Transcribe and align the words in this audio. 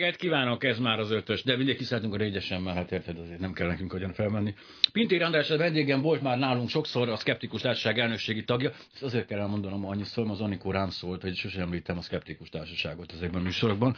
reggelt 0.00 0.20
kívánok, 0.20 0.64
ez 0.64 0.78
már 0.78 0.98
az 0.98 1.10
ötös, 1.10 1.42
de 1.42 1.56
mindig 1.56 1.76
kiszálltunk 1.76 2.14
a 2.14 2.16
régyesen, 2.16 2.62
mert 2.62 2.76
hát 2.76 2.92
érted, 2.92 3.18
azért 3.18 3.38
nem 3.38 3.52
kell 3.52 3.66
nekünk 3.66 3.92
hogyan 3.92 4.12
felmenni. 4.12 4.54
Pintér 4.92 5.22
András 5.22 5.50
a 5.50 5.56
vendégem 5.56 6.00
volt 6.00 6.22
már 6.22 6.38
nálunk 6.38 6.68
sokszor 6.68 7.08
a 7.08 7.16
Skeptikus 7.16 7.60
Társaság 7.60 7.98
elnökségi 7.98 8.44
tagja, 8.44 8.70
ezt 8.70 9.02
azért 9.02 9.26
kell 9.26 9.38
elmondanom 9.38 9.86
annyiszor, 9.86 10.30
az 10.30 10.40
Anikó 10.40 10.70
rám 10.70 10.88
szólt, 10.88 11.22
hogy 11.22 11.34
sosem 11.34 11.62
említem 11.62 11.98
a 11.98 12.02
Skeptikus 12.02 12.48
Társaságot 12.48 13.12
ezekben 13.12 13.40
a 13.40 13.44
műsorokban. 13.44 13.96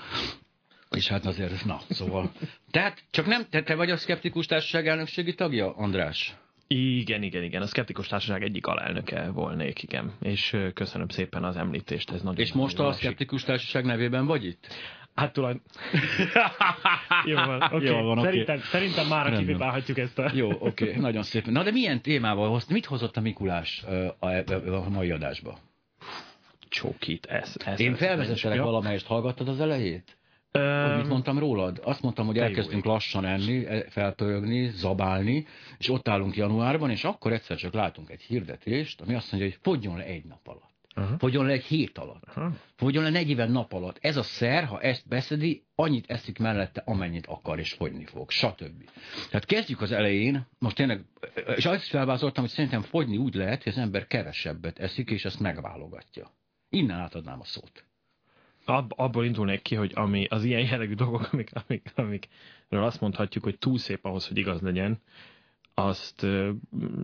És 0.90 1.08
hát 1.08 1.26
azért, 1.26 1.64
na, 1.64 1.80
szóval. 1.88 2.32
Tehát 2.70 3.02
csak 3.10 3.26
nem, 3.26 3.46
te, 3.50 3.62
te 3.62 3.74
vagy 3.74 3.90
a 3.90 3.96
Skeptikus 3.96 4.46
Társaság 4.46 4.86
elnökségi 4.86 5.34
tagja, 5.34 5.76
András? 5.76 6.36
Igen, 6.66 7.22
igen, 7.22 7.42
igen. 7.42 7.62
A 7.62 7.66
Szkeptikus 7.66 8.06
Társaság 8.06 8.42
egyik 8.42 8.66
alelnöke 8.66 9.30
volnék, 9.30 9.82
igen. 9.82 10.12
És 10.20 10.56
köszönöm 10.74 11.08
szépen 11.08 11.44
az 11.44 11.56
említést. 11.56 12.10
Ez 12.10 12.22
nagyon 12.22 12.40
És 12.40 12.52
most 12.52 12.78
a 12.78 12.92
Szkeptikus 12.92 13.44
Társaság 13.44 13.84
nevében 13.84 14.26
vagy 14.26 14.44
itt? 14.44 14.66
Hát 15.14 15.32
tulajdon... 15.32 15.62
Jó 17.24 17.34
van, 17.34 17.62
okay. 17.62 17.84
Jó 17.84 18.02
van 18.02 18.22
szerintem, 18.22 18.56
okay. 18.56 18.68
szerintem 18.68 19.06
már 19.06 19.36
kivibálhatjuk 19.36 19.98
ezt 19.98 20.18
a... 20.18 20.30
Jó, 20.34 20.50
oké, 20.50 20.88
okay. 20.88 21.00
nagyon 21.00 21.22
szépen. 21.22 21.52
Na 21.52 21.62
de 21.62 21.70
milyen 21.70 22.00
témával 22.00 22.48
hoz, 22.48 22.66
mit 22.66 22.86
hozott 22.86 23.16
a 23.16 23.20
Mikulás 23.20 23.82
a, 24.18 24.26
a, 24.26 24.54
a 24.72 24.88
mai 24.88 25.10
adásba? 25.10 25.58
Csókít, 26.68 27.26
ez. 27.26 27.56
ez 27.64 27.80
Én 27.80 27.94
felvezettelek 27.94 28.62
valamelyest, 28.62 29.06
hallgattad 29.06 29.48
az 29.48 29.60
elejét? 29.60 30.16
Hogy 30.52 30.96
mit 30.96 31.08
mondtam 31.08 31.38
rólad? 31.38 31.80
Azt 31.84 32.02
mondtam, 32.02 32.26
hogy 32.26 32.38
elkezdünk 32.38 32.84
lassan 32.84 33.24
enni, 33.24 33.66
e, 33.66 33.84
felpörögni, 33.88 34.68
zabálni, 34.68 35.46
és 35.78 35.88
ott 35.88 36.08
állunk 36.08 36.36
januárban, 36.36 36.90
és 36.90 37.04
akkor 37.04 37.32
egyszer 37.32 37.56
csak 37.56 37.72
látunk 37.72 38.10
egy 38.10 38.22
hirdetést, 38.22 39.00
ami 39.00 39.14
azt 39.14 39.32
mondja, 39.32 39.50
hogy 39.50 39.58
fogjon 39.62 39.96
le 39.96 40.04
egy 40.04 40.24
nap 40.24 40.48
alatt. 40.48 40.71
Uh-huh. 40.96 41.18
Fogjon 41.18 41.46
le 41.46 41.52
egy 41.52 41.64
hét 41.64 41.98
alatt. 41.98 42.22
Uh-huh. 42.28 42.54
Fogjon 42.76 43.02
le 43.02 43.10
40 43.10 43.50
nap 43.50 43.72
alatt. 43.72 43.98
Ez 44.00 44.16
a 44.16 44.22
szer, 44.22 44.64
ha 44.64 44.80
ezt 44.80 45.08
beszedi, 45.08 45.64
annyit 45.74 46.10
eszik 46.10 46.38
mellette, 46.38 46.82
amennyit 46.84 47.26
akar, 47.26 47.58
és 47.58 47.72
fogyni 47.72 48.04
fog, 48.04 48.30
stb. 48.30 48.90
Tehát 49.30 49.44
kezdjük 49.44 49.80
az 49.80 49.92
elején, 49.92 50.46
most 50.58 50.76
tényleg, 50.76 51.04
és 51.56 51.66
azt 51.66 51.82
is 51.82 51.90
felvázoltam, 51.90 52.42
hogy 52.42 52.52
szerintem 52.52 52.82
fogyni 52.82 53.16
úgy 53.16 53.34
lehet, 53.34 53.62
hogy 53.62 53.72
az 53.72 53.78
ember 53.78 54.06
kevesebbet 54.06 54.78
eszik, 54.78 55.10
és 55.10 55.24
ezt 55.24 55.40
megválogatja. 55.40 56.30
Innen 56.68 56.98
átadnám 56.98 57.40
a 57.40 57.44
szót 57.44 57.84
ab, 58.64 58.92
abból 58.96 59.24
indulnék 59.24 59.62
ki, 59.62 59.74
hogy 59.74 59.92
ami 59.94 60.26
az 60.28 60.44
ilyen 60.44 60.60
jellegű 60.60 60.94
dolgok, 60.94 61.28
amik, 61.32 61.50
amik, 61.66 61.92
amikről 61.94 62.84
azt 62.84 63.00
mondhatjuk, 63.00 63.44
hogy 63.44 63.58
túl 63.58 63.78
szép 63.78 64.04
ahhoz, 64.04 64.28
hogy 64.28 64.38
igaz 64.38 64.60
legyen, 64.60 65.00
azt 65.74 66.26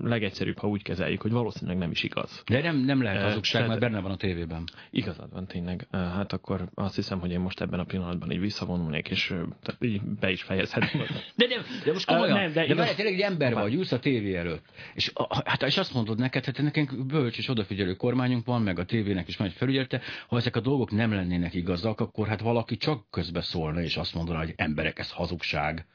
legegyszerűbb, 0.03 0.59
ha 0.59 0.69
úgy 0.69 0.83
kezeljük, 0.83 1.21
hogy 1.21 1.31
valószínűleg 1.31 1.79
nem 1.79 1.91
is 1.91 2.03
igaz. 2.03 2.43
De 2.47 2.63
nem, 2.63 2.77
nem 2.77 3.03
lehet 3.03 3.23
hazugság, 3.23 3.67
mert 3.67 3.81
benne 3.81 4.01
van 4.01 4.11
a 4.11 4.17
tévében. 4.17 4.65
Igazad 4.91 5.33
van 5.33 5.47
tényleg. 5.47 5.87
Hát 5.91 6.33
akkor 6.33 6.69
azt 6.75 6.95
hiszem, 6.95 7.21
hogy 7.21 7.31
én 7.31 7.41
most 7.41 7.61
ebben 7.61 7.81
a 7.81 7.85
pillanatban 7.85 8.31
így 8.31 8.41
visszavonulnék, 8.41 9.09
és 9.09 9.27
tehát 9.63 9.77
így 9.81 10.03
be 10.03 10.31
is 10.31 10.43
fejezhetem. 10.43 11.01
De, 11.37 11.47
nem, 11.47 11.63
de 11.85 11.93
most 11.93 12.07
komolyan, 12.07 12.37
uh, 12.37 12.43
nem, 12.43 12.53
de, 12.53 12.67
de 12.67 12.73
igaz... 12.73 12.95
tényleg 12.95 13.15
egy 13.15 13.21
ember 13.21 13.55
vagy, 13.55 13.75
ülsz 13.75 13.93
a 13.93 13.99
tévé 13.99 14.35
előtt, 14.35 14.65
és, 14.95 15.13
hát, 15.45 15.63
és 15.63 15.77
azt 15.77 15.95
mondod 15.95 16.19
neked, 16.19 16.45
hogy 16.45 16.65
nekünk 16.65 17.07
bölcs 17.07 17.39
és 17.39 17.49
odafigyelő 17.49 17.95
kormányunk 17.95 18.47
van, 18.47 18.63
meg 18.63 18.79
a 18.79 18.85
tévének 18.85 19.29
is 19.29 19.37
megy 19.37 19.53
felügyelte, 19.53 20.01
ha 20.29 20.37
ezek 20.37 20.57
a 20.57 20.61
dolgok 20.61 20.91
nem 20.91 21.13
lennének 21.13 21.55
igazak, 21.55 22.01
akkor 22.01 22.29
hát 22.29 22.41
valaki 22.41 22.77
csak 22.77 23.11
közbe 23.11 23.41
szólna, 23.41 23.81
és 23.81 23.97
azt 23.97 24.15
mondaná, 24.15 24.39
hogy 24.39 24.53
emberek, 24.57 24.99
ez 24.99 25.13
hazugság. 25.13 25.87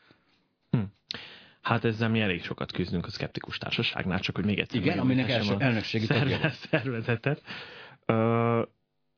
Hm. 0.70 0.80
Hát 1.64 1.86
ezzel 1.86 2.10
mi 2.10 2.22
elég 2.22 2.44
sokat 2.44 2.72
küzdünk 2.72 3.06
a 3.06 3.10
szkeptikus 3.10 3.58
társaságnál, 3.58 4.20
csak 4.20 4.36
hogy 4.36 4.46
még 4.46 4.60
egyszer. 4.60 4.82
Igen, 4.82 5.00
aminek 5.00 5.30
első 5.30 5.56
elnökségi 5.58 6.06
szerve, 6.06 6.50
szervezetet. 6.50 7.42
Ö, 8.06 8.62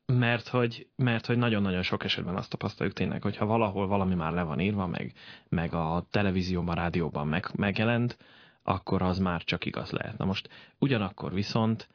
mert 0.06 0.48
hogy, 0.48 0.86
mert 0.96 1.26
hogy 1.26 1.38
nagyon-nagyon 1.38 1.82
sok 1.82 2.04
esetben 2.04 2.36
azt 2.36 2.50
tapasztaljuk 2.50 2.94
tényleg, 2.94 3.22
hogy 3.22 3.36
ha 3.36 3.46
valahol 3.46 3.86
valami 3.86 4.14
már 4.14 4.32
le 4.32 4.42
van 4.42 4.60
írva, 4.60 4.86
meg, 4.86 5.12
meg 5.48 5.74
a 5.74 6.06
televízióban, 6.10 6.74
rádióban 6.74 7.26
meg, 7.26 7.46
megjelent, 7.54 8.18
akkor 8.62 9.02
az 9.02 9.18
már 9.18 9.42
csak 9.44 9.64
igaz 9.64 9.90
lehet. 9.90 10.18
Na 10.18 10.24
most 10.24 10.48
ugyanakkor 10.78 11.32
viszont 11.32 11.88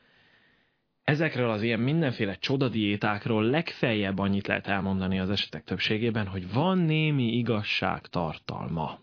ezekről 1.03 1.49
az 1.49 1.61
ilyen 1.61 1.79
mindenféle 1.79 2.35
csodadiétákról 2.35 3.43
legfeljebb 3.43 4.19
annyit 4.19 4.47
lehet 4.47 4.67
elmondani 4.67 5.19
az 5.19 5.29
esetek 5.29 5.63
többségében, 5.63 6.27
hogy 6.27 6.53
van 6.53 6.77
némi 6.77 7.37
igazság 7.37 8.07
tartalma. 8.07 8.99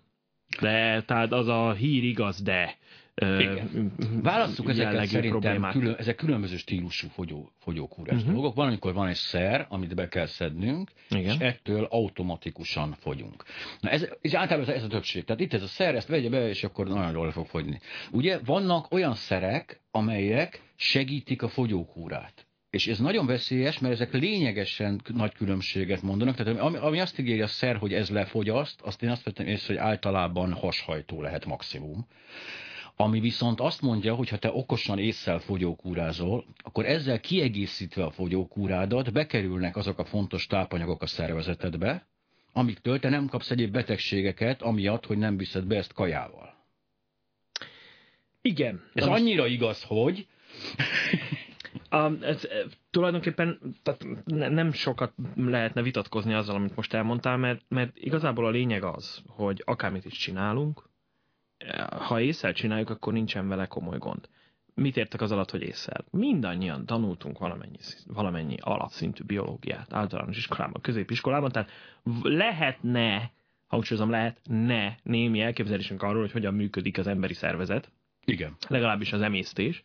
De, 0.61 1.03
tehát 1.07 1.33
az 1.33 1.49
a 1.49 1.73
hír 1.73 2.05
igaz, 2.05 2.43
de 2.43 2.77
igen. 3.21 3.93
Válasszuk 4.23 4.69
ezeket 4.69 5.07
szerintem, 5.07 5.71
külön, 5.71 5.95
ezek 5.99 6.17
különböző 6.17 6.57
stílusú 6.57 7.09
fogyó, 7.09 7.53
fogyókúrás 7.59 8.17
uh-huh. 8.17 8.33
dolgok. 8.33 8.55
Van, 8.55 8.67
amikor 8.67 8.93
van 8.93 9.09
egy 9.09 9.15
szer, 9.15 9.67
amit 9.69 9.95
be 9.95 10.09
kell 10.09 10.27
szednünk, 10.27 10.91
Igen. 11.11 11.25
és 11.25 11.37
ettől 11.39 11.85
automatikusan 11.85 12.93
fogyunk. 12.93 13.45
Na 13.81 13.91
ez, 13.91 14.09
és 14.21 14.33
általában 14.33 14.75
ez 14.75 14.83
a 14.83 14.87
többség. 14.87 15.25
Tehát 15.25 15.41
itt 15.41 15.53
ez 15.53 15.63
a 15.63 15.67
szer, 15.67 15.95
ezt 15.95 16.09
vegye 16.09 16.29
be, 16.29 16.49
és 16.49 16.65
akkor 16.65 16.89
nagyon 16.89 17.13
jól 17.13 17.31
fog 17.31 17.47
fogyni. 17.47 17.81
Ugye 18.11 18.39
vannak 18.45 18.93
olyan 18.93 19.15
szerek, 19.15 19.81
amelyek 19.91 20.63
segítik 20.77 21.43
a 21.43 21.49
fogyókúrát. 21.49 22.48
És 22.71 22.87
ez 22.87 22.99
nagyon 22.99 23.27
veszélyes, 23.27 23.79
mert 23.79 23.95
ezek 23.95 24.13
lényegesen 24.13 25.01
nagy 25.07 25.33
különbséget 25.35 26.03
mondanak. 26.03 26.37
Tehát 26.37 26.59
ami, 26.59 26.77
ami 26.77 27.01
azt 27.01 27.19
ígéri 27.19 27.41
a 27.41 27.47
szer, 27.47 27.77
hogy 27.77 27.95
ez 27.95 28.11
lefogyaszt, 28.11 28.81
azt 28.81 29.03
én 29.03 29.11
azt 29.11 29.23
vettem 29.23 29.47
észre, 29.47 29.75
hogy 29.75 29.83
általában 29.91 30.53
hashajtó 30.53 31.23
lehet 31.23 31.45
maximum. 31.45 32.07
Ami 32.97 33.21
viszont 33.21 33.61
azt 33.61 33.81
mondja, 33.81 34.15
hogy 34.15 34.29
ha 34.29 34.37
te 34.37 34.51
okosan 34.53 34.99
észszel 34.99 35.39
fogyókúrázol, 35.39 36.45
akkor 36.63 36.87
ezzel 36.87 37.21
kiegészítve 37.21 38.05
a 38.05 38.11
fogyókúrádat 38.11 39.13
bekerülnek 39.13 39.77
azok 39.77 39.99
a 39.99 40.05
fontos 40.05 40.47
tápanyagok 40.47 41.03
a 41.03 41.07
szervezetedbe, 41.07 42.07
amiktől 42.53 42.99
te 42.99 43.09
nem 43.09 43.27
kapsz 43.27 43.51
egyéb 43.51 43.73
betegségeket, 43.73 44.63
amiatt, 44.63 45.07
hogy 45.07 45.19
nem 45.19 45.37
viszed 45.37 45.65
be 45.65 45.77
ezt 45.77 45.93
kajával. 45.93 46.55
Igen. 48.43 48.83
Ez 48.95 49.07
annyira 49.07 49.47
igaz, 49.47 49.83
hogy... 49.83 50.27
Um, 51.91 52.19
ez, 52.21 52.45
e, 52.45 52.65
tulajdonképpen 52.91 53.59
tehát 53.83 54.05
nem 54.27 54.73
sokat 54.73 55.13
lehetne 55.35 55.83
vitatkozni 55.83 56.35
azzal, 56.35 56.55
amit 56.55 56.77
most 56.77 56.95
elmondtál, 56.95 57.37
mert, 57.37 57.63
mert 57.69 57.97
igazából 57.97 58.47
a 58.47 58.51
lényeg 58.51 58.83
az, 58.83 59.23
hogy 59.27 59.63
akármit 59.67 60.05
is 60.05 60.13
csinálunk, 60.13 60.89
ha 61.91 62.21
észre 62.21 62.53
csináljuk, 62.53 62.91
akkor 62.91 63.13
nincsen 63.13 63.49
vele 63.49 63.67
komoly 63.67 63.99
gond. 63.99 64.29
Mit 64.75 64.97
értek 64.97 65.21
az 65.21 65.33
alatt, 65.33 65.51
hogy 65.51 65.63
észre? 65.63 66.05
Mindannyian 66.11 66.87
tanultunk 66.87 67.39
valamennyi, 67.39 67.79
valamennyi 68.07 68.57
alapszintű 68.61 69.25
biológiát 69.25 69.93
általános 69.93 70.37
iskolában, 70.37 70.81
középiskolában, 70.81 71.51
tehát 71.51 71.71
lehetne, 72.23 73.33
hangsúlyozom, 73.67 74.11
lehetne 74.11 74.99
némi 75.03 75.41
elképzelésünk 75.41 76.03
arról, 76.03 76.21
hogy 76.21 76.33
hogyan 76.33 76.55
működik 76.55 76.99
az 76.99 77.07
emberi 77.07 77.35
szervezet. 77.35 77.93
Igen. 78.25 78.57
Legalábbis 78.69 79.13
az 79.13 79.21
emésztés 79.21 79.85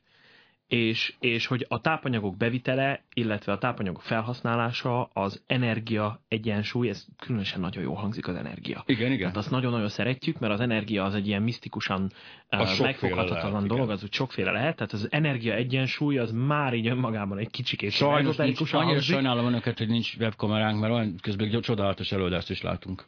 és, 0.74 1.14
és 1.20 1.46
hogy 1.46 1.66
a 1.70 1.82
tápanyagok 1.82 2.38
bevitele, 2.38 3.02
illetve 3.14 3.52
a 3.52 3.58
tápanyagok 3.58 4.02
felhasználása, 4.02 5.10
az 5.14 5.42
energia 5.48 6.20
egyensúly, 6.28 6.90
ez 6.90 7.06
különösen 7.18 7.60
nagyon 7.60 7.84
jól 7.84 7.96
hangzik 7.96 8.28
az 8.28 8.36
energia. 8.36 8.84
Igen, 8.86 9.12
igen. 9.12 9.28
Hát 9.28 9.38
azt 9.38 9.52
nagyon-nagyon 9.52 9.90
szeretjük, 9.90 10.40
mert 10.40 10.54
az 10.54 10.60
energia 10.60 11.04
az 11.04 11.16
egy 11.16 11.28
ilyen 11.28 11.42
misztikusan 11.42 12.12
uh, 12.52 12.80
megfoghatatlan 12.80 13.52
lehet, 13.52 13.68
dolog, 13.68 13.84
igen. 13.84 13.96
az 13.96 14.04
úgy 14.04 14.14
sokféle 14.14 14.52
lehet, 14.52 14.76
tehát 14.76 14.94
az 14.94 15.08
energia 15.12 15.54
egyensúly 15.54 16.18
az 16.18 16.32
már 16.32 16.74
így 16.74 16.88
önmagában 16.88 17.38
egy 17.38 17.50
kicsikét 17.50 17.92
Sajnos 17.92 18.36
nincs, 18.36 18.74
annyira 18.74 19.02
sajnálom 19.02 19.46
önöket, 19.46 19.78
hogy 19.78 19.88
nincs 19.88 20.16
webkameránk, 20.16 20.80
mert 20.80 20.94
olyan 20.94 21.16
közben 21.22 21.62
csodálatos 21.62 22.12
előadást 22.12 22.50
is 22.50 22.62
látunk. 22.62 23.06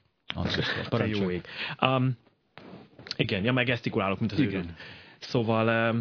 Jó 1.06 1.30
ég. 1.30 1.42
Um, 1.82 2.18
igen, 3.18 3.44
ja, 3.44 3.54
meg 3.54 3.66
gesztikulálok, 3.66 4.20
mint 4.20 4.32
az 4.32 4.40
igen. 4.40 4.54
Őrült. 4.54 4.74
Szóval, 5.20 5.96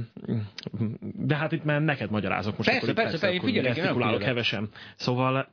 de 1.01 1.37
hát 1.37 1.53
itt 1.53 1.65
már 1.65 1.81
neked 1.81 2.11
magyarázok 2.11 2.57
most. 2.57 2.69
Persze, 2.69 2.85
akkor, 2.85 2.95
persze, 2.95 3.19
persze, 3.19 3.37
akkor 3.37 3.49
figyelek, 3.49 3.73
figyelek. 3.73 4.23
hevesen. 4.23 4.69
Szóval, 4.97 5.49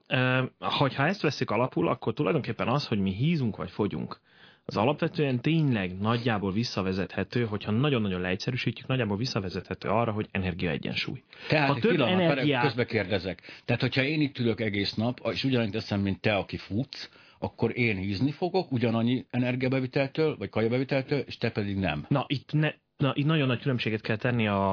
hogyha 0.59 1.05
ezt 1.05 1.21
veszik 1.21 1.49
alapul, 1.49 1.87
akkor 1.87 2.13
tulajdonképpen 2.13 2.67
az, 2.67 2.87
hogy 2.87 2.99
mi 2.99 3.11
hízunk 3.11 3.55
vagy 3.57 3.71
fogyunk, 3.71 4.19
az 4.65 4.77
alapvetően 4.77 5.41
tényleg 5.41 5.97
nagyjából 5.99 6.51
visszavezethető, 6.51 7.45
hogyha 7.45 7.71
nagyon-nagyon 7.71 8.21
leegyszerűsítjük, 8.21 8.87
nagyjából 8.87 9.17
visszavezethető 9.17 9.89
arra, 9.89 10.11
hogy 10.11 10.27
energia 10.31 10.69
egyensúly. 10.69 11.23
Tehát 11.47 11.67
ha 11.67 11.79
több 11.79 11.91
pillanat, 11.91 12.19
energiát... 12.19 12.63
közbe 12.63 12.85
kérdezek. 12.85 13.61
Tehát, 13.65 13.81
hogyha 13.81 14.03
én 14.03 14.21
itt 14.21 14.39
ülök 14.39 14.59
egész 14.59 14.93
nap, 14.93 15.19
és 15.31 15.43
ugyanannyit 15.43 15.73
teszem, 15.73 15.99
mint 15.99 16.19
te, 16.19 16.35
aki 16.35 16.57
futsz, 16.57 17.09
akkor 17.39 17.77
én 17.77 17.97
hízni 17.97 18.31
fogok 18.31 18.71
ugyanannyi 18.71 19.25
energiabeviteltől, 19.29 20.35
vagy 20.37 20.49
kajabeviteltől, 20.49 21.19
és 21.19 21.37
te 21.37 21.51
pedig 21.51 21.77
nem. 21.77 22.05
Na, 22.07 22.25
itt 22.27 22.53
ne, 22.53 22.71
Na, 23.01 23.11
itt 23.15 23.25
nagyon 23.25 23.47
nagy 23.47 23.61
különbséget 23.61 24.01
kell 24.01 24.15
tenni 24.15 24.47
a, 24.47 24.71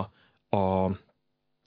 a 0.50 0.90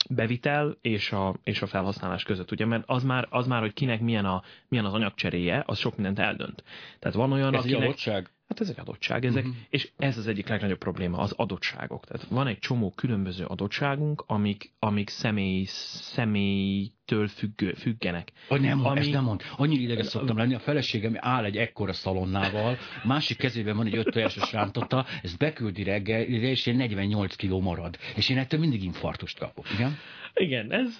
bevitel 0.10 0.78
és 0.82 1.12
a, 1.12 1.36
és 1.44 1.62
a 1.62 1.68
felhasználás 1.68 2.24
között, 2.24 2.52
ugye, 2.52 2.66
mert 2.66 2.84
az 2.86 3.04
már, 3.04 3.28
az 3.30 3.48
már, 3.48 3.62
hogy 3.62 3.74
kinek 3.74 4.02
milyen, 4.02 4.26
a, 4.26 4.44
milyen 4.68 4.86
az 4.86 4.94
anyagcseréje, 4.94 5.64
az 5.66 5.78
sok 5.78 5.96
mindent 5.96 6.20
eldönt. 6.20 6.64
Tehát 7.00 7.18
van 7.18 7.32
olyan, 7.32 7.54
ez 7.54 7.60
akinek... 7.60 7.80
egy 7.80 7.88
adottság? 7.88 8.30
Hát 8.48 8.60
ez 8.60 8.70
egy 8.70 8.80
adottság, 8.80 9.26
ezek, 9.26 9.44
uh-huh. 9.44 9.60
és 9.70 9.92
ez 9.98 10.18
az 10.18 10.28
egyik 10.28 10.48
legnagyobb 10.48 10.78
probléma, 10.78 11.18
az 11.18 11.32
adottságok. 11.32 12.06
Tehát 12.06 12.28
van 12.28 12.48
egy 12.48 12.60
csomó 12.60 12.92
különböző 12.96 13.46
adottságunk, 13.46 14.24
amik, 14.28 14.72
amik 14.80 15.10
személy, 15.10 15.64
személy 15.66 16.92
ettől 17.12 17.28
függő, 17.28 17.74
függenek. 17.74 18.32
A 18.48 18.58
nem, 18.58 18.86
ami... 18.86 19.00
ezt 19.00 19.12
nem 19.12 19.24
mond. 19.24 19.42
Annyira 19.58 19.82
ideges 19.82 20.06
szoktam 20.06 20.38
lenni, 20.38 20.54
a 20.54 20.60
feleségem 20.60 21.14
áll 21.18 21.44
egy 21.44 21.58
ekkora 21.58 21.94
szalonnával, 21.94 22.78
másik 23.04 23.38
kezében 23.38 23.76
van 23.76 23.86
egy 23.86 23.96
öt 23.96 24.12
tojásos 24.12 24.52
rántotta, 24.52 25.06
ezt 25.24 25.38
beküldi 25.38 25.84
reggel, 25.84 26.22
és 26.22 26.66
én 26.66 26.76
48 26.76 27.36
kiló 27.36 27.62
marad. 27.62 27.98
És 28.16 28.30
én 28.30 28.38
ettől 28.38 28.60
mindig 28.60 28.84
infartust 28.84 29.40
kapok. 29.40 29.72
Igen? 29.74 29.98
Igen, 30.34 30.72
ez, 30.72 30.98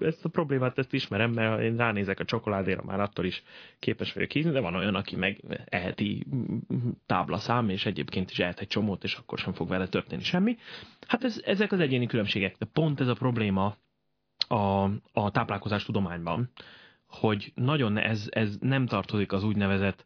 ezt 0.00 0.24
a 0.24 0.28
problémát 0.28 0.78
ezt 0.78 0.92
ismerem, 0.92 1.30
mert 1.30 1.62
én 1.62 1.76
ránézek 1.76 2.20
a 2.20 2.24
csokoládéra, 2.24 2.82
már 2.84 3.00
attól 3.00 3.24
is 3.24 3.42
képes 3.78 4.12
vagyok 4.12 4.30
hízni, 4.30 4.50
de 4.50 4.60
van 4.60 4.74
olyan, 4.74 4.94
aki 4.94 5.16
meg 5.16 5.40
eheti 5.64 6.26
táblaszám, 7.06 7.68
és 7.68 7.86
egyébként 7.86 8.30
is 8.30 8.38
ehet 8.38 8.60
egy 8.60 8.66
csomót, 8.66 9.04
és 9.04 9.14
akkor 9.14 9.38
sem 9.38 9.52
fog 9.52 9.68
vele 9.68 9.88
történni 9.88 10.22
semmi. 10.22 10.56
Hát 11.06 11.24
ez, 11.24 11.40
ezek 11.44 11.72
az 11.72 11.80
egyéni 11.80 12.06
különbségek, 12.06 12.56
de 12.58 12.66
pont 12.72 13.00
ez 13.00 13.08
a 13.08 13.14
probléma 13.14 13.76
a, 14.48 14.84
a 15.12 15.30
táplálkozás 15.30 15.84
tudományban, 15.84 16.50
hogy 17.06 17.52
nagyon 17.54 17.98
ez, 17.98 18.26
ez 18.30 18.56
nem 18.60 18.86
tartozik 18.86 19.32
az 19.32 19.44
úgynevezett 19.44 20.04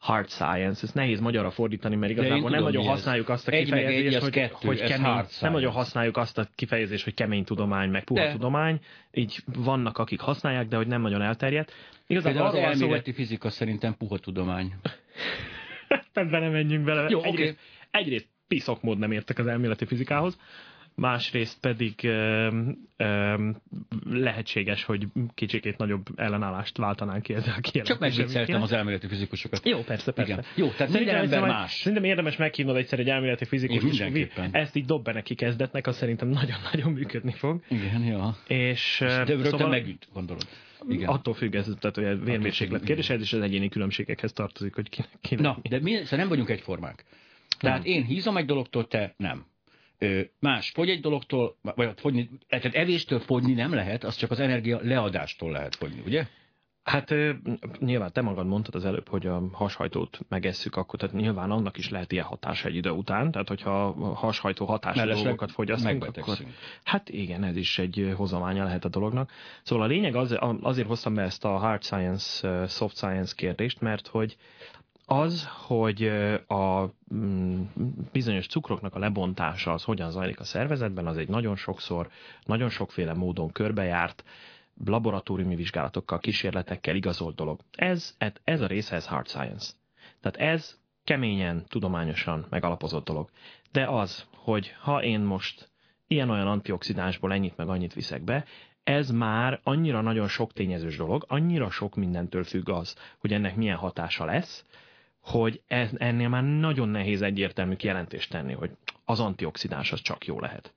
hard 0.00 0.28
science, 0.28 0.82
ezt 0.82 0.94
nehéz 0.94 1.20
magyarra 1.20 1.50
fordítani, 1.50 1.96
mert 1.96 2.12
igazából 2.12 2.50
nem 2.50 2.62
nagyon 2.62 2.84
használjuk 2.84 3.28
azt 3.28 3.48
a 3.48 3.50
kifejezést, 3.50 4.18
hogy, 4.18 4.30
kettő, 4.30 4.66
hogy 4.66 4.82
kemény, 4.82 5.24
nem 5.40 5.52
nagyon 5.52 5.72
használjuk 5.72 6.16
azt 6.16 6.38
a 6.38 6.48
kifejezést, 6.54 7.04
hogy 7.04 7.14
kemény 7.14 7.44
tudomány, 7.44 7.90
meg 7.90 8.04
puha 8.04 8.24
de. 8.24 8.32
tudomány, 8.32 8.80
így 9.12 9.42
vannak, 9.44 9.98
akik 9.98 10.20
használják, 10.20 10.68
de 10.68 10.76
hogy 10.76 10.86
nem 10.86 11.00
nagyon 11.00 11.22
elterjedt. 11.22 11.72
Igazából 12.06 12.46
az 12.46 12.54
elméleti 12.54 13.10
hogy... 13.10 13.14
fizika 13.14 13.50
szerintem 13.50 13.96
puha 13.96 14.18
tudomány. 14.18 14.74
Ebben 16.12 16.40
nem 16.40 16.52
menjünk 16.52 16.84
bele. 16.84 17.08
Jó, 17.08 17.22
egyrészt, 17.22 17.52
okay. 17.52 18.00
egyrészt 18.02 18.28
piszok 18.48 18.82
mód 18.82 18.98
nem 18.98 19.12
értek 19.12 19.38
az 19.38 19.46
elméleti 19.46 19.84
fizikához, 19.84 20.38
másrészt 20.94 21.60
pedig 21.60 21.94
ö, 22.02 22.48
ö, 22.96 23.50
lehetséges, 24.10 24.84
hogy 24.84 25.06
kicsikét 25.34 25.76
nagyobb 25.76 26.06
ellenállást 26.16 26.76
váltanánk 26.76 27.22
ki 27.22 27.34
ezzel 27.34 27.54
a. 27.62 27.82
Csak 27.82 27.98
megvicceltem 27.98 28.62
az 28.62 28.72
elméleti 28.72 29.06
fizikusokat. 29.06 29.66
Jó, 29.66 29.82
persze, 29.82 30.12
persze. 30.12 30.32
Igen. 30.32 30.44
Jó, 30.54 30.68
tehát 30.68 30.92
minden 30.92 31.16
ember 31.16 31.40
más. 31.40 31.72
Szerintem 31.72 32.04
érdemes 32.04 32.36
meghívnod 32.36 32.76
egyszer 32.76 32.98
egy 32.98 33.08
elméleti 33.08 33.44
fizikus, 33.44 34.00
és 34.00 34.28
ezt 34.50 34.76
így 34.76 34.84
dob 34.84 35.04
be 35.04 35.12
neki 35.12 35.34
kezdetnek, 35.34 35.86
az 35.86 35.96
szerintem 35.96 36.28
nagyon-nagyon 36.28 36.92
működni 36.92 37.32
fog. 37.32 37.62
Igen, 37.68 38.02
ja. 38.02 38.36
És, 38.46 38.96
de 38.98 39.24
rögtön 39.24 39.44
szóval... 39.44 39.68
megüt, 39.68 40.08
gondolod. 40.12 40.46
Igen. 40.88 41.08
Attól 41.08 41.34
függ 41.34 41.54
ez, 41.54 41.72
tehát 41.80 41.96
hogy 41.96 42.24
vérmérséklet 42.24 42.84
kérdés, 42.84 43.10
ez 43.10 43.20
is 43.20 43.32
az 43.32 43.40
egyéni 43.40 43.68
különbségekhez 43.68 44.32
tartozik, 44.32 44.74
hogy 44.74 44.88
ki, 44.88 45.04
ki 45.20 45.34
Na, 45.34 45.58
de 45.62 45.80
mi, 45.80 45.94
szóval 45.94 46.18
nem 46.18 46.28
vagyunk 46.28 46.48
egyformák. 46.48 47.04
Tehát 47.58 47.82
nem. 47.82 47.92
én 47.92 48.04
hízom 48.04 48.36
egy 48.36 48.46
dologtól, 48.46 48.86
te 48.86 49.14
nem 49.16 49.44
más 50.38 50.70
fogy 50.70 50.88
egy 50.88 51.00
dologtól, 51.00 51.56
vagy 51.62 51.92
fogyni, 51.96 52.30
tehát 52.48 52.74
evéstől 52.74 53.18
fogyni 53.18 53.52
nem 53.52 53.74
lehet, 53.74 54.04
az 54.04 54.16
csak 54.16 54.30
az 54.30 54.40
energia 54.40 54.78
leadástól 54.82 55.52
lehet 55.52 55.74
fogyni, 55.74 56.02
ugye? 56.06 56.26
Hát 56.82 57.14
nyilván 57.78 58.12
te 58.12 58.20
magad 58.20 58.46
mondtad 58.46 58.74
az 58.74 58.84
előbb, 58.84 59.08
hogy 59.08 59.26
a 59.26 59.42
hashajtót 59.52 60.18
megesszük, 60.28 60.76
akkor 60.76 60.98
tehát 60.98 61.14
nyilván 61.14 61.50
annak 61.50 61.78
is 61.78 61.90
lehet 61.90 62.12
ilyen 62.12 62.24
hatása 62.24 62.68
egy 62.68 62.74
idő 62.74 62.90
után, 62.90 63.30
tehát 63.30 63.48
hogyha 63.48 63.84
a 63.86 64.14
hashajtó 64.14 64.64
hatású 64.66 65.06
dolgokat 65.06 65.50
fogyasztunk, 65.50 66.04
akkor 66.04 66.38
hát 66.84 67.08
igen, 67.08 67.44
ez 67.44 67.56
is 67.56 67.78
egy 67.78 68.12
hozamánya 68.16 68.64
lehet 68.64 68.84
a 68.84 68.88
dolognak. 68.88 69.30
Szóval 69.62 69.84
a 69.84 69.88
lényeg 69.88 70.14
az, 70.14 70.36
azért 70.60 70.88
hoztam 70.88 71.14
be 71.14 71.22
ezt 71.22 71.44
a 71.44 71.56
hard 71.56 71.82
science, 71.82 72.66
soft 72.66 72.96
science 72.96 73.34
kérdést, 73.36 73.80
mert 73.80 74.06
hogy 74.06 74.36
az, 75.12 75.48
hogy 75.66 76.06
a 76.46 76.90
mm, 77.14 77.62
bizonyos 78.12 78.46
cukroknak 78.46 78.94
a 78.94 78.98
lebontása 78.98 79.72
az 79.72 79.84
hogyan 79.84 80.10
zajlik 80.10 80.40
a 80.40 80.44
szervezetben, 80.44 81.06
az 81.06 81.16
egy 81.16 81.28
nagyon 81.28 81.56
sokszor, 81.56 82.08
nagyon 82.44 82.68
sokféle 82.68 83.14
módon 83.14 83.52
körbejárt, 83.52 84.24
laboratóriumi 84.84 85.54
vizsgálatokkal, 85.54 86.18
kísérletekkel 86.18 86.94
igazolt 86.94 87.34
dolog. 87.34 87.60
Ez, 87.76 88.16
ez 88.44 88.60
a 88.60 88.66
része, 88.66 88.94
ez 88.94 89.06
hard 89.06 89.28
science. 89.28 89.72
Tehát 90.20 90.54
ez 90.54 90.78
keményen, 91.04 91.64
tudományosan 91.68 92.46
megalapozott 92.50 93.04
dolog. 93.04 93.30
De 93.72 93.84
az, 93.86 94.26
hogy 94.36 94.74
ha 94.80 95.02
én 95.02 95.20
most 95.20 95.70
ilyen-olyan 96.06 96.46
antioxidánsból 96.46 97.32
ennyit 97.32 97.56
meg 97.56 97.68
annyit 97.68 97.94
viszek 97.94 98.22
be, 98.22 98.44
ez 98.84 99.10
már 99.10 99.60
annyira 99.62 100.00
nagyon 100.00 100.28
sok 100.28 100.52
tényezős 100.52 100.96
dolog, 100.96 101.24
annyira 101.28 101.70
sok 101.70 101.94
mindentől 101.96 102.44
függ 102.44 102.68
az, 102.68 102.96
hogy 103.18 103.32
ennek 103.32 103.56
milyen 103.56 103.76
hatása 103.76 104.24
lesz, 104.24 104.64
hogy 105.20 105.62
ennél 105.96 106.28
már 106.28 106.42
nagyon 106.42 106.88
nehéz 106.88 107.22
egyértelmű 107.22 107.74
kijelentést 107.74 108.30
tenni, 108.30 108.52
hogy 108.52 108.70
az 109.04 109.20
antioxidáns 109.20 109.92
az 109.92 110.00
csak 110.00 110.26
jó 110.26 110.40
lehet. 110.40 110.74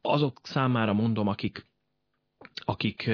Azok 0.00 0.40
számára 0.42 0.92
mondom, 0.92 1.28
akik, 1.28 1.66
akik 2.54 3.10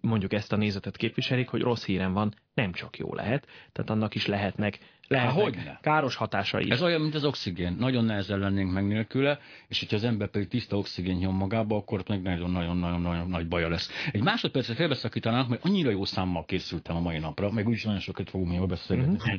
mondjuk 0.00 0.32
ezt 0.32 0.52
a 0.52 0.56
nézetet 0.56 0.96
képviselik, 0.96 1.48
hogy 1.48 1.60
rossz 1.60 1.84
hírem 1.84 2.12
van, 2.12 2.34
nem 2.60 2.72
csak 2.72 2.98
jó 2.98 3.14
lehet, 3.14 3.46
tehát 3.72 3.90
annak 3.90 4.14
is 4.14 4.26
lehetnek 4.26 4.78
lehet, 5.08 5.30
hogy 5.30 5.56
káros 5.80 6.14
hatása 6.14 6.60
is. 6.60 6.68
Ez 6.68 6.82
olyan, 6.82 7.00
mint 7.00 7.14
az 7.14 7.24
oxigén. 7.24 7.76
Nagyon 7.78 8.04
nehezen 8.04 8.38
lennénk 8.38 8.72
meg 8.72 8.86
nélküle, 8.86 9.38
és 9.68 9.78
hogyha 9.78 9.96
az 9.96 10.04
ember 10.04 10.28
pedig 10.28 10.48
tiszta 10.48 10.76
oxigén 10.76 11.16
nyom 11.16 11.36
magába, 11.36 11.76
akkor 11.76 12.02
meg 12.08 12.22
nagyon-nagyon-nagyon 12.22 13.28
nagy 13.28 13.48
baja 13.48 13.68
lesz. 13.68 13.90
Egy 14.12 14.22
másodpercet 14.22 14.76
félbeszakítanánk, 14.76 15.48
mert 15.48 15.64
annyira 15.64 15.90
jó 15.90 16.04
számmal 16.04 16.44
készültem 16.44 16.96
a 16.96 17.00
mai 17.00 17.18
napra, 17.18 17.50
meg 17.50 17.66
úgyis 17.66 17.84
nagyon 17.84 18.00
sokat 18.00 18.30
fogunk 18.30 18.50
még 18.50 18.66
beszélni. 18.66 19.02
Mm-hmm. 19.02 19.36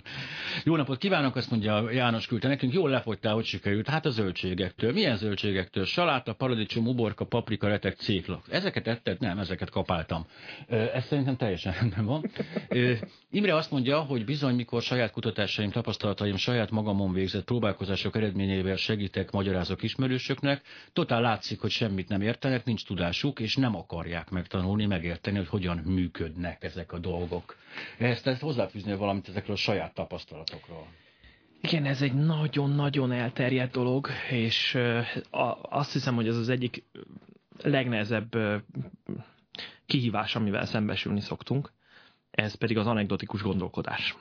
Jó 0.64 0.76
napot 0.76 0.98
kívánok, 0.98 1.36
azt 1.36 1.52
mondja 1.52 1.92
János 1.92 2.28
küldte 2.28 2.48
nekünk. 2.48 2.74
Jól 2.74 2.90
lefogytál, 2.90 3.34
hogy 3.34 3.46
sikerült. 3.46 3.88
Hát 3.88 4.06
a 4.06 4.10
zöldségektől. 4.10 4.94
Milyen 4.94 5.18
zöldségektől? 5.18 5.86
Saláta, 5.86 6.34
paradicsom, 6.34 6.88
uborka, 6.88 7.26
paprika, 7.26 7.68
retek, 7.68 7.96
cékla. 7.96 8.42
Ezeket 8.50 8.88
etted? 8.88 9.20
Nem, 9.20 9.40
ezeket 9.40 9.70
kapáltam. 9.70 10.26
Ez 10.68 11.06
szerintem 11.06 11.36
teljesen 11.36 11.74
rendben 11.74 12.06
van. 12.06 12.24
Imre 13.32 13.56
azt 13.56 13.72
mondja, 13.72 14.00
hogy 14.00 14.26
bizony, 14.26 14.56
mikor 14.56 14.82
saját 14.82 15.12
kutatás 15.12 15.50
tudásaim, 15.50 15.72
tapasztalataim, 15.72 16.36
saját 16.36 16.72
magamon 16.72 17.14
végzett 17.14 17.44
próbálkozások 17.44 18.16
eredményével 18.16 18.76
segítek, 18.76 19.32
magyarázok 19.32 19.84
ismerősöknek, 19.84 20.62
totál 20.94 21.22
látszik, 21.22 21.60
hogy 21.60 21.70
semmit 21.70 22.08
nem 22.08 22.22
értenek, 22.22 22.66
nincs 22.66 22.86
tudásuk, 22.86 23.40
és 23.40 23.56
nem 23.56 23.76
akarják 23.76 24.30
megtanulni, 24.30 24.86
megérteni, 24.86 25.38
hogy 25.38 25.48
hogyan 25.48 25.78
működnek 25.78 26.64
ezek 26.64 26.92
a 26.92 27.00
dolgok. 27.00 27.56
Ezt, 27.98 28.28
ezt 28.28 28.42
hozzáfűzni 28.42 28.96
valamit 28.96 29.30
ezekről 29.30 29.56
a 29.56 29.60
saját 29.60 29.94
tapasztalatokról. 29.94 30.88
Igen, 31.62 31.86
ez 31.86 32.02
egy 32.02 32.14
nagyon-nagyon 32.14 33.12
elterjedt 33.12 33.72
dolog, 33.72 34.08
és 34.30 34.78
azt 35.62 35.94
hiszem, 35.94 36.16
hogy 36.16 36.28
ez 36.28 36.38
az 36.38 36.50
egyik 36.50 36.84
legnehezebb 37.62 38.36
kihívás, 39.86 40.36
amivel 40.36 40.66
szembesülni 40.66 41.22
szoktunk, 41.22 41.72
ez 42.32 42.56
pedig 42.56 42.78
az 42.78 42.88
anekdotikus 42.88 43.42
gondolkodás. 43.42 44.16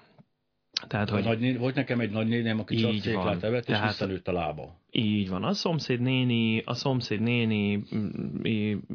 Tehát, 0.87 1.11
hogy 1.11 1.25
nagy, 1.25 1.59
volt 1.59 1.75
nekem 1.75 2.01
egy 2.01 2.11
nagynéném, 2.11 2.59
aki 2.59 2.77
csak 2.77 2.93
céklát 3.01 3.43
evett, 3.43 3.69
és 3.69 3.79
visszanőtt 3.83 4.29
a 4.29 4.33
lába. 4.33 4.81
Így 4.91 5.29
van. 5.29 5.45
A 5.45 5.53
szomszéd 5.53 6.01
néni, 6.01 6.63
a 6.65 6.75
szomszéd 6.75 7.21
néni, 7.21 7.83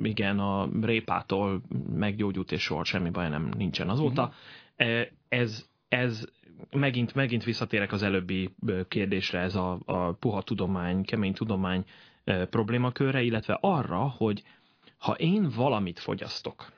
igen, 0.03 0.39
a 0.39 0.70
répától 0.82 1.62
meggyógyult, 1.93 2.51
és 2.51 2.62
soha 2.62 2.84
semmi 2.84 3.10
baj 3.10 3.29
nem 3.29 3.50
nincsen 3.58 3.89
azóta. 3.89 4.34
Uh-huh. 4.77 5.01
Ez, 5.29 5.65
ez 5.88 6.25
megint, 6.72 7.15
megint 7.15 7.43
visszatérek 7.43 7.91
az 7.91 8.03
előbbi 8.03 8.50
kérdésre, 8.88 9.39
ez 9.39 9.55
a, 9.55 9.79
a 9.86 10.12
puha 10.12 10.41
tudomány, 10.41 11.03
kemény 11.03 11.34
tudomány 11.34 11.86
problémakörre, 12.50 13.22
illetve 13.22 13.58
arra, 13.62 14.13
hogy 14.17 14.43
ha 14.98 15.13
én 15.13 15.50
valamit 15.55 16.00
fogyasztok, 16.00 16.72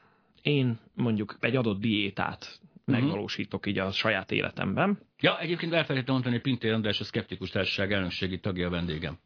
én 0.46 0.80
mondjuk 0.94 1.38
egy 1.40 1.56
adott 1.56 1.80
diétát 1.80 2.60
uh-huh. 2.70 2.96
megvalósítok 2.96 3.66
így 3.66 3.78
a 3.78 3.92
saját 3.92 4.32
életemben. 4.32 5.00
Ja, 5.20 5.40
egyébként 5.40 5.74
elfelejtettem 5.74 6.14
mondani, 6.14 6.36
hogy 6.36 6.44
Pintér 6.44 6.74
András 6.74 7.00
a 7.00 7.04
Szkeptikus 7.04 7.50
Társaság 7.50 7.92
elnökségi 7.92 8.40
tagja 8.40 8.68
a 8.68 8.70
vendégem. 8.70 9.18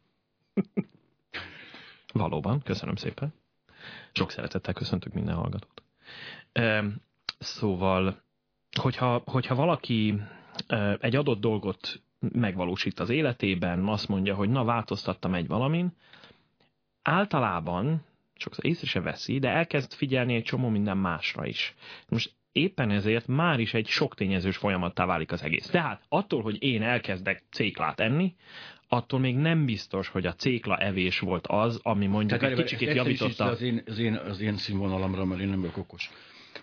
Valóban, 2.12 2.62
köszönöm 2.62 2.94
szépen. 2.94 3.34
Sok 4.12 4.30
szeretettel 4.30 4.74
köszöntök 4.74 5.12
minden 5.12 5.34
hallgatót. 5.34 5.82
Szóval, 7.38 8.22
hogyha, 8.80 9.22
hogyha 9.24 9.54
valaki 9.54 10.20
egy 11.00 11.16
adott 11.16 11.40
dolgot 11.40 12.02
megvalósít 12.18 13.00
az 13.00 13.10
életében, 13.10 13.88
azt 13.88 14.08
mondja, 14.08 14.34
hogy 14.34 14.48
na, 14.48 14.64
változtattam 14.64 15.34
egy 15.34 15.46
valamin, 15.46 15.92
általában 17.02 18.04
sokszor 18.40 18.66
észre 18.66 18.86
se 18.86 19.00
veszi, 19.00 19.38
de 19.38 19.48
elkezd 19.48 19.92
figyelni 19.92 20.34
egy 20.34 20.42
csomó 20.42 20.68
minden 20.68 20.96
másra 20.96 21.46
is. 21.46 21.74
Most 22.08 22.32
éppen 22.52 22.90
ezért 22.90 23.26
már 23.26 23.60
is 23.60 23.74
egy 23.74 23.86
sok 23.86 24.14
tényezős 24.14 24.56
folyamattá 24.56 25.06
válik 25.06 25.32
az 25.32 25.42
egész. 25.42 25.66
Tehát 25.66 26.02
attól, 26.08 26.42
hogy 26.42 26.62
én 26.62 26.82
elkezdek 26.82 27.42
céklát 27.50 28.00
enni, 28.00 28.34
attól 28.88 29.20
még 29.20 29.36
nem 29.36 29.64
biztos, 29.64 30.08
hogy 30.08 30.26
a 30.26 30.34
cékla 30.34 30.76
evés 30.76 31.18
volt 31.18 31.46
az, 31.46 31.80
ami 31.82 32.06
mondjuk 32.06 32.40
Tehát 32.40 32.58
egy 32.58 32.64
kicsit 32.64 32.94
javította. 32.94 33.44
Az 33.44 33.60
én, 33.62 33.82
az, 33.86 33.98
én, 33.98 34.14
az 34.14 34.40
én 34.40 34.56
színvonalamra, 34.56 35.24
mert 35.24 35.40
én 35.40 35.48
nem 35.48 35.60
vagyok 35.60 35.76
okos. 35.76 36.10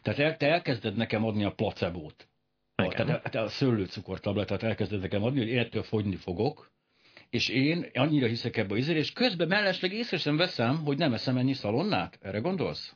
Tehát 0.01 0.19
el, 0.19 0.37
te 0.37 0.47
elkezded 0.47 0.95
nekem 0.95 1.25
adni 1.25 1.43
a 1.43 1.51
placebót. 1.51 2.27
A, 2.75 2.87
tehát 2.87 3.35
a, 3.35 3.41
a 3.41 3.47
szőlőcukortabletát 3.47 4.63
elkezded 4.63 5.01
nekem 5.01 5.23
adni, 5.23 5.39
hogy 5.39 5.57
ettől 5.57 5.83
fogyni 5.83 6.15
fogok, 6.15 6.71
és 7.29 7.49
én 7.49 7.85
annyira 7.93 8.27
hiszek 8.27 8.57
ebbe 8.57 8.75
az 8.75 8.87
és 8.87 9.13
közben 9.13 9.47
mellesleg 9.47 9.93
észre 9.93 10.17
sem 10.17 10.37
veszem, 10.37 10.77
hogy 10.83 10.97
nem 10.97 11.13
eszem 11.13 11.37
ennyi 11.37 11.53
szalonnát. 11.53 12.19
Erre 12.21 12.39
gondolsz? 12.39 12.95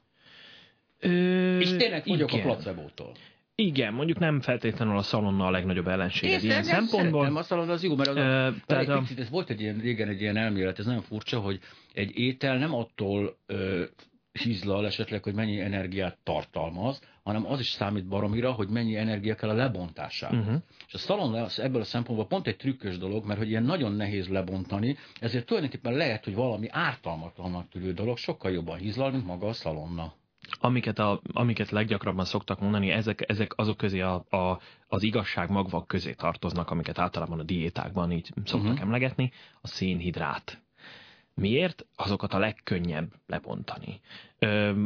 Ö, 1.00 1.60
és 1.60 1.76
tényleg 1.76 2.04
fogyok 2.04 2.34
igen. 2.34 2.50
a 2.50 2.54
placebótól. 2.54 3.12
Igen, 3.56 3.94
mondjuk 3.94 4.20
nem 4.20 4.42
feltétlenül 4.42 4.98
a 4.98 5.02
szalonna 5.02 5.46
a 5.46 5.52
legnagyobb 5.52 5.88
ellenség 5.88 6.44
ilyen 6.44 6.64
szempontból. 6.64 7.24
Nem, 7.24 7.36
a 7.36 7.44
szalonna 7.44 7.72
az 7.72 7.84
jó, 7.84 7.96
mert, 7.96 8.10
az 8.10 8.16
Ö, 8.16 8.20
a, 8.20 8.54
tehát 8.66 8.90
egy 8.90 9.00
picit, 9.00 9.20
ez 9.20 9.30
volt 9.30 9.50
egy 9.50 9.62
ilyen, 9.62 9.80
régen 9.80 10.08
egy 10.08 10.22
ilyen 10.22 10.38
elmélet, 10.38 10.80
ez 10.80 10.86
nagyon 10.86 11.02
furcsa, 11.02 11.40
hogy 11.40 11.60
egy 11.94 12.18
étel 12.18 12.58
nem 12.58 12.74
attól 12.74 13.38
ö, 13.46 13.84
hízlal 14.32 14.86
esetleg, 14.86 15.24
hogy 15.24 15.34
mennyi 15.34 15.60
energiát 15.60 16.18
tartalmaz, 16.24 17.02
hanem 17.24 17.46
az 17.46 17.60
is 17.60 17.70
számít 17.70 18.08
baromira, 18.08 18.52
hogy 18.52 18.70
mennyi 18.70 18.96
energia 18.96 19.36
kell 19.36 19.50
a 19.50 19.54
lebontására. 19.54 20.38
Uh-huh. 20.38 20.62
És 20.88 20.94
a 20.94 20.98
szalon 20.98 21.48
ebből 21.58 21.82
a 21.82 21.86
szempontból 21.86 22.28
pont 22.28 22.48
egy 22.48 22.58
trükkös 22.58 22.98
dolog, 22.98 23.26
mert 23.26 23.40
hogy 23.40 23.50
ilyen 23.50 23.64
nagyon 23.64 23.92
nehéz 23.92 24.28
lebontani, 24.28 24.98
ezért 25.20 25.46
tulajdonképpen 25.46 25.94
lehet, 25.94 26.24
hogy 26.24 26.36
valami 26.36 26.68
ártalmatlannak 26.70 27.70
tűrő 27.70 27.94
dolog 27.94 28.18
sokkal 28.18 28.52
jobban 28.52 28.78
hízlal, 28.78 29.12
mint 29.12 29.26
maga 29.26 29.48
a 29.48 29.54
szalonna. 29.54 30.14
Amiket, 30.60 31.00
a, 31.00 31.22
amiket 31.34 31.70
leggyakrabban 31.70 32.26
szoktak 32.26 32.60
mondani, 32.60 32.90
ezek, 32.90 33.30
ezek 33.30 33.58
azok 33.58 33.78
közé 33.78 34.00
a, 34.00 34.26
a, 34.30 34.60
az 34.88 35.04
igazság 35.04 35.50
magvak 35.50 35.88
közé 35.88 36.14
tartoznak, 36.14 36.70
amiket 36.70 37.00
általában 37.00 37.40
a 37.40 37.44
diétákban 37.44 38.12
így 38.12 38.30
szoktak 38.44 38.70
uh-huh. 38.70 38.82
emlegetni, 38.82 39.32
a 39.62 39.68
szénhidrát 39.68 40.62
Miért? 41.36 41.86
Azokat 41.96 42.34
a 42.34 42.40
legkönnyebb 42.40 43.14
lebontani. 43.28 44.00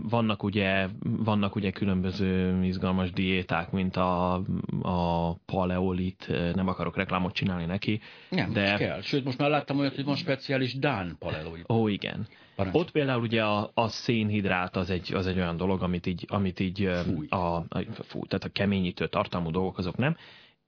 Vannak 0.04 0.44
ugye, 0.44 0.88
vannak 1.02 1.56
ugye 1.56 1.72
különböző 1.72 2.64
izgalmas 2.64 3.12
diéták, 3.12 3.72
mint 3.72 3.96
a, 3.96 4.34
a 4.82 5.34
paleolit, 5.34 6.28
nem 6.54 6.68
akarok 6.68 6.96
reklámot 6.96 7.34
csinálni 7.34 7.66
neki. 7.66 8.02
Nem, 8.30 8.54
de... 8.54 8.76
kell. 8.78 9.02
Sőt, 9.02 9.24
most 9.24 9.38
már 9.38 9.50
láttam 9.50 9.80
olyat, 9.80 9.96
hogy 9.96 10.04
van 10.04 10.16
speciális 10.16 10.80
Dán 10.80 11.16
paleolit. 11.20 11.72
Ó, 11.72 11.88
igen. 11.88 12.28
Parancs. 12.56 12.76
Ott 12.76 12.92
például 12.92 13.22
ugye 13.22 13.44
a, 13.44 13.72
a 13.74 13.88
szénhidrát 13.88 14.76
az 14.76 14.90
egy, 14.90 15.14
az 15.14 15.28
egy 15.28 15.38
olyan 15.38 15.58
dolog, 15.58 15.82
amit 15.82 16.06
így, 16.06 16.26
amit 16.28 16.60
így 16.60 16.90
fúj. 17.04 17.28
A, 17.28 17.56
a, 17.56 17.66
fúj, 17.92 18.28
tehát 18.28 18.44
a 18.44 18.50
keményítő 18.50 19.08
tartalmú 19.08 19.52
dolgok 19.52 19.78
azok 19.78 19.98
nem. 19.98 20.18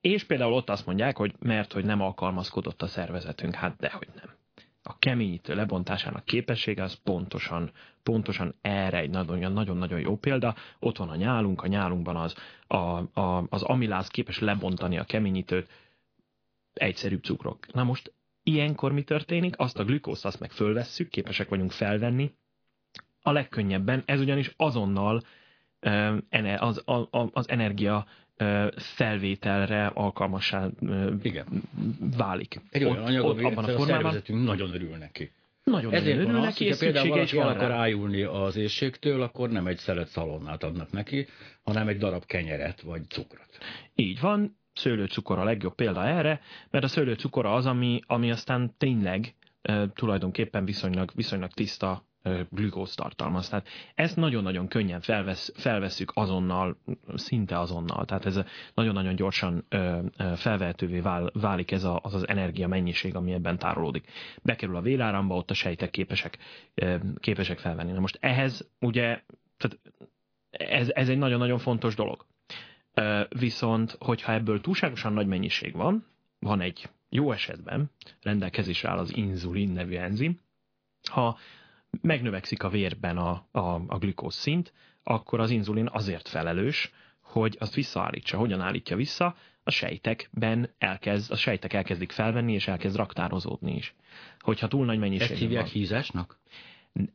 És 0.01 0.23
például 0.23 0.53
ott 0.53 0.69
azt 0.69 0.85
mondják, 0.85 1.17
hogy 1.17 1.33
mert 1.39 1.73
hogy 1.73 1.85
nem 1.85 2.01
alkalmazkodott 2.01 2.81
a 2.81 2.87
szervezetünk, 2.87 3.55
hát 3.55 3.75
dehogy 3.79 4.07
nem 4.15 4.35
a 4.87 4.95
keményítő 4.99 5.55
lebontásának 5.55 6.25
képessége 6.25 6.83
az 6.83 6.93
pontosan, 7.03 7.71
pontosan 8.03 8.53
erre 8.61 8.97
egy 8.97 9.09
nagyon-nagyon 9.09 9.99
jó 9.99 10.17
példa. 10.17 10.55
Ott 10.79 10.97
van 10.97 11.09
a 11.09 11.15
nyálunk, 11.15 11.61
a 11.61 11.67
nyálunkban 11.67 12.15
az, 12.15 12.35
a, 12.67 12.75
a, 13.21 13.45
az 13.49 13.63
amiláz 13.63 14.07
képes 14.07 14.39
lebontani 14.39 14.97
a 14.97 15.03
keményítőt, 15.03 15.69
egyszerűbb 16.73 17.23
cukrok. 17.23 17.73
Na 17.73 17.83
most 17.83 18.13
ilyenkor 18.43 18.91
mi 18.91 19.03
történik? 19.03 19.59
Azt 19.59 19.79
a 19.79 19.83
glükózt 19.83 20.25
azt 20.25 20.39
meg 20.39 20.51
fölvesszük, 20.51 21.09
képesek 21.09 21.49
vagyunk 21.49 21.71
felvenni. 21.71 22.33
A 23.21 23.31
legkönnyebben, 23.31 24.03
ez 24.05 24.19
ugyanis 24.19 24.53
azonnal 24.57 25.21
az, 26.57 26.81
az, 26.85 27.07
az 27.31 27.49
energia 27.49 28.05
felvételre 28.75 29.85
alkalmassá 29.85 30.69
Igen. 31.21 31.45
válik. 32.17 32.61
Egy 32.69 32.83
olyan 32.83 33.03
anyag, 33.03 33.25
ott, 33.25 33.41
abban 33.41 33.65
a, 33.65 33.75
a 33.75 33.85
szervezetünk 33.85 34.43
nagyon 34.43 34.73
örül 34.73 34.95
neki. 34.95 35.31
Nagyon 35.63 35.93
Ezért 35.93 36.17
örül 36.17 36.39
neki, 36.39 36.65
és 36.65 36.77
például 36.77 37.09
valaki 37.09 37.37
el 37.37 37.47
akar 37.47 37.71
ájulni 37.71 38.21
az 38.21 38.55
éjségtől, 38.55 39.21
akkor 39.21 39.49
nem 39.49 39.67
egy 39.67 39.77
szelet 39.77 40.07
szalonnát 40.07 40.63
adnak 40.63 40.91
neki, 40.91 41.27
hanem 41.63 41.87
egy 41.87 41.97
darab 41.97 42.25
kenyeret 42.25 42.81
vagy 42.81 43.01
cukrot. 43.09 43.57
Így 43.95 44.19
van, 44.19 44.57
szőlőcukor 44.73 45.39
a 45.39 45.43
legjobb 45.43 45.75
példa 45.75 46.05
erre, 46.05 46.41
mert 46.69 46.83
a 46.83 46.87
szőlőcukor 46.87 47.45
az, 47.45 47.65
ami, 47.65 47.99
ami 48.07 48.31
aztán 48.31 48.73
tényleg 48.77 49.35
e, 49.61 49.89
tulajdonképpen 49.93 50.65
viszonylag, 50.65 51.11
viszonylag 51.15 51.51
tiszta 51.51 52.05
glükóz 52.49 52.95
tartalmaz. 52.95 53.49
Tehát 53.49 53.67
ezt 53.95 54.15
nagyon-nagyon 54.15 54.67
könnyen 54.67 55.01
felvesz, 55.01 55.53
felveszük 55.55 56.11
azonnal, 56.13 56.77
szinte 57.15 57.59
azonnal. 57.59 58.05
Tehát 58.05 58.25
ez 58.25 58.39
nagyon-nagyon 58.73 59.15
gyorsan 59.15 59.65
felvehetővé 60.35 60.99
vál, 60.99 61.29
válik 61.33 61.71
ez 61.71 61.83
a, 61.83 61.99
az 62.03 62.13
az 62.13 62.27
energia 62.27 62.67
mennyiség, 62.67 63.15
ami 63.15 63.33
ebben 63.33 63.57
tárolódik. 63.57 64.11
Bekerül 64.43 64.75
a 64.75 64.81
véráramba, 64.81 65.35
ott 65.35 65.51
a 65.51 65.53
sejtek 65.53 65.89
képesek, 65.89 66.37
képesek 67.19 67.59
felvenni. 67.59 67.91
Na 67.91 67.99
most 67.99 68.17
ehhez 68.21 68.69
ugye, 68.79 69.21
tehát 69.57 69.79
ez, 70.49 70.89
ez 70.89 71.09
egy 71.09 71.17
nagyon-nagyon 71.17 71.57
fontos 71.57 71.95
dolog. 71.95 72.25
Viszont, 73.29 73.95
hogyha 73.99 74.33
ebből 74.33 74.61
túlságosan 74.61 75.13
nagy 75.13 75.27
mennyiség 75.27 75.75
van, 75.75 76.05
van 76.39 76.61
egy 76.61 76.89
jó 77.09 77.31
esetben 77.31 77.91
rendelkezésre 78.21 78.89
áll 78.89 78.97
az 78.97 79.15
inzulin 79.15 79.69
nevű 79.71 79.95
enzim, 79.95 80.39
ha 81.09 81.37
megnövekszik 82.01 82.63
a 82.63 82.69
vérben 82.69 83.17
a, 83.17 83.47
a, 83.51 83.81
a 83.87 83.97
glükóz 83.97 84.35
szint, 84.35 84.73
akkor 85.03 85.39
az 85.39 85.49
inzulin 85.49 85.89
azért 85.91 86.27
felelős, 86.27 86.91
hogy 87.21 87.55
azt 87.59 87.73
visszaállítsa. 87.73 88.37
Hogyan 88.37 88.61
állítja 88.61 88.95
vissza? 88.95 89.35
A 89.63 89.71
sejtekben 89.71 90.69
elkezd, 90.77 91.31
a 91.31 91.35
sejtek 91.35 91.73
elkezdik 91.73 92.11
felvenni, 92.11 92.53
és 92.53 92.67
elkezd 92.67 92.95
raktározódni 92.95 93.75
is. 93.75 93.95
Hogyha 94.39 94.67
túl 94.67 94.85
nagy 94.85 94.99
mennyiség. 94.99 95.31
Ezt 95.31 95.39
hívják 95.39 95.63
van. 95.63 95.71
hízásnak? 95.71 96.39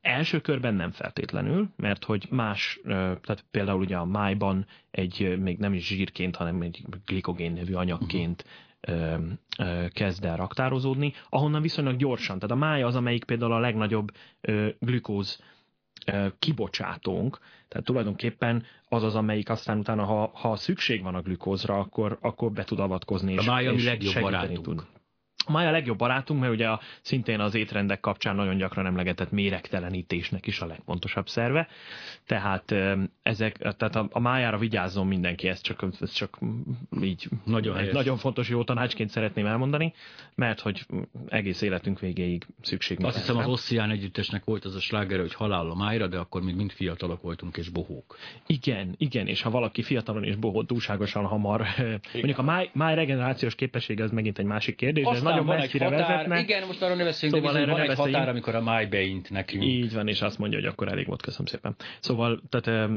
Első 0.01 0.41
körben 0.41 0.75
nem 0.75 0.91
feltétlenül, 0.91 1.69
mert 1.77 2.05
hogy 2.05 2.27
más, 2.31 2.81
tehát 2.85 3.45
például 3.51 3.81
ugye 3.81 3.97
a 3.97 4.05
májban 4.05 4.67
egy 4.91 5.39
még 5.39 5.59
nem 5.59 5.73
is 5.73 5.87
zsírként, 5.87 6.37
hanem 6.37 6.61
egy 6.61 6.85
glikogén 7.05 7.53
nevű 7.53 7.75
anyagként 7.75 8.43
uh-huh 8.43 8.71
ö, 8.89 9.17
ö, 9.59 9.87
kezd 9.89 10.25
el 10.25 10.37
raktározódni, 10.37 11.13
ahonnan 11.29 11.63
viszonylag 11.63 11.97
gyorsan, 11.97 12.39
tehát 12.39 12.57
a 12.57 12.59
mája 12.59 12.87
az, 12.87 12.97
amelyik 12.97 13.25
például 13.25 13.53
a 13.53 13.59
legnagyobb 13.59 14.11
ö, 14.41 14.69
glükóz 14.79 15.43
ö, 16.07 16.27
kibocsátónk, 16.39 17.39
tehát 17.69 17.87
tulajdonképpen 17.87 18.65
az 18.89 19.03
az, 19.03 19.15
amelyik 19.15 19.51
aztán 19.51 19.79
utána, 19.79 20.05
ha, 20.05 20.31
ha 20.35 20.57
szükség 20.57 21.03
van 21.03 21.15
a 21.15 21.23
glükózra, 21.23 21.79
akkor, 21.79 22.19
akkor 22.21 22.53
be 22.53 22.65
tud 22.65 22.79
avatkozni. 22.79 23.37
A 23.37 23.43
mája 23.43 23.73
és, 23.73 23.87
a 23.87 23.91
legjobb 23.91 24.23
barátunk. 24.23 24.63
Tud. 24.63 24.87
Mája 25.49 25.69
a 25.69 25.73
legjobb 25.73 25.99
barátunk, 25.99 26.41
mert 26.41 26.53
ugye 26.53 26.69
a, 26.69 26.81
szintén 27.01 27.41
az 27.41 27.55
étrendek 27.55 28.01
kapcsán 28.01 28.37
nagyon 28.37 28.57
gyakran 28.57 28.87
emlegetett 28.87 29.31
méregtelenítésnek 29.31 30.47
is 30.47 30.61
a 30.61 30.67
legfontosabb 30.67 31.29
szerve. 31.29 31.69
Tehát 32.27 32.75
ezek, 33.23 33.57
tehát 33.59 33.97
a, 33.97 34.09
a 34.11 34.21
májára 34.21 34.59
vigyázzon 34.59 35.07
mindenki, 35.07 35.49
ezt 35.49 35.63
csak, 35.63 35.85
ez 36.01 36.13
csak 36.13 36.39
így 37.03 37.29
nagyon, 37.45 37.77
egy 37.77 37.93
nagyon 37.93 38.17
fontos 38.17 38.49
jó 38.49 38.65
tanácsként 38.65 39.11
szeretném 39.11 39.47
elmondani, 39.47 39.93
mert 40.35 40.61
hogy 40.61 40.87
egész 41.29 41.61
életünk 41.61 42.01
végéig 42.01 42.47
szükség 42.61 43.05
Azt 43.05 43.17
hiszem 43.17 43.37
az 43.37 43.47
Ossian 43.47 43.91
együttesnek 43.91 44.45
volt 44.45 44.65
az 44.65 44.75
a 44.75 44.81
sláger, 44.81 45.21
hogy 45.21 45.35
halál 45.35 45.71
a 45.71 45.75
májra, 45.75 46.07
de 46.07 46.19
akkor 46.19 46.43
még 46.43 46.55
mind 46.55 46.71
fiatalok 46.73 47.23
voltunk 47.23 47.57
és 47.57 47.69
bohók. 47.69 48.17
Igen, 48.47 48.95
igen, 48.99 49.27
és 49.27 49.43
ha 49.43 49.51
valaki 49.51 49.83
fiatalon 49.83 50.25
és 50.25 50.37
bohó 50.37 50.63
túlságosan 50.63 51.25
hamar, 51.25 51.67
igen. 51.79 52.01
mondjuk 52.13 52.39
a 52.39 52.43
máj, 52.43 52.71
máj 52.73 52.95
regenerációs 52.95 53.55
képessége 53.55 54.05
az 54.05 54.11
megint 54.11 54.39
egy 54.39 54.45
másik 54.45 54.77
kérdés, 54.77 55.05
Aztán 55.05 55.32
nagyon 55.33 55.47
van 55.47 55.57
messzire 55.57 55.85
határ, 55.85 56.01
vezetne. 56.01 56.41
Igen, 56.41 56.67
most 56.67 56.83
arról 56.83 56.97
ne 56.97 57.05
beszéljünk, 57.05 57.45
szóval 57.45 57.65
de 57.65 57.73
van 57.73 57.81
egy 57.81 57.97
határ, 57.97 58.29
amikor 58.29 58.55
a 58.55 58.63
máj 58.63 58.87
beint 58.87 59.31
nekünk. 59.31 59.65
Így 59.65 59.95
van, 59.95 60.09
és 60.09 60.23
azt 60.23 60.39
mondja, 60.39 60.59
hogy 60.59 60.69
akkor 60.69 60.89
elég 60.89 61.07
volt, 61.07 61.23
köszönöm 61.23 61.47
szépen. 61.47 61.75
Szóval, 62.01 62.43
tehát, 62.49 62.91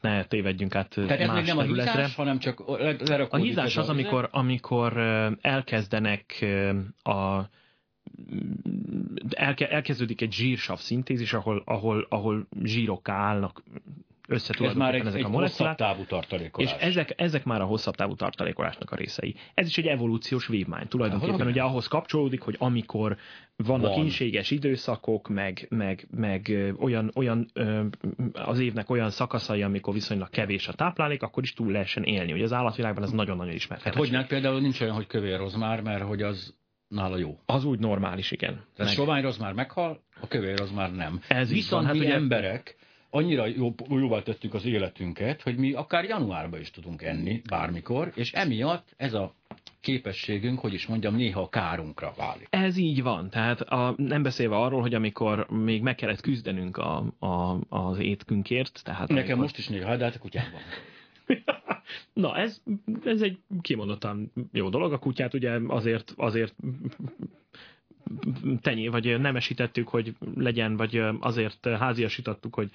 ne 0.00 0.24
tévedjünk 0.24 0.74
át 0.74 0.88
tehát 0.88 1.08
más 1.08 1.20
ez 1.20 1.34
még 1.34 1.44
nem 1.44 1.56
területre. 1.56 1.92
a 1.92 1.94
hízás, 1.96 2.14
hanem 2.14 2.38
csak 2.38 2.60
A 3.30 3.36
hízás 3.36 3.76
az, 3.76 3.88
amikor, 3.88 4.28
amikor 4.32 4.96
elkezdenek 5.40 6.46
a 7.02 7.40
elkezdődik 9.56 10.20
egy 10.20 10.32
zsírsav 10.32 10.78
szintézis, 10.78 11.32
ahol, 11.32 11.62
ahol, 11.64 12.06
ahol 12.08 12.46
zsírokká 12.62 13.14
állnak 13.14 13.62
össze 14.28 14.54
Ez 14.60 14.74
már 14.74 14.94
egy, 14.94 15.00
ezek 15.00 15.18
egy 15.18 15.24
a 15.24 15.28
hosszabb 15.28 15.74
távú 15.74 16.04
tartalékolás. 16.04 16.72
És 16.72 16.78
ezek, 16.80 17.14
ezek 17.16 17.44
már 17.44 17.60
a 17.60 17.64
hosszabb 17.64 17.94
távú 17.94 18.14
tartalékolásnak 18.14 18.90
a 18.90 18.96
részei. 18.96 19.34
Ez 19.54 19.66
is 19.66 19.78
egy 19.78 19.86
evolúciós 19.86 20.46
vívmány. 20.46 20.88
Tulajdonképpen 20.88 21.46
ugye 21.46 21.62
ahhoz 21.62 21.86
kapcsolódik, 21.86 22.40
hogy 22.40 22.56
amikor 22.58 23.16
vannak 23.56 23.94
Van. 23.94 24.04
inséges 24.04 24.50
időszakok, 24.50 25.28
meg, 25.28 25.66
meg, 25.70 26.06
meg 26.10 26.74
olyan, 26.78 27.10
olyan 27.14 27.50
az 28.32 28.58
évnek 28.58 28.90
olyan 28.90 29.10
szakaszai, 29.10 29.62
amikor 29.62 29.94
viszonylag 29.94 30.30
kevés 30.30 30.68
a 30.68 30.72
táplálék, 30.72 31.22
akkor 31.22 31.42
is 31.42 31.52
túl 31.52 31.72
lehessen 31.72 32.02
élni. 32.02 32.32
Ugye 32.32 32.44
az 32.44 32.52
állatvilágban 32.52 33.02
ez 33.02 33.10
nagyon-nagyon 33.10 33.54
ismert. 33.54 33.82
Hát 33.82 33.94
hogy 33.94 34.26
például 34.26 34.60
nincs 34.60 34.80
olyan, 34.80 34.94
hogy 34.94 35.06
kövér 35.06 35.38
rozmár, 35.38 35.80
mert 35.80 36.02
hogy 36.02 36.22
az 36.22 36.54
nála 36.88 37.18
jó. 37.18 37.38
Az 37.46 37.64
úgy 37.64 37.78
normális, 37.78 38.30
igen. 38.30 38.52
Tehát 38.52 38.76
meg... 38.76 38.88
sovány 38.88 39.22
rozmár 39.22 39.52
meghal, 39.52 40.02
a 40.20 40.28
kövér 40.28 40.58
rozmár 40.58 40.94
nem. 40.94 41.20
Ez 41.28 41.52
Viszont 41.52 41.84
van, 41.84 41.92
hát 41.92 42.04
ugye 42.04 42.14
emberek 42.14 42.76
annyira 43.10 43.46
jó, 43.46 43.74
jóvá 43.88 44.22
tettük 44.22 44.54
az 44.54 44.64
életünket, 44.64 45.42
hogy 45.42 45.56
mi 45.56 45.72
akár 45.72 46.04
januárban 46.04 46.60
is 46.60 46.70
tudunk 46.70 47.02
enni, 47.02 47.42
bármikor, 47.48 48.12
és 48.14 48.32
emiatt 48.32 48.94
ez 48.96 49.14
a 49.14 49.34
képességünk, 49.80 50.58
hogy 50.58 50.72
is 50.72 50.86
mondjam, 50.86 51.14
néha 51.14 51.40
a 51.40 51.48
kárunkra 51.48 52.12
válik. 52.16 52.46
Ez 52.50 52.76
így 52.76 53.02
van. 53.02 53.30
Tehát 53.30 53.60
a, 53.60 53.94
nem 53.96 54.22
beszélve 54.22 54.56
arról, 54.56 54.80
hogy 54.80 54.94
amikor 54.94 55.46
még 55.50 55.82
meg 55.82 55.94
kellett 55.94 56.20
küzdenünk 56.20 56.76
a, 56.76 56.96
a, 57.18 57.58
az 57.68 57.98
étkünkért. 57.98 58.80
Tehát 58.84 59.08
Nekem 59.08 59.24
amikor... 59.24 59.38
most 59.38 59.58
is 59.58 59.68
néha, 59.68 59.96
de 59.96 60.04
hát 60.04 60.14
a 60.14 60.18
kutyám 60.18 60.46
van. 60.52 60.62
Na, 62.12 62.36
ez, 62.36 62.62
ez 63.04 63.20
egy 63.20 63.38
kimondottan 63.60 64.32
jó 64.52 64.68
dolog. 64.68 64.92
A 64.92 64.98
kutyát 64.98 65.34
ugye 65.34 65.58
azért, 65.66 66.12
azért 66.16 66.54
tenyé, 68.60 68.88
vagy 68.88 69.20
nemesítettük, 69.20 69.88
hogy 69.88 70.14
legyen, 70.34 70.76
vagy 70.76 71.02
azért 71.20 71.68
háziasítottuk, 71.68 72.54
hogy 72.54 72.70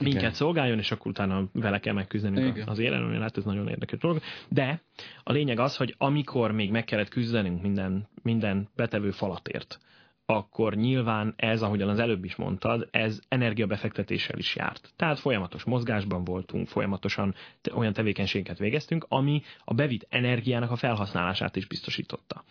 minket 0.00 0.20
Igen. 0.20 0.32
szolgáljon, 0.32 0.78
és 0.78 0.90
akkor 0.90 1.06
utána 1.10 1.48
vele 1.52 1.78
kell 1.78 1.94
megküzdenünk 1.94 2.56
Igen. 2.56 2.68
az 2.68 2.78
élen, 2.78 3.20
hát 3.20 3.36
ez 3.36 3.44
nagyon 3.44 3.68
érdekes 3.68 3.98
dolog. 3.98 4.20
De 4.48 4.82
a 5.22 5.32
lényeg 5.32 5.58
az, 5.58 5.76
hogy 5.76 5.94
amikor 5.98 6.52
még 6.52 6.70
meg 6.70 6.84
kellett 6.84 7.08
küzdenünk 7.08 7.62
minden, 7.62 8.08
minden 8.22 8.68
betevő 8.76 9.10
falatért, 9.10 9.78
akkor 10.26 10.74
nyilván 10.74 11.34
ez, 11.36 11.62
ahogyan 11.62 11.88
az 11.88 11.98
előbb 11.98 12.24
is 12.24 12.36
mondtad, 12.36 12.88
ez 12.90 13.20
energiabefektetéssel 13.28 14.38
is 14.38 14.56
járt. 14.56 14.92
Tehát 14.96 15.18
folyamatos 15.18 15.64
mozgásban 15.64 16.24
voltunk, 16.24 16.68
folyamatosan 16.68 17.34
olyan 17.74 17.92
tevékenységeket 17.92 18.58
végeztünk, 18.58 19.06
ami 19.08 19.42
a 19.64 19.74
bevitt 19.74 20.06
energiának 20.08 20.70
a 20.70 20.76
felhasználását 20.76 21.56
is 21.56 21.66
biztosította. 21.66 22.44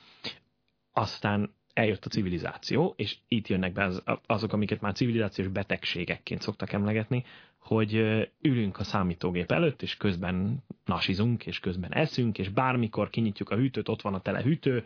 Aztán 0.91 1.55
eljött 1.77 2.05
a 2.05 2.09
civilizáció, 2.09 2.93
és 2.97 3.15
itt 3.27 3.47
jönnek 3.47 3.73
be 3.73 3.83
az, 3.83 4.03
azok, 4.25 4.53
amiket 4.53 4.81
már 4.81 4.93
civilizációs 4.93 5.47
betegségekként 5.47 6.41
szoktak 6.41 6.71
emlegetni, 6.73 7.23
hogy 7.57 7.93
ülünk 8.41 8.79
a 8.79 8.83
számítógép 8.83 9.51
előtt, 9.51 9.81
és 9.81 9.97
közben 9.97 10.63
nasizunk, 10.85 11.45
és 11.45 11.59
közben 11.59 11.93
eszünk, 11.93 12.37
és 12.37 12.49
bármikor 12.49 13.09
kinyitjuk 13.09 13.49
a 13.49 13.55
hűtőt, 13.55 13.89
ott 13.89 14.01
van 14.01 14.13
a 14.13 14.21
tele 14.21 14.41
hűtő, 14.41 14.85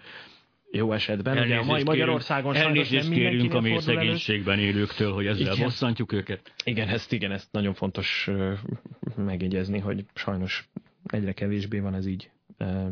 jó 0.72 0.92
esetben. 0.92 1.38
Elnézést 1.38 1.60
ugye 1.60 1.70
a 1.70 1.72
mai 1.72 1.84
Magyarországon 1.84 2.56
elnézést 2.56 3.04
nem 3.04 3.18
kérünk 3.18 3.54
a 3.54 3.62
mély 3.62 3.78
szegénységben 3.78 4.60
élőktől, 4.60 5.14
hogy 5.14 5.26
ezzel 5.26 5.54
igen. 5.54 5.66
bosszantjuk 5.66 6.12
őket. 6.12 6.54
Igen, 6.64 6.88
ezt, 6.88 7.12
igen, 7.12 7.32
ezt 7.32 7.52
nagyon 7.52 7.74
fontos 7.74 8.30
megjegyezni, 9.16 9.80
hogy 9.80 10.06
sajnos 10.14 10.70
egyre 11.12 11.34
kevésbé 11.34 11.80
van 11.80 11.94
ez 11.94 12.06
így 12.06 12.32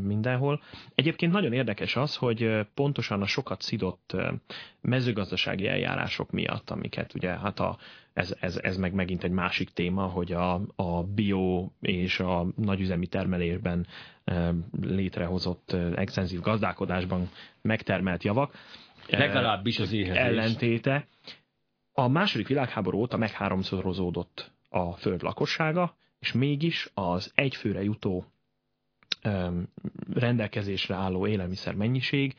mindenhol. 0.01 0.61
Egyébként 0.95 1.31
nagyon 1.31 1.53
érdekes 1.53 1.95
az, 1.95 2.15
hogy 2.15 2.65
pontosan 2.73 3.21
a 3.21 3.25
sokat 3.25 3.61
szidott 3.61 4.15
mezőgazdasági 4.81 5.67
eljárások 5.67 6.31
miatt, 6.31 6.69
amiket 6.69 7.13
ugye 7.13 7.29
hát 7.29 7.59
a, 7.59 7.77
ez, 8.13 8.35
ez, 8.39 8.57
ez 8.57 8.77
meg 8.77 8.93
megint 8.93 9.23
egy 9.23 9.31
másik 9.31 9.69
téma, 9.69 10.05
hogy 10.05 10.31
a, 10.31 10.61
a 10.75 11.03
bio 11.03 11.69
és 11.81 12.19
a 12.19 12.47
nagyüzemi 12.55 13.07
termelésben 13.07 13.87
létrehozott 14.81 15.75
extenzív 15.95 16.39
gazdálkodásban 16.39 17.29
megtermelt 17.61 18.23
javak 18.23 18.53
legalábbis 19.17 19.79
az 19.79 19.91
éhezés. 19.91 20.21
ellentéte. 20.21 21.07
A 21.93 22.07
második 22.07 22.47
világháború 22.47 22.99
óta 22.99 23.17
megháromszorozódott 23.17 24.51
a 24.69 24.93
föld 24.93 25.21
lakossága, 25.21 25.95
és 26.19 26.31
mégis 26.31 26.89
az 26.93 27.31
egyfőre 27.35 27.83
jutó 27.83 28.25
rendelkezésre 30.13 30.95
álló 30.95 31.27
élelmiszer 31.27 31.75
mennyiség 31.75 32.35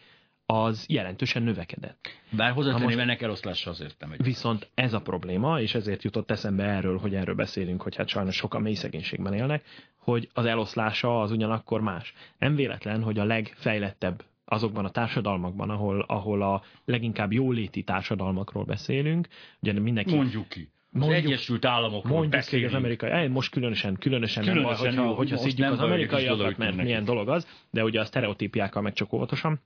az 0.46 0.84
jelentősen 0.88 1.42
növekedett. 1.42 2.08
Bár 2.30 2.52
hozzátenném, 2.52 2.98
ennek 2.98 3.22
eloszlása 3.22 3.70
azért 3.70 4.00
nem 4.00 4.12
egy. 4.12 4.22
Viszont 4.22 4.70
ez 4.74 4.92
a 4.92 5.00
probléma, 5.00 5.60
és 5.60 5.74
ezért 5.74 6.02
jutott 6.02 6.30
eszembe 6.30 6.64
erről, 6.64 6.98
hogy 6.98 7.14
erről 7.14 7.34
beszélünk, 7.34 7.82
hogy 7.82 7.96
hát 7.96 8.08
sajnos 8.08 8.36
sokan 8.36 8.62
mély 8.62 8.74
szegénységben 8.74 9.32
élnek, 9.34 9.64
hogy 9.96 10.28
az 10.32 10.44
eloszlása 10.44 11.20
az 11.20 11.30
ugyanakkor 11.30 11.80
más. 11.80 12.14
Nem 12.38 12.54
véletlen, 12.54 13.02
hogy 13.02 13.18
a 13.18 13.24
legfejlettebb 13.24 14.24
azokban 14.44 14.84
a 14.84 14.90
társadalmakban, 14.90 15.70
ahol, 15.70 16.00
ahol 16.00 16.42
a 16.42 16.62
leginkább 16.84 17.32
jóléti 17.32 17.82
társadalmakról 17.82 18.64
beszélünk, 18.64 19.28
ugye 19.60 19.72
mindenki... 19.72 20.14
Mondjuk 20.14 20.48
ki 20.48 20.70
Mondjuk, 20.92 21.18
az 21.18 21.24
Egyesült 21.24 21.64
Államokról 21.64 22.12
mondjuk 22.12 22.32
beszélünk. 22.32 22.70
az 22.70 22.76
amerikai, 22.76 23.26
most 23.26 23.50
különösen, 23.50 23.96
különösen, 23.96 24.44
különösen 24.44 24.94
nem 24.94 25.04
hogyha, 25.04 25.14
hogyha 25.14 25.36
szidjuk 25.36 25.70
az 25.70 25.78
amerikaiakat, 25.78 26.56
mert 26.56 26.76
milyen 26.76 27.04
dolog 27.04 27.28
az, 27.28 27.46
de 27.70 27.84
ugye 27.84 28.00
a 28.00 28.04
sztereotípiákkal 28.04 28.82
meg 28.82 28.92
csak 28.92 29.12
óvatosan. 29.12 29.60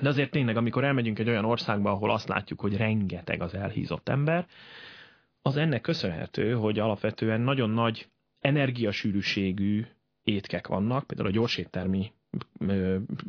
De 0.00 0.08
azért 0.08 0.30
tényleg, 0.30 0.56
amikor 0.56 0.84
elmegyünk 0.84 1.18
egy 1.18 1.28
olyan 1.28 1.44
országba, 1.44 1.90
ahol 1.90 2.10
azt 2.10 2.28
látjuk, 2.28 2.60
hogy 2.60 2.76
rengeteg 2.76 3.42
az 3.42 3.54
elhízott 3.54 4.08
ember, 4.08 4.46
az 5.42 5.56
ennek 5.56 5.80
köszönhető, 5.80 6.52
hogy 6.52 6.78
alapvetően 6.78 7.40
nagyon 7.40 7.70
nagy 7.70 8.08
energiasűrűségű 8.40 9.86
étkek 10.22 10.66
vannak, 10.66 11.06
például 11.06 11.28
a 11.28 11.32
gyorséttermi 11.32 12.12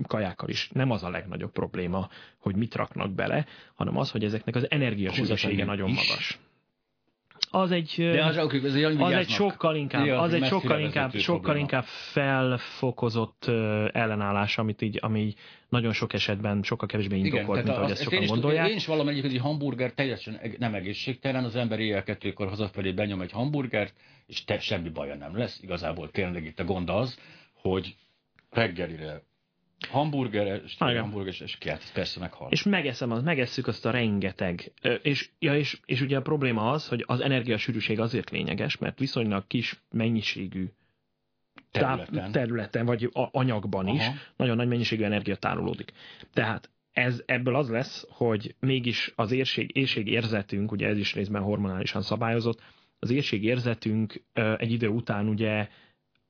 kajákkal 0.08 0.50
is 0.50 0.69
nem 0.74 0.91
az 0.91 1.03
a 1.03 1.10
legnagyobb 1.10 1.51
probléma, 1.51 2.10
hogy 2.38 2.55
mit 2.55 2.75
raknak 2.75 3.12
bele, 3.12 3.46
hanem 3.74 3.98
az, 3.98 4.11
hogy 4.11 4.24
ezeknek 4.24 4.55
az 4.55 4.72
energiasűrűsége 4.72 5.66
nagyon 5.66 5.90
is. 5.90 5.96
magas 5.96 6.40
az 7.51 7.72
egy, 7.72 7.96
De 7.98 8.25
az, 8.25 8.38
okay, 8.38 8.66
az, 8.66 8.75
egy, 8.75 9.01
az 9.01 9.12
egy 9.12 9.29
sokkal 9.29 9.75
inkább, 9.75 10.05
ja, 10.05 10.20
az 10.20 10.33
egy 10.33 10.46
sokkal 10.46 10.79
inkább, 10.79 11.14
sokkal 11.16 11.57
inkább 11.57 11.83
felfokozott 11.83 13.46
ellenállás, 13.92 14.57
amit 14.57 14.81
így, 14.81 14.98
ami 15.01 15.33
nagyon 15.70 15.94
sok 15.94 16.14
esetben 16.14 16.64
sokkal 16.64 16.88
kevésbé 16.88 17.18
indokolt, 17.18 17.64
mint 17.64 17.77
ahogy 17.77 17.92
ezt 17.92 18.03
sokan 18.03 18.22
én 18.22 18.27
gondolják. 18.27 18.70
Én 18.70 18.75
is 18.75 18.85
valamelyik, 18.85 19.22
hogy 19.22 19.33
egy 19.33 19.40
hamburger 19.40 19.92
teljesen 19.92 20.40
nem 20.57 20.74
egészségtelen, 20.74 21.44
az 21.44 21.55
ember 21.55 21.79
éjjel 21.79 22.03
kettőkor 22.03 22.48
hazafelé 22.48 22.92
benyom 22.92 23.22
egy 23.22 23.31
hamburgert, 23.31 23.94
és 24.25 24.44
te, 24.44 24.59
semmi 24.59 24.90
baja 24.90 25.16
nem 25.16 25.38
lesz. 25.38 25.59
Igazából 25.62 26.12
tényleg 26.12 26.46
itt 26.46 26.59
a 26.59 26.64
gond 26.64 26.90
az, 26.90 27.20
hogy 27.53 27.96
reggelire 28.50 29.24
hamburger, 29.87 30.61
és 30.65 30.75
hamburger, 30.77 31.33
és 31.39 31.57
kiállt, 31.57 31.92
persze 31.94 32.20
meghal. 32.20 32.48
És 32.51 32.63
megeszem, 32.63 33.11
az, 33.11 33.24
megesszük 33.24 33.68
azt 33.68 33.85
a 33.85 33.92
rengeteg. 33.92 34.72
És, 35.01 35.29
ja, 35.39 35.55
és, 35.57 35.79
és 35.85 36.01
ugye 36.01 36.18
a 36.18 36.22
probléma 36.22 36.72
az, 36.72 36.87
hogy 36.87 37.03
az 37.07 37.20
energiasűrűség 37.20 38.00
azért 38.00 38.29
lényeges, 38.29 38.77
mert 38.77 39.00
viszonylag 39.00 39.48
kis 39.48 39.81
mennyiségű 39.92 40.65
területen, 41.72 42.31
területen 42.31 42.85
vagy 42.85 43.09
anyagban 43.13 43.85
Aha. 43.85 43.96
is 43.96 44.03
nagyon 44.35 44.55
nagy 44.55 44.68
mennyiségű 44.68 45.03
energia 45.03 45.35
tárolódik. 45.35 45.92
Tehát 46.33 46.70
ez, 46.92 47.24
ebből 47.25 47.55
az 47.55 47.70
lesz, 47.70 48.05
hogy 48.09 48.55
mégis 48.59 49.13
az 49.15 49.31
érség, 49.31 50.07
érzetünk, 50.07 50.72
ugye 50.72 50.87
ez 50.87 50.98
is 50.98 51.13
részben 51.13 51.42
hormonálisan 51.42 52.01
szabályozott, 52.01 52.61
az 53.00 53.31
érzetünk 53.31 54.24
egy 54.33 54.72
idő 54.72 54.87
után 54.87 55.27
ugye 55.27 55.68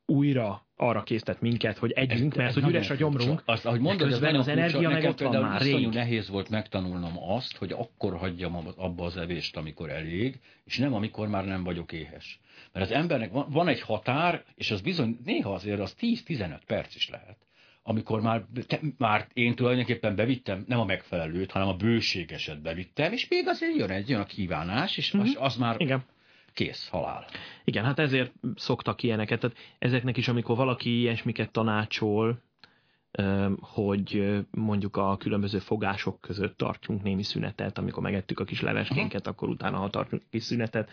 újra 0.09 0.67
arra 0.75 1.03
késztet 1.03 1.41
minket, 1.41 1.77
hogy 1.77 1.91
együnk, 1.91 2.35
mert 2.35 2.53
hogy 2.53 2.67
üres 2.67 2.89
a 2.89 2.95
gyomrunk. 2.95 3.41
Azt, 3.45 3.65
ahogy 3.65 3.79
mondod, 3.79 4.11
az, 4.11 4.21
az 4.21 4.47
energia 4.47 4.89
meg 4.89 5.03
ott 5.03 5.19
van 5.19 5.41
már 5.41 5.61
rég. 5.61 5.87
nehéz 5.87 6.29
volt 6.29 6.49
megtanulnom 6.49 7.13
azt, 7.17 7.57
hogy 7.57 7.71
akkor 7.71 8.17
hagyjam 8.17 8.55
abba 8.75 9.05
az 9.05 9.17
evést, 9.17 9.57
amikor 9.57 9.89
elég, 9.89 10.39
és 10.65 10.77
nem 10.77 10.93
amikor 10.93 11.27
már 11.27 11.45
nem 11.45 11.63
vagyok 11.63 11.91
éhes. 11.91 12.39
Mert 12.73 12.85
az 12.85 12.91
embernek 12.91 13.31
van, 13.31 13.47
van 13.49 13.67
egy 13.67 13.81
határ, 13.81 14.43
és 14.55 14.71
az 14.71 14.81
bizony 14.81 15.19
néha 15.25 15.53
azért 15.53 15.79
az 15.79 15.95
10-15 16.01 16.59
perc 16.65 16.95
is 16.95 17.09
lehet 17.09 17.37
amikor 17.83 18.21
már, 18.21 18.43
te, 18.67 18.79
már 18.97 19.27
én 19.33 19.55
tulajdonképpen 19.55 20.15
bevittem, 20.15 20.63
nem 20.67 20.79
a 20.79 20.85
megfelelőt, 20.85 21.51
hanem 21.51 21.67
a 21.67 21.75
bőségeset 21.75 22.61
bevittem, 22.61 23.11
és 23.11 23.27
még 23.27 23.47
azért 23.47 23.75
jön 23.75 23.89
egy 23.89 24.13
olyan 24.13 24.25
kívánás, 24.25 24.97
és 24.97 25.17
mm-hmm. 25.17 25.25
az, 25.25 25.35
az 25.39 25.55
már 25.55 25.75
Igen 25.77 26.03
kész, 26.59 26.87
halál. 26.87 27.25
Igen, 27.63 27.83
hát 27.83 27.99
ezért 27.99 28.31
szoktak 28.55 29.03
ilyeneket. 29.03 29.39
Tehát 29.39 29.57
ezeknek 29.79 30.17
is, 30.17 30.27
amikor 30.27 30.55
valaki 30.55 30.99
ilyesmiket 30.99 31.51
tanácsol, 31.51 32.41
hogy 33.59 34.37
mondjuk 34.51 34.97
a 34.97 35.17
különböző 35.17 35.59
fogások 35.59 36.21
között 36.21 36.57
tartsunk 36.57 37.03
némi 37.03 37.23
szünetet, 37.23 37.77
amikor 37.77 38.03
megettük 38.03 38.39
a 38.39 38.43
kis 38.43 38.61
leveskénket, 38.61 39.27
akkor 39.27 39.49
utána, 39.49 39.77
ha 39.77 39.89
tartunk 39.89 40.21
kis 40.29 40.43
szünetet, 40.43 40.89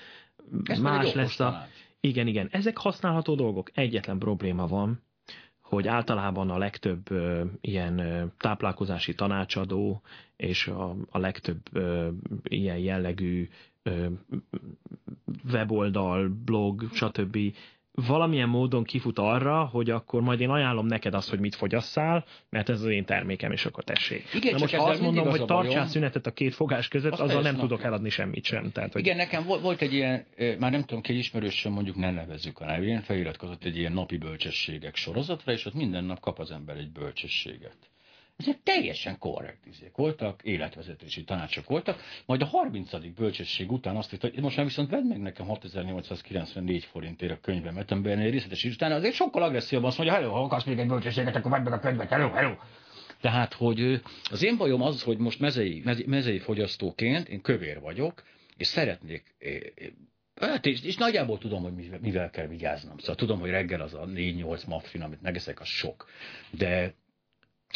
Ez 0.65 0.79
más 0.79 1.13
lesz 1.13 1.41
a... 1.41 1.51
Tanács. 1.51 1.69
Igen, 2.01 2.27
igen. 2.27 2.49
Ezek 2.51 2.77
használható 2.77 3.35
dolgok. 3.35 3.71
Egyetlen 3.75 4.19
probléma 4.19 4.67
van, 4.67 5.03
hogy 5.61 5.87
általában 5.87 6.51
a 6.51 6.59
legtöbb 6.59 7.11
ö, 7.11 7.45
ilyen 7.61 7.99
ö, 7.99 8.25
táplálkozási 8.39 9.15
tanácsadó 9.15 10.03
és 10.37 10.67
a, 10.67 10.97
a 11.11 11.19
legtöbb 11.19 11.61
ö, 11.73 12.09
ilyen 12.45 12.79
jellegű 12.79 13.49
weboldal, 15.53 16.29
blog, 16.45 16.89
stb. 16.93 17.39
valamilyen 17.93 18.49
módon 18.49 18.85
kifut 18.85 19.19
arra, 19.19 19.65
hogy 19.65 19.91
akkor 19.91 20.23
majd 20.23 20.41
én 20.41 20.51
ajánlom 20.51 20.87
neked 20.87 21.15
azt, 21.15 21.31
hogy 21.31 21.39
mit 21.39 21.55
fogyasszál, 21.55 22.25
mert 22.51 22.69
ez 22.69 22.81
az 22.81 22.89
én 22.89 23.05
termékem, 23.05 23.53
és 23.53 23.67
akkor 23.67 23.85
tessék. 23.85 24.25
Igen, 24.35 24.53
Na 24.53 24.59
most 24.59 24.75
ha 24.75 24.85
azt 24.85 25.01
mondom, 25.01 25.29
hogy 25.29 25.45
tartsál 25.45 25.87
szünetet 25.87 26.27
a 26.27 26.33
két 26.33 26.55
fogás 26.55 26.89
között, 26.89 27.13
azt 27.13 27.21
azzal 27.21 27.43
nem 27.43 27.57
tudok 27.57 27.83
eladni 27.83 28.09
semmit 28.09 28.45
sem. 28.45 28.71
Tehát, 28.73 28.93
hogy... 28.93 29.01
Igen, 29.01 29.17
nekem 29.17 29.45
volt 29.45 29.83
egy 29.83 29.93
ilyen, 29.93 30.27
már 30.59 30.71
nem 30.71 30.85
tudom, 30.85 31.03
ki 31.03 31.19
ismerősöm, 31.19 31.73
mondjuk 31.73 31.97
nem 31.97 32.15
nevezzük 32.15 32.59
a 32.59 32.65
nevén, 32.65 33.01
feliratkozott 33.01 33.65
egy 33.65 33.77
ilyen 33.77 33.93
napi 33.93 34.17
bölcsességek 34.17 34.97
sorozatra, 34.97 35.53
és 35.53 35.67
ott 35.67 35.75
minden 35.75 36.05
nap 36.05 36.21
kap 36.21 36.39
az 36.39 36.51
ember 36.51 36.77
egy 36.77 36.91
bölcsességet. 36.91 37.77
Ezek 38.37 38.63
teljesen 38.63 39.19
korrekt 39.19 39.67
izék 39.67 39.95
voltak, 39.95 40.43
életvezetési 40.43 41.25
tanácsok 41.25 41.67
voltak, 41.69 42.01
majd 42.27 42.43
a 42.43 42.45
30. 42.45 43.15
bölcsesség 43.15 43.73
után 43.73 43.97
azt 43.97 44.13
írta, 44.13 44.29
hogy 44.29 44.43
most 44.43 44.57
már 44.57 44.67
viszont 44.67 44.91
vedd 44.91 45.05
meg 45.05 45.21
nekem 45.21 45.47
6894 45.47 46.85
forintért 46.85 47.33
a 47.33 47.41
könyvemet, 47.41 47.91
amiben 47.91 48.19
egy 48.19 48.31
részletes 48.31 48.65
is, 48.65 48.75
utána 48.75 48.95
azért 48.95 49.15
sokkal 49.15 49.43
agresszívabban 49.43 49.89
azt 49.89 49.99
mondja, 49.99 50.17
hello, 50.17 50.31
ha 50.31 50.43
akarsz 50.43 50.65
még 50.65 50.79
egy 50.79 50.87
bölcsességet, 50.87 51.37
akkor 51.37 51.51
vedd 51.51 51.63
meg 51.63 51.73
a 51.73 51.79
könyvet, 51.79 52.09
hello, 52.09 52.31
hello. 52.31 52.55
Tehát, 53.21 53.53
hogy 53.53 54.01
az 54.31 54.43
én 54.43 54.57
bajom 54.57 54.83
az, 54.83 55.03
hogy 55.03 55.19
most 55.19 55.41
mezei, 55.41 55.83
mezei 56.07 56.39
fogyasztóként 56.39 57.29
én 57.29 57.41
kövér 57.41 57.81
vagyok, 57.81 58.23
és 58.57 58.67
szeretnék 58.67 59.35
Hát 60.41 60.67
és, 60.67 60.83
és 60.83 60.97
nagyjából 60.97 61.39
tudom, 61.39 61.63
hogy 61.63 61.75
mivel, 61.75 61.99
mivel 62.03 62.31
kell 62.31 62.47
vigyáznom. 62.47 62.99
Szóval 62.99 63.15
tudom, 63.15 63.41
hogy 63.41 63.51
reggel 63.51 63.81
az 63.81 63.95
a 63.95 64.07
4-8 64.07 64.67
muffin, 64.67 65.03
amit 65.03 65.23
megeszek, 65.23 65.61
az 65.61 65.67
sok. 65.67 66.09
De 66.51 66.95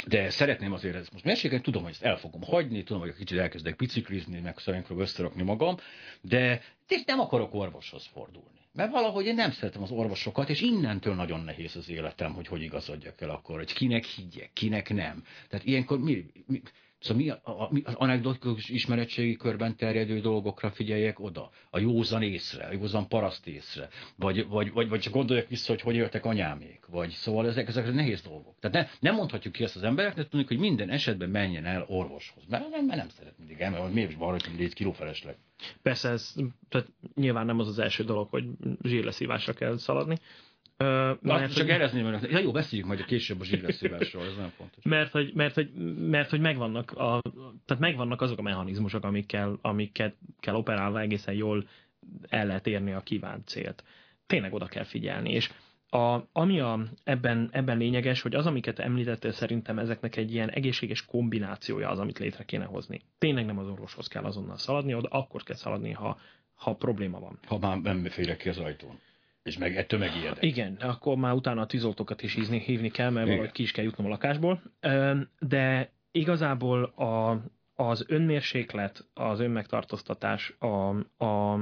de 0.07 0.31
szeretném 0.31 0.73
azért 0.73 0.95
ezt 0.95 1.13
most 1.13 1.25
mesélni, 1.25 1.61
tudom, 1.61 1.83
hogy 1.83 1.93
ezt 1.93 2.03
el 2.03 2.17
fogom 2.17 2.43
hagyni, 2.43 2.83
tudom, 2.83 3.03
hogy 3.03 3.15
kicsit 3.15 3.39
elkezdek 3.39 3.77
biciklizni, 3.77 4.41
meg 4.41 4.59
szeretnék 4.59 4.99
összerakni 4.99 5.43
magam, 5.43 5.77
de 6.21 6.63
és 6.89 7.03
nem 7.07 7.21
akarok 7.21 7.55
orvoshoz 7.55 8.07
fordulni. 8.07 8.59
Mert 8.73 8.91
valahogy 8.91 9.27
én 9.27 9.35
nem 9.35 9.51
szeretem 9.51 9.83
az 9.83 9.91
orvosokat, 9.91 10.49
és 10.49 10.61
innentől 10.61 11.15
nagyon 11.15 11.41
nehéz 11.41 11.77
az 11.77 11.89
életem, 11.89 12.33
hogy 12.33 12.47
hogy 12.47 12.63
igazodjak 12.63 13.21
el 13.21 13.31
akkor, 13.31 13.57
hogy 13.57 13.73
kinek 13.73 14.05
higgyek, 14.05 14.51
kinek 14.53 14.89
nem. 14.95 15.25
Tehát 15.49 15.67
ilyenkor 15.67 15.99
mi, 15.99 16.27
mi 16.47 16.63
Szóval 17.01 17.23
mi, 17.23 17.29
a, 17.29 17.41
a, 17.45 17.71
az 17.85 17.95
anekdotikus 17.95 18.69
ismeretségi 18.69 19.37
körben 19.37 19.77
terjedő 19.77 20.21
dolgokra 20.21 20.71
figyeljek 20.71 21.21
oda, 21.21 21.51
a 21.71 21.79
józan 21.79 22.23
észre, 22.23 22.65
a 22.65 22.73
józan 22.73 23.09
paraszt 23.09 23.47
észre, 23.47 23.89
vagy, 24.17 24.47
vagy, 24.49 24.73
vagy, 24.73 24.89
vagy 24.89 25.01
csak 25.01 25.13
gondoljak 25.13 25.49
vissza, 25.49 25.73
hogy 25.73 25.81
hogy 25.81 25.95
éltek 25.95 26.25
anyámék, 26.25 26.87
vagy 26.91 27.11
szóval 27.11 27.47
ezek, 27.47 27.69
ezek 27.69 27.93
nehéz 27.93 28.23
dolgok. 28.23 28.55
Tehát 28.61 28.77
ne, 28.77 29.09
nem 29.09 29.19
mondhatjuk 29.19 29.53
ki 29.53 29.63
ezt 29.63 29.77
az 29.77 29.83
embereknek, 29.83 30.29
tudjuk, 30.29 30.49
hogy 30.49 30.59
minden 30.59 30.91
esetben 30.91 31.31
menjen 31.31 31.65
el 31.65 31.85
orvoshoz, 31.89 32.43
mert 32.49 32.71
mert 32.71 32.97
nem 32.97 33.09
szeret 33.09 33.39
mindig 33.39 33.61
el, 33.61 33.71
mert 33.71 33.93
miért 33.93 34.11
is 34.11 34.17
van, 34.17 34.31
hogy 34.31 34.49
légy 34.57 34.75
kilófelesleg. 34.75 35.37
Persze, 35.83 36.09
ez 36.09 36.35
tehát 36.69 36.89
nyilván 37.15 37.47
nem 37.47 37.59
az 37.59 37.69
az 37.69 37.79
első 37.79 38.05
dolog, 38.05 38.29
hogy 38.29 38.45
zsírleszívásra 38.83 39.53
kell 39.53 39.77
szaladni, 39.77 40.19
Uh, 40.85 41.19
mert, 41.21 41.55
csak 41.55 41.69
érezni, 41.69 42.03
mert 42.03 42.31
ja, 42.31 42.39
jó, 42.39 42.51
beszéljük 42.51 42.89
majd 42.89 43.01
a 43.01 43.05
később 43.05 43.41
a 43.41 43.45
zsírleszívásról, 43.45 44.25
ez 44.25 44.37
nem 44.37 44.49
fontos. 44.57 44.85
Mert 44.85 45.11
hogy, 45.11 45.33
mert, 45.35 45.55
hogy, 45.55 45.71
mert, 45.97 46.31
hogy 46.31 46.41
megvannak, 46.41 46.93
a, 46.93 47.21
tehát 47.65 47.83
megvannak 47.83 48.21
azok 48.21 48.39
a 48.39 48.43
mechanizmusok, 48.43 49.05
amikkel, 49.05 49.59
amiket 49.63 50.15
kell 50.41 50.55
operálva 50.55 51.01
egészen 51.01 51.35
jól 51.35 51.69
el 52.29 52.47
lehet 52.47 52.67
érni 52.67 52.93
a 52.93 53.01
kívánt 53.01 53.47
célt. 53.47 53.85
Tényleg 54.27 54.53
oda 54.55 54.67
kell 54.67 54.85
figyelni, 54.85 55.33
és 55.33 55.51
a, 55.91 56.29
ami 56.33 56.61
a, 56.61 56.81
ebben, 57.05 57.49
ebben 57.53 57.79
lényeges, 57.79 58.23
hogy 58.23 58.35
az, 58.35 58.47
amiket 58.47 58.79
említettél, 58.79 59.33
szerintem 59.33 59.79
ezeknek 59.79 60.17
egy 60.17 60.33
ilyen 60.33 60.51
egészséges 60.51 61.05
kombinációja 61.05 61.89
az, 61.89 61.99
amit 61.99 62.19
létre 62.19 62.45
kéne 62.45 62.65
hozni. 62.65 63.01
Tényleg 63.19 63.47
nem 63.47 63.59
az 63.59 63.67
orvoshoz 63.67 64.07
kell 64.07 64.25
azonnal 64.25 64.57
szaladni, 64.57 64.95
oda 64.95 65.09
akkor 65.09 65.43
kell 65.43 65.57
szaladni, 65.57 65.93
ha, 65.93 66.19
ha 66.55 66.75
probléma 66.75 67.21
van. 67.21 67.39
Ha 67.47 67.59
már 67.59 67.81
nem 67.81 68.05
félek 68.05 68.37
ki 68.37 68.49
az 68.49 68.59
ajtón. 68.59 68.99
És 69.43 69.59
meg 69.59 69.77
ettől 69.77 69.99
megijedek. 69.99 70.43
Igen, 70.43 70.75
akkor 70.75 71.17
már 71.17 71.33
utána 71.33 71.61
a 71.61 71.67
tűzoltókat 71.67 72.23
is 72.23 72.35
hívni, 72.35 72.59
hívni 72.59 72.91
kell, 72.91 73.11
mert 73.11 73.27
Igen. 73.27 73.37
valahogy 73.37 73.57
ki 73.57 73.63
is 73.63 73.73
kell 73.73 73.85
jutnom 73.85 74.07
a 74.07 74.11
lakásból. 74.11 74.63
De 75.39 75.93
igazából 76.11 76.85
a, 76.85 77.43
az 77.75 78.05
önmérséklet, 78.09 79.09
az 79.15 79.41
önmegtartóztatás, 79.41 80.55
a, 80.59 80.67
a, 81.25 81.53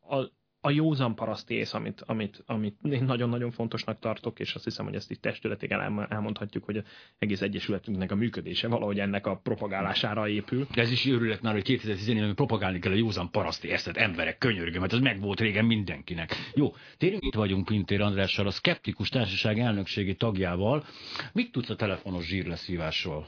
a, 0.00 0.30
a 0.66 0.70
józan 0.70 1.14
parasztész, 1.14 1.74
amit, 1.74 2.02
amit, 2.06 2.42
amit 2.46 2.76
én 2.90 3.04
nagyon-nagyon 3.04 3.50
fontosnak 3.50 3.98
tartok, 3.98 4.40
és 4.40 4.54
azt 4.54 4.64
hiszem, 4.64 4.84
hogy 4.84 4.94
ezt 4.94 5.10
itt 5.10 5.20
testületével 5.20 6.06
elmondhatjuk, 6.08 6.64
hogy 6.64 6.76
az 6.76 6.84
egész 7.18 7.40
egyesületünknek 7.40 8.12
a 8.12 8.14
működése 8.14 8.68
valahogy 8.68 9.00
ennek 9.00 9.26
a 9.26 9.36
propagálására 9.36 10.28
épül. 10.28 10.66
De 10.74 10.82
ez 10.82 10.90
is 10.90 11.06
őrület 11.06 11.42
már, 11.42 11.52
hogy 11.52 11.62
2014 11.62 12.34
propagálni 12.34 12.78
kell 12.78 12.92
a 12.92 12.96
józan 12.96 13.30
parasztészet, 13.30 13.96
emberek, 13.96 14.38
könyörgöm, 14.38 14.80
mert 14.80 14.92
ez 14.92 14.98
meg 14.98 15.20
volt 15.20 15.40
régen 15.40 15.64
mindenkinek. 15.64 16.34
Jó, 16.54 16.74
térjünk 16.98 17.24
itt 17.24 17.34
vagyunk 17.34 17.64
Pintér 17.64 18.00
Andrással, 18.00 18.46
a 18.46 18.50
Skeptikus 18.50 19.08
Társaság 19.08 19.58
elnökségi 19.58 20.14
tagjával. 20.14 20.84
Mit 21.32 21.52
tudsz 21.52 21.70
a 21.70 21.76
telefonos 21.76 22.26
zsírleszívásról? 22.26 23.26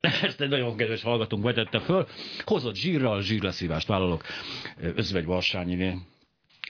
Ezt 0.22 0.40
egy 0.40 0.48
nagyon 0.48 0.76
kedves 0.76 1.02
hallgatónk 1.02 1.44
vetette 1.44 1.80
föl. 1.80 2.06
Hozott 2.44 2.74
zsírral, 2.74 3.22
zsírleszívást 3.22 3.86
vállalok. 3.86 4.22
Özvegy 4.76 5.24
Varsányinél 5.24 6.14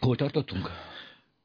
Hol 0.01 0.17
tartottunk? 0.17 0.71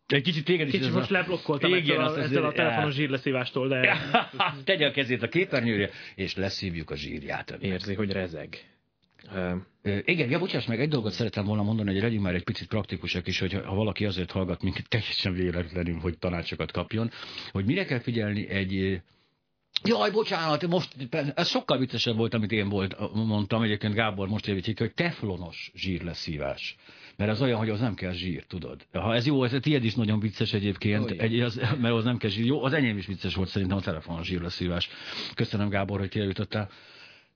Egy 0.08 0.22
kicsit 0.22 0.46
téged 0.46 0.68
is... 0.68 0.74
Kicsit 0.74 0.94
most 0.94 1.10
a... 1.10 1.14
leblokkoltam 1.14 1.74
Igen, 1.74 2.02
ezzel, 2.02 2.14
a, 2.14 2.24
ezzel 2.24 2.46
a 2.46 2.52
telefonos 2.52 2.94
zsírleszívástól, 2.94 3.68
de... 3.68 3.98
Tegye 4.64 4.88
a 4.88 4.92
kezét 4.92 5.24
a 5.24 5.28
képernyőre, 5.28 5.90
és 6.16 6.36
leszívjuk 6.36 6.90
a 6.90 6.96
zsírját. 6.96 7.52
Önnek. 7.52 7.64
Érzi, 7.64 7.94
hogy 7.94 8.12
rezeg. 8.12 8.66
Uh, 9.34 10.02
igen, 10.06 10.30
ja, 10.30 10.40
bocsáss 10.40 10.66
meg, 10.66 10.80
egy 10.80 10.90
dolgot 10.90 11.12
szeretem 11.12 11.46
volna 11.46 11.64
mondani, 11.64 11.92
hogy 11.92 12.02
legyünk 12.02 12.24
már 12.24 12.36
egy 12.36 12.44
picit 12.44 12.68
praktikusak 12.68 13.28
is, 13.28 13.40
hogy 13.40 13.54
ha 13.54 13.76
valaki 13.76 14.06
azért 14.06 14.32
hallgat 14.32 14.62
minket 14.62 14.90
teljesen 14.96 15.34
véletlenül, 15.34 16.00
hogy 16.00 16.18
tanácsokat 16.18 16.72
kapjon, 16.72 17.12
hogy 17.52 17.66
mire 17.66 17.86
kell 17.86 18.00
figyelni 18.00 18.50
egy 18.50 19.02
Jaj, 19.84 20.12
bocsánat, 20.12 20.68
most 20.68 20.96
ez 21.36 21.48
sokkal 21.48 21.78
viccesebb 21.78 22.16
volt, 22.16 22.34
amit 22.34 22.52
én 22.52 22.70
volt, 22.70 23.14
mondtam, 23.14 23.62
egyébként 23.62 23.94
Gábor 23.94 24.28
most 24.28 24.48
javítik, 24.48 24.80
hogy 24.80 24.94
teflonos 24.94 25.72
zsírleszívás. 25.76 26.76
Mert 27.18 27.32
az 27.32 27.42
olyan, 27.42 27.58
hogy 27.58 27.70
az 27.70 27.80
nem 27.80 27.96
kell 27.96 28.12
zsír, 28.12 28.46
tudod. 28.46 28.86
Ha 28.92 29.16
ez 29.16 29.26
jó, 29.26 29.44
ez 29.44 29.56
tiéd 29.62 29.84
is 29.84 29.96
nagyon 29.96 30.20
vicces 30.20 30.54
egyébként, 30.54 31.12
egy, 31.12 31.40
az, 31.40 31.56
mert 31.56 31.94
az 31.94 32.04
nem 32.04 32.18
kell 32.18 32.30
zsír. 32.30 32.46
Jó, 32.46 32.64
az 32.64 32.74
enyém 32.74 32.98
is 32.98 33.06
vicces 33.06 33.36
volt 33.36 33.50
szerintem 33.50 33.78
a 33.78 33.82
telefonos 33.82 34.28
zsírleszívás. 34.28 34.90
Köszönöm 35.36 35.70
Gábor, 35.70 36.00
hogy 36.00 36.10
kieljutottál. 36.10 36.70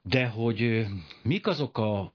De 0.04 0.28
hogy 0.28 0.86
mik 1.24 1.48
azok 1.48 1.78
a 1.78 2.12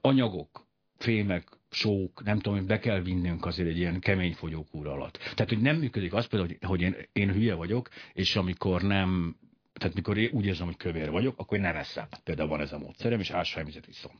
anyagok, 0.00 0.66
fémek, 0.96 1.48
sók, 1.70 2.24
nem 2.24 2.38
tudom, 2.38 2.58
hogy 2.58 2.66
be 2.66 2.78
kell 2.78 3.00
vinnünk 3.00 3.46
azért 3.46 3.68
egy 3.68 3.78
ilyen 3.78 4.00
kemény 4.00 4.34
fogyókúra 4.34 4.92
alatt. 4.92 5.16
Tehát, 5.16 5.48
hogy 5.48 5.60
nem 5.60 5.76
működik 5.76 6.12
az 6.12 6.26
például, 6.26 6.56
hogy, 6.60 6.68
hogy 6.68 6.80
én, 6.80 6.96
én 7.12 7.32
hülye 7.32 7.54
vagyok, 7.54 7.88
és 8.12 8.36
amikor 8.36 8.82
nem, 8.82 9.36
tehát 9.78 9.94
mikor 9.94 10.18
én 10.18 10.28
úgy 10.32 10.46
érzem, 10.46 10.66
hogy 10.66 10.76
kövér 10.76 11.10
vagyok, 11.10 11.38
akkor 11.38 11.56
én 11.56 11.62
nem 11.64 11.76
eszem. 11.76 12.06
Például 12.24 12.48
van 12.48 12.60
ez 12.60 12.72
a 12.72 12.78
módszerem, 12.78 13.20
és 13.20 13.30
ásványvizet 13.30 13.86
iszom. 13.86 14.12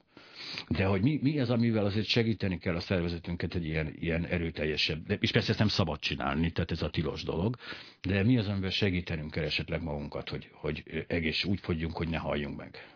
De 0.68 0.84
hogy 0.84 1.02
mi, 1.02 1.18
mi 1.22 1.40
az, 1.40 1.50
amivel 1.50 1.84
azért 1.84 2.06
segíteni 2.06 2.58
kell 2.58 2.74
a 2.74 2.80
szervezetünket 2.80 3.54
egy 3.54 3.64
ilyen, 3.64 3.94
ilyen 3.98 4.24
erőteljesebb, 4.24 5.06
de, 5.06 5.14
és 5.14 5.30
persze 5.30 5.50
ezt 5.50 5.58
nem 5.58 5.68
szabad 5.68 5.98
csinálni, 5.98 6.50
tehát 6.50 6.70
ez 6.70 6.82
a 6.82 6.90
tilos 6.90 7.22
dolog, 7.22 7.56
de 8.02 8.22
mi 8.22 8.38
az, 8.38 8.48
amivel 8.48 8.70
segítenünk 8.70 9.30
kell 9.30 9.44
esetleg 9.44 9.82
magunkat, 9.82 10.28
hogy, 10.28 10.50
hogy 10.52 11.04
egész 11.08 11.44
úgy 11.44 11.60
fogyjunk, 11.60 11.96
hogy 11.96 12.08
ne 12.08 12.18
halljunk 12.18 12.56
meg? 12.56 12.88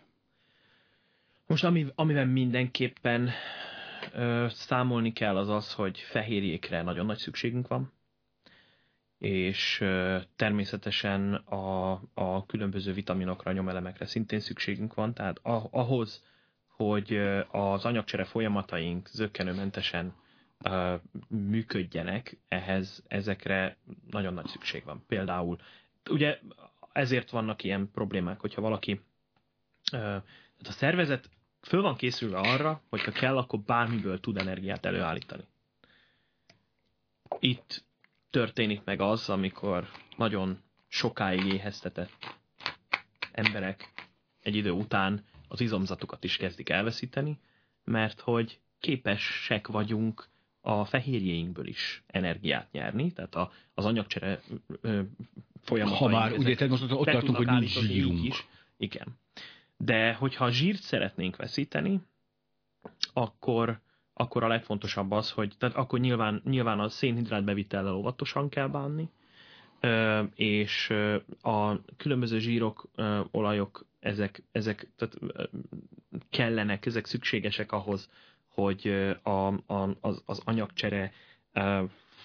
Most 1.47 1.64
ami, 1.64 1.87
amivel 1.94 2.27
mindenképpen 2.27 3.31
ö, 4.12 4.47
számolni 4.49 5.12
kell 5.12 5.37
az 5.37 5.49
az, 5.49 5.73
hogy 5.73 5.99
fehérjékre 5.99 6.83
nagyon 6.83 7.07
nagy 7.07 7.18
szükségünk 7.18 7.68
van, 7.68 7.92
és 9.18 9.85
természetesen 10.37 11.35
a, 11.35 11.92
a 12.14 12.46
különböző 12.46 12.92
vitaminokra, 12.92 13.52
nyomelemekre 13.52 14.07
szintén 14.07 14.40
szükségünk 14.40 14.94
van, 14.94 15.14
tehát 15.14 15.40
ahhoz, 15.70 16.24
hogy 16.66 17.16
az 17.50 17.85
anyagcsere 17.85 18.24
folyamataink 18.24 19.09
zöggenőmentesen 19.09 20.14
működjenek, 21.28 22.38
ehhez 22.48 23.02
ezekre 23.09 23.76
nagyon 24.11 24.35
nagy 24.35 24.46
szükség 24.46 24.85
van. 24.85 25.04
Például, 25.07 25.59
ugye 26.11 26.38
ezért 26.92 27.31
vannak 27.31 27.64
ilyen 27.64 27.90
problémák, 27.92 28.40
hogyha 28.40 28.61
valaki, 28.61 29.00
tehát 29.90 30.22
a 30.59 30.72
szervezet 30.72 31.31
föl 31.61 31.83
van 31.83 31.96
készülve 31.96 32.38
arra, 32.38 32.83
hogyha 32.88 33.11
kell, 33.11 33.37
akkor 33.37 33.59
bármiből 33.61 34.20
tud 34.20 34.37
energiát 34.37 34.87
előállítani. 34.87 35.44
Itt 37.38 37.85
történik 38.31 38.85
meg 38.85 39.01
az, 39.01 39.29
amikor 39.29 39.88
nagyon 40.17 40.59
sokáig 40.88 41.45
éheztetett 41.45 42.37
emberek 43.33 43.93
egy 44.43 44.57
idő 44.57 44.71
után 44.71 45.25
az 45.49 45.61
izomzatukat 45.61 46.25
is 46.25 46.37
kezdik 46.37 46.69
elveszíteni, 46.69 47.38
mert 47.85 48.21
hogy 48.21 48.61
képesek 48.81 49.67
vagyunk 49.67 50.29
a 50.61 50.85
fehérjéinkből 50.85 51.67
is 51.67 52.03
energiát 52.07 52.73
nyerni, 52.73 53.12
tehát 53.12 53.35
a, 53.35 53.53
az 53.75 53.85
anyagcsere 53.85 54.41
folyamatai. 55.61 55.99
Ha 55.99 56.09
már, 56.09 56.33
ugye, 56.33 56.55
tehát 56.55 56.81
most 56.81 56.93
ott 56.93 57.09
tartunk, 57.09 57.37
hogy 57.37 57.47
nincs 57.47 57.79
zsírunk. 57.79 58.25
Is. 58.25 58.47
Igen. 58.77 59.19
De 59.77 60.12
hogyha 60.12 60.51
zsírt 60.51 60.83
szeretnénk 60.83 61.37
veszíteni, 61.37 62.01
akkor, 63.12 63.81
akkor 64.18 64.42
a 64.42 64.48
legfontosabb 64.48 65.11
az, 65.11 65.31
hogy 65.31 65.52
tehát 65.59 65.76
akkor 65.76 65.98
nyilván, 65.98 66.42
nyilván 66.44 66.81
a 66.81 66.88
szénhidrát 66.88 67.44
bevitellel 67.44 67.94
óvatosan 67.94 68.48
kell 68.48 68.68
bánni, 68.68 69.09
és 70.35 70.94
a 71.42 71.85
különböző 71.96 72.38
zsírok, 72.38 72.88
olajok 73.31 73.87
ezek, 74.00 74.42
ezek 74.52 74.90
tehát 74.96 75.18
kellenek, 76.31 76.87
ezek 76.87 77.07
szükségesek 77.07 77.72
ahhoz, 77.72 78.11
hogy 78.48 78.88
a, 79.22 79.46
a, 79.72 79.96
az, 80.00 80.22
az 80.26 80.42
anyagcsere 80.44 81.12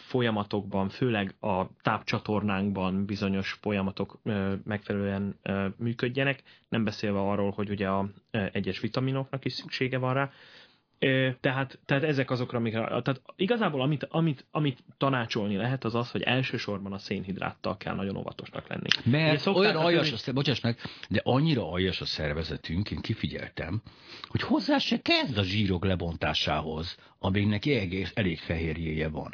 folyamatokban, 0.08 0.90
főleg 0.90 1.36
a 1.40 1.66
tápcsatornánkban 1.82 3.06
bizonyos 3.06 3.52
folyamatok 3.52 4.20
megfelelően 4.64 5.40
működjenek, 5.78 6.44
nem 6.70 6.84
beszélve 6.84 7.20
arról, 7.20 7.52
hogy 7.52 7.70
ugye 7.70 7.88
a 7.90 8.10
egyes 8.32 8.80
vitaminoknak 8.80 9.46
is 9.46 9.54
szüksége 9.54 9.98
van 9.98 10.14
rá, 10.14 10.32
tehát, 11.40 11.80
tehát 11.86 12.04
ezek 12.04 12.32
azokra, 12.32 12.58
amikre, 12.58 12.80
tehát 12.80 13.22
igazából 13.36 13.82
amit, 13.82 14.08
amit, 14.10 14.46
amit 14.52 14.84
tanácsolni 14.98 15.56
lehet, 15.56 15.84
az 15.84 15.96
az, 15.96 16.12
hogy 16.12 16.22
elsősorban 16.22 16.94
a 16.94 16.98
szénhidráttal 16.98 17.78
kell 17.78 17.96
nagyon 17.96 18.18
óvatosnak 18.18 18.68
lenni. 18.68 18.88
Mert 19.04 19.46
olyan 19.46 19.76
aljas, 19.76 20.12
a, 20.12 20.30
a, 20.30 20.34
bocsáss 20.34 20.60
meg, 20.60 20.78
de 21.10 21.22
annyira 21.24 21.72
aljas 21.72 22.02
a 22.02 22.06
szervezetünk, 22.06 22.92
én 22.92 23.02
kifigyeltem, 23.02 23.82
hogy 24.28 24.42
hozzá 24.42 24.78
se 24.78 25.02
kezd 25.02 25.38
a 25.38 25.44
zsírok 25.44 25.86
lebontásához, 25.86 26.98
amíg 27.20 27.48
neki 27.48 27.74
egész, 27.74 28.12
elég 28.16 28.40
fehérjéje 28.40 29.10
van. 29.10 29.32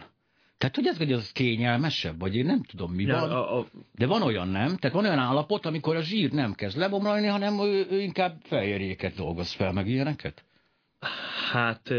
Tehát, 0.57 0.75
hogy 0.75 0.87
ez 0.87 0.97
hogy 0.97 1.11
az 1.11 1.31
kényelmesebb, 1.31 2.19
vagy 2.19 2.35
én 2.35 2.45
nem 2.45 2.63
tudom, 2.63 2.91
mi 2.91 3.03
ja, 3.03 3.19
van. 3.19 3.31
A, 3.31 3.57
a... 3.57 3.65
De 3.95 4.05
van 4.05 4.21
olyan 4.21 4.47
nem, 4.47 4.77
tehát 4.77 4.95
van 4.95 5.05
olyan 5.05 5.19
állapot, 5.19 5.65
amikor 5.65 5.95
a 5.95 6.01
zsír 6.01 6.31
nem 6.31 6.53
kezd 6.53 6.77
lebomlani, 6.77 7.27
hanem 7.27 7.59
ő, 7.59 7.87
ő 7.89 8.01
inkább 8.01 8.37
fehérjéket 8.43 9.15
dolgoz 9.15 9.51
fel, 9.51 9.71
meg 9.71 9.87
ilyeneket? 9.87 10.43
Hát 11.51 11.91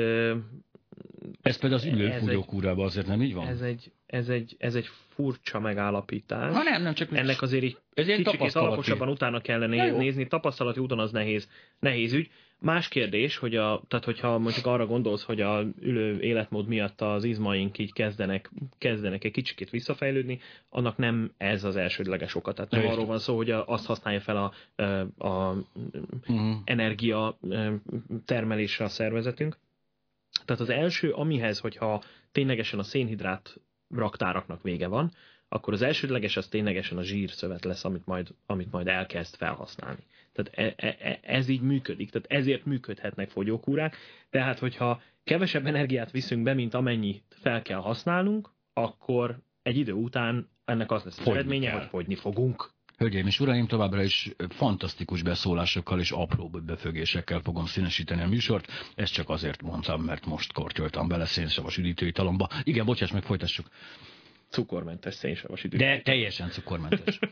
Ez 1.42 1.56
például 1.58 1.74
az 1.74 1.84
ülőfogyókúrában 1.84 2.84
azért 2.84 3.06
nem 3.06 3.22
így 3.22 3.34
van? 3.34 3.46
Ez 3.46 3.60
egy, 3.60 3.92
ez 4.06 4.28
egy, 4.28 4.56
ez 4.58 4.74
egy 4.74 4.88
furcsa 5.08 5.60
megállapítás. 5.60 6.54
Ha 6.54 6.62
nem, 6.62 6.82
nem 6.82 6.94
csak 6.94 7.16
Ennek 7.16 7.42
azért 7.42 7.62
így 7.64 7.78
ez 7.94 8.06
kicsit 8.06 8.54
alaposabban 8.54 9.08
utána 9.08 9.40
kellene 9.40 9.90
nézni. 9.90 10.26
Tapasztalati 10.26 10.80
úton 10.80 10.98
az 10.98 11.10
nehéz, 11.10 11.48
nehéz 11.78 12.12
ügy. 12.12 12.30
Más 12.60 12.88
kérdés, 12.88 13.36
hogy 13.36 13.56
a, 13.56 13.82
tehát 13.88 14.04
hogyha 14.04 14.38
mondjuk 14.38 14.66
arra 14.66 14.86
gondolsz, 14.86 15.24
hogy 15.24 15.40
a 15.40 15.64
ülő 15.80 16.20
életmód 16.20 16.66
miatt 16.66 17.00
az 17.00 17.24
izmaink 17.24 17.78
így 17.78 17.92
kezdenek, 17.92 18.50
kezdenek 18.78 19.24
egy 19.24 19.32
kicsikét 19.32 19.70
visszafejlődni, 19.70 20.40
annak 20.68 20.96
nem 20.96 21.32
ez 21.36 21.64
az 21.64 21.76
elsődleges 21.76 22.34
oka. 22.34 22.52
Tehát 22.52 22.70
nem 22.70 22.86
arról 22.86 23.06
van 23.06 23.18
szó, 23.18 23.36
hogy 23.36 23.50
azt 23.50 23.86
használja 23.86 24.20
fel 24.20 24.36
a, 24.36 24.52
a, 24.82 25.26
a 25.28 25.56
uh-huh. 26.28 26.56
energia 26.64 27.38
termelésre 28.24 28.84
a 28.84 28.88
szervezetünk. 28.88 29.56
Tehát 30.44 30.62
az 30.62 30.70
első, 30.70 31.10
amihez, 31.10 31.58
hogyha 31.58 32.02
ténylegesen 32.32 32.78
a 32.78 32.82
szénhidrát 32.82 33.60
raktáraknak 33.94 34.62
vége 34.62 34.86
van, 34.86 35.12
akkor 35.48 35.72
az 35.72 35.82
elsődleges 35.82 36.36
az 36.36 36.48
ténylegesen 36.48 36.98
a 36.98 37.02
zsírszövet 37.02 37.64
lesz, 37.64 37.84
amit 37.84 38.06
majd, 38.06 38.28
amit 38.46 38.70
majd 38.70 38.86
elkezd 38.86 39.36
felhasználni. 39.36 40.02
Tehát 40.42 40.74
e, 40.76 40.86
e, 40.86 40.96
e, 41.00 41.20
ez 41.22 41.48
így 41.48 41.60
működik, 41.60 42.10
tehát 42.10 42.30
ezért 42.30 42.64
működhetnek 42.64 43.30
fogyókúrák. 43.30 43.96
Tehát, 44.30 44.58
hogyha 44.58 45.02
kevesebb 45.24 45.66
energiát 45.66 46.10
viszünk 46.10 46.42
be, 46.42 46.54
mint 46.54 46.74
amennyit 46.74 47.24
fel 47.28 47.62
kell 47.62 47.78
használnunk, 47.78 48.50
akkor 48.72 49.38
egy 49.62 49.76
idő 49.76 49.92
után 49.92 50.48
ennek 50.64 50.90
az 50.90 51.04
lesz 51.04 51.18
az 51.18 51.26
eredménye, 51.26 51.70
hogy 51.70 51.86
fogyni 51.88 52.14
fogunk. 52.14 52.70
Hölgyeim 52.96 53.26
és 53.26 53.40
uraim, 53.40 53.66
továbbra 53.66 54.02
is 54.02 54.30
fantasztikus 54.48 55.22
beszólásokkal 55.22 56.00
és 56.00 56.10
apró 56.10 56.48
befögésekkel 56.48 57.40
fogom 57.40 57.66
színesíteni 57.66 58.22
a 58.22 58.28
műsort. 58.28 58.66
Ezt 58.94 59.12
csak 59.12 59.28
azért 59.28 59.62
mondtam, 59.62 60.02
mert 60.02 60.26
most 60.26 60.52
kortyoltam 60.52 61.08
bele 61.08 61.24
szénsavas 61.24 61.76
üdítőitalomba. 61.76 62.48
Igen, 62.62 62.84
bocsáss 62.84 63.10
meg, 63.10 63.22
folytassuk. 63.22 63.66
Cukormentes 64.48 65.14
szénsavas 65.14 65.64
üdítő. 65.64 65.84
De 65.84 66.00
teljesen 66.00 66.50
cukormentes. 66.50 67.18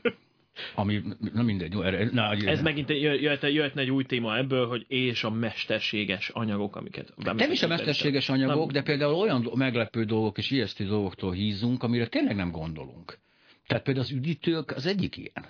Ami, 0.74 1.02
na 1.32 1.42
mindegy. 1.42 1.72
Jó, 1.72 1.82
erre, 1.82 2.08
na, 2.12 2.32
Ez 2.32 2.62
megint 2.62 2.90
jöhet, 2.90 3.42
jöhetne 3.42 3.80
egy 3.80 3.90
új 3.90 4.04
téma 4.04 4.36
ebből, 4.36 4.66
hogy 4.66 4.84
és 4.88 5.24
a 5.24 5.30
mesterséges 5.30 6.28
anyagok, 6.28 6.76
amiket... 6.76 7.12
Nem 7.16 7.50
is 7.50 7.62
a 7.62 7.66
mesterséges 7.66 8.28
anyagok, 8.28 8.72
nem. 8.72 8.72
de 8.72 8.82
például 8.82 9.14
olyan 9.14 9.50
meglepő 9.54 10.04
dolgok 10.04 10.38
és 10.38 10.50
ijesztő 10.50 10.84
dolgoktól 10.84 11.32
hízunk, 11.32 11.82
amire 11.82 12.06
tényleg 12.06 12.36
nem 12.36 12.50
gondolunk. 12.50 13.18
Tehát 13.66 13.84
például 13.84 14.06
az 14.06 14.12
üdítők 14.12 14.70
az 14.70 14.86
egyik 14.86 15.16
ilyen. 15.16 15.46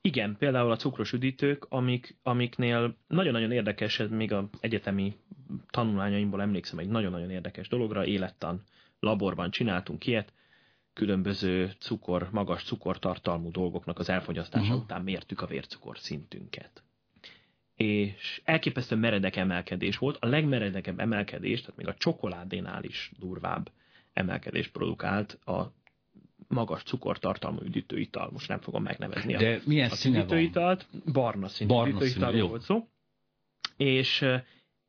Igen, 0.00 0.36
például 0.38 0.70
a 0.70 0.76
cukros 0.76 1.12
üdítők, 1.12 1.66
amik, 1.68 2.16
amiknél 2.22 2.96
nagyon-nagyon 3.08 3.52
érdekes, 3.52 4.00
ez 4.00 4.10
még 4.10 4.32
az 4.32 4.44
egyetemi 4.60 5.16
tanulmányaimból 5.70 6.40
emlékszem 6.40 6.78
egy 6.78 6.88
nagyon-nagyon 6.88 7.30
érdekes 7.30 7.68
dologra, 7.68 8.06
élettan 8.06 8.62
laborban 9.00 9.50
csináltunk 9.50 10.06
ilyet, 10.06 10.32
különböző 10.94 11.72
cukor, 11.78 12.28
magas 12.32 12.62
cukortartalmú 12.62 13.50
dolgoknak 13.50 13.98
az 13.98 14.08
elfogyasztása 14.08 14.64
uh-huh. 14.64 14.82
után 14.82 15.02
mértük 15.02 15.40
a 15.40 15.46
vércukor 15.46 15.98
szintünket. 15.98 16.82
És 17.74 18.40
elképesztően 18.44 19.00
meredek 19.00 19.36
emelkedés 19.36 19.98
volt. 19.98 20.16
A 20.20 20.26
legmeredekebb 20.26 21.00
emelkedés, 21.00 21.60
tehát 21.60 21.76
még 21.76 21.88
a 21.88 21.94
csokoládénál 21.94 22.84
is 22.84 23.10
durvább 23.18 23.70
emelkedés 24.12 24.68
produkált 24.68 25.32
a 25.44 25.72
magas 26.48 26.82
cukortartalmú 26.82 27.60
üdítőital. 27.62 28.30
Most 28.32 28.48
nem 28.48 28.60
fogom 28.60 28.82
megnevezni 28.82 29.32
De 29.32 29.54
a, 29.54 29.60
milyen 29.64 29.90
a 29.90 29.94
színe 29.94 30.18
üdítőitalt. 30.18 30.86
Barna 31.12 31.48
színű 31.48 31.68
Barna 31.70 31.96
üdítőitalról 31.96 32.48
volt 32.48 32.62
szó. 32.62 32.88
És 33.76 34.26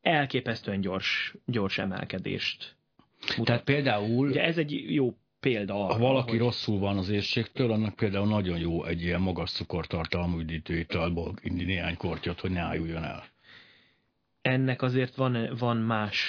elképesztően 0.00 0.80
gyors, 0.80 1.34
gyors 1.46 1.78
emelkedést 1.78 2.76
mutat. 3.20 3.44
Tehát 3.44 3.64
például... 3.64 4.28
Ugye 4.28 4.42
ez 4.42 4.58
egy 4.58 4.92
jó 4.92 5.16
példa 5.46 5.84
arra, 5.84 5.92
Ha 5.92 5.98
valaki 5.98 6.30
hogy... 6.30 6.38
rosszul 6.38 6.78
van 6.78 6.96
az 6.98 7.08
éjségtől, 7.08 7.72
annak 7.72 7.94
például 7.94 8.26
nagyon 8.26 8.58
jó 8.58 8.84
egy 8.84 9.02
ilyen 9.02 9.20
magas 9.20 9.50
cukortartalmú 9.50 10.38
üdítőitalból 10.38 11.34
inni 11.42 11.64
néhány 11.64 11.96
kortyot, 11.96 12.40
hogy 12.40 12.50
ne 12.50 12.60
ájuljon 12.60 13.04
el. 13.04 13.24
Ennek 14.42 14.82
azért 14.82 15.14
van, 15.14 15.48
van 15.58 15.76
más 15.76 16.20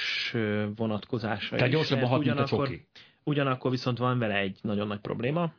vonatkozása 0.76 1.56
Tehát 1.56 1.72
gyorsabban 1.72 2.10
hat, 2.10 2.24
mint 2.24 2.40
a 2.40 2.46
csoki. 2.46 2.88
Ugyanakkor 3.24 3.72
viszont 3.72 3.98
van 3.98 4.20
vele 4.20 4.38
egy 4.38 4.58
nagyon 4.62 4.88
nagy 4.88 5.00
probléma. 5.00 5.54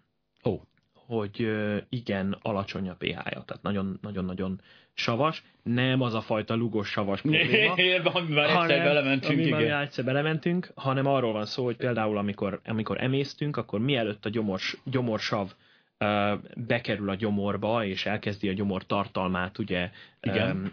Ó. 0.45 0.61
Hogy 1.09 1.49
igen, 1.89 2.37
alacsony 2.43 2.89
a 2.89 2.95
pH-ja, 2.95 3.43
tehát 3.47 3.63
nagyon-nagyon 4.01 4.61
savas. 4.95 5.43
Nem 5.63 6.01
az 6.01 6.15
a 6.15 6.21
fajta 6.21 6.55
lugos 6.55 6.89
savas 6.89 7.21
probléma. 7.21 7.75
már 8.35 8.51
egyszer 8.51 8.85
belementünk, 8.85 9.47
igen. 9.47 9.81
Egyszer 9.81 10.05
belementünk, 10.05 10.73
hanem 10.75 11.07
arról 11.07 11.33
van 11.33 11.47
szó, 11.47 11.65
hogy 11.65 11.77
például 11.77 12.19
amikor, 12.19 12.61
amikor 12.65 13.03
emésztünk, 13.03 13.57
akkor 13.57 13.81
mielőtt 13.81 14.27
a 14.27 14.29
gyomors, 14.29 14.77
gyomorsav 14.85 15.53
bekerül 16.67 17.11
a 17.11 17.15
gyomorba, 17.15 17.85
és 17.85 18.07
elkezdi 18.07 18.49
a 18.49 18.53
gyomor 18.53 18.87
tartalmát 18.87 19.59
ugye 19.59 19.91
Igen. 20.21 20.73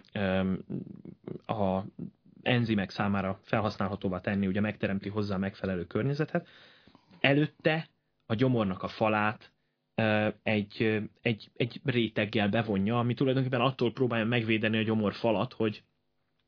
a 1.45 1.81
enzimek 2.41 2.89
számára 2.89 3.39
felhasználhatóvá 3.43 4.19
tenni, 4.19 4.47
ugye 4.47 4.59
megteremti 4.59 5.09
hozzá 5.09 5.35
a 5.35 5.37
megfelelő 5.37 5.85
környezetet, 5.85 6.47
előtte 7.19 7.87
a 8.25 8.35
gyomornak 8.35 8.83
a 8.83 8.87
falát 8.87 9.51
egy, 10.43 11.01
egy, 11.21 11.51
egy 11.55 11.81
réteggel 11.83 12.49
bevonja, 12.49 12.99
ami 12.99 13.13
tulajdonképpen 13.13 13.61
attól 13.61 13.91
próbálja 13.91 14.25
megvédeni 14.25 14.77
a 14.77 14.81
gyomor 14.81 15.13
falat, 15.13 15.53
hogy 15.53 15.83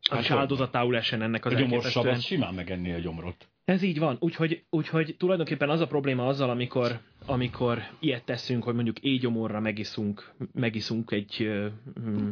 hát 0.09 0.19
az 0.19 0.31
áldozatául 0.31 0.95
esen 0.95 1.21
ennek 1.21 1.45
az 1.45 1.53
A 1.53 1.55
gyomorsav 1.55 2.19
simán 2.19 2.53
megenni 2.53 2.93
a 2.93 2.99
gyomrot. 2.99 3.47
Ez 3.65 3.81
így 3.81 3.99
van, 3.99 4.17
úgyhogy, 4.19 4.63
úgyhogy 4.69 5.15
tulajdonképpen 5.17 5.69
az 5.69 5.79
a 5.79 5.87
probléma 5.87 6.27
azzal, 6.27 6.49
amikor, 6.49 6.99
amikor 7.25 7.83
ilyet 7.99 8.23
teszünk, 8.23 8.63
hogy 8.63 8.73
mondjuk 8.73 8.99
éjgyomorra 8.99 9.59
megiszunk, 9.59 10.33
megiszunk 10.53 11.11
egy, 11.11 11.49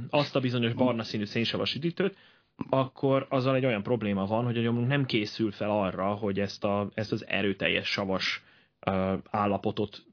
azt 0.09 0.35
a 0.35 0.39
bizonyos 0.39 0.73
barna 0.73 1.03
színű 1.03 1.25
szénsavas 1.25 1.75
üdítőt, 1.75 2.17
akkor 2.69 3.25
azzal 3.29 3.55
egy 3.55 3.65
olyan 3.65 3.83
probléma 3.83 4.25
van, 4.25 4.45
hogy 4.45 4.57
a 4.57 4.61
gyomrunk 4.61 4.87
nem 4.87 5.05
készül 5.05 5.51
fel 5.51 5.69
arra, 5.69 6.13
hogy 6.13 6.39
ezt, 6.39 6.63
a, 6.63 6.89
ezt 6.93 7.11
az 7.11 7.27
erőteljes 7.27 7.87
savas 7.87 8.43
állapotot 9.29 10.03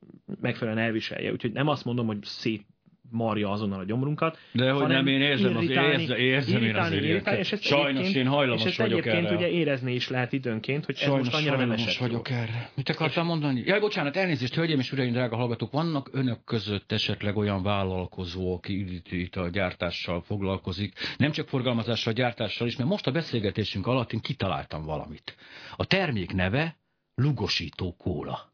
megfelelően 0.40 0.85
elviselje. 0.85 1.32
Úgyhogy 1.32 1.52
nem 1.52 1.68
azt 1.68 1.85
mondom, 1.85 2.06
hogy 2.06 2.18
szét 2.22 2.66
marja 3.12 3.50
azonnal 3.50 3.80
a 3.80 3.85
gyomrunkat. 3.85 4.38
De 4.52 4.70
hogy 4.70 4.87
nem, 4.87 5.06
én 5.06 5.20
érzem, 5.20 5.56
az, 5.56 5.62
érzem, 5.62 6.16
érzem 6.18 6.62
én 6.62 6.76
az 6.76 6.92
irritálni, 6.92 7.40
és 7.40 7.52
ezt 7.52 7.62
Sajnos 7.62 8.14
én 8.14 8.26
hajlamos 8.26 8.61
és 8.62 8.66
ezt 8.68 8.76
vagyok 8.76 8.98
egyébként 8.98 9.26
erre. 9.26 9.37
ugye 9.37 9.48
érezni 9.48 9.94
is 9.94 10.08
lehet 10.08 10.32
időnként, 10.32 10.85
hogy 10.85 10.96
Sajnos 10.96 11.18
ez 11.18 11.24
most 11.24 11.37
annyira 11.37 11.56
nem 11.56 11.70
esett 11.70 11.96
vagyok 11.96 12.28
jó. 12.28 12.37
erre. 12.37 12.70
Mit 12.74 12.88
akartam 12.88 13.26
mondani? 13.26 13.62
Jaj, 13.66 13.80
bocsánat, 13.80 14.16
elnézést, 14.16 14.54
hölgyeim 14.54 14.78
és 14.78 14.92
uraim, 14.92 15.12
drága 15.12 15.37
hallgatók, 15.37 15.72
vannak 15.72 16.08
önök 16.12 16.44
között 16.44 16.92
esetleg 16.92 17.37
olyan 17.37 17.62
vállalkozó, 17.62 18.54
aki 18.54 19.00
a 19.32 19.48
gyártással 19.48 20.22
foglalkozik, 20.22 20.92
nem 21.16 21.30
csak 21.30 21.48
forgalmazással, 21.48 22.12
gyártással 22.12 22.66
is, 22.66 22.76
mert 22.76 22.88
most 22.88 23.06
a 23.06 23.11
beszélgetésünk 23.11 23.87
alatt 23.87 24.12
én 24.12 24.20
kitaláltam 24.20 24.85
valamit. 24.85 25.37
A 25.76 25.85
termék 25.85 26.32
neve 26.32 26.76
lugosító 27.14 27.96
kóla. 27.98 28.51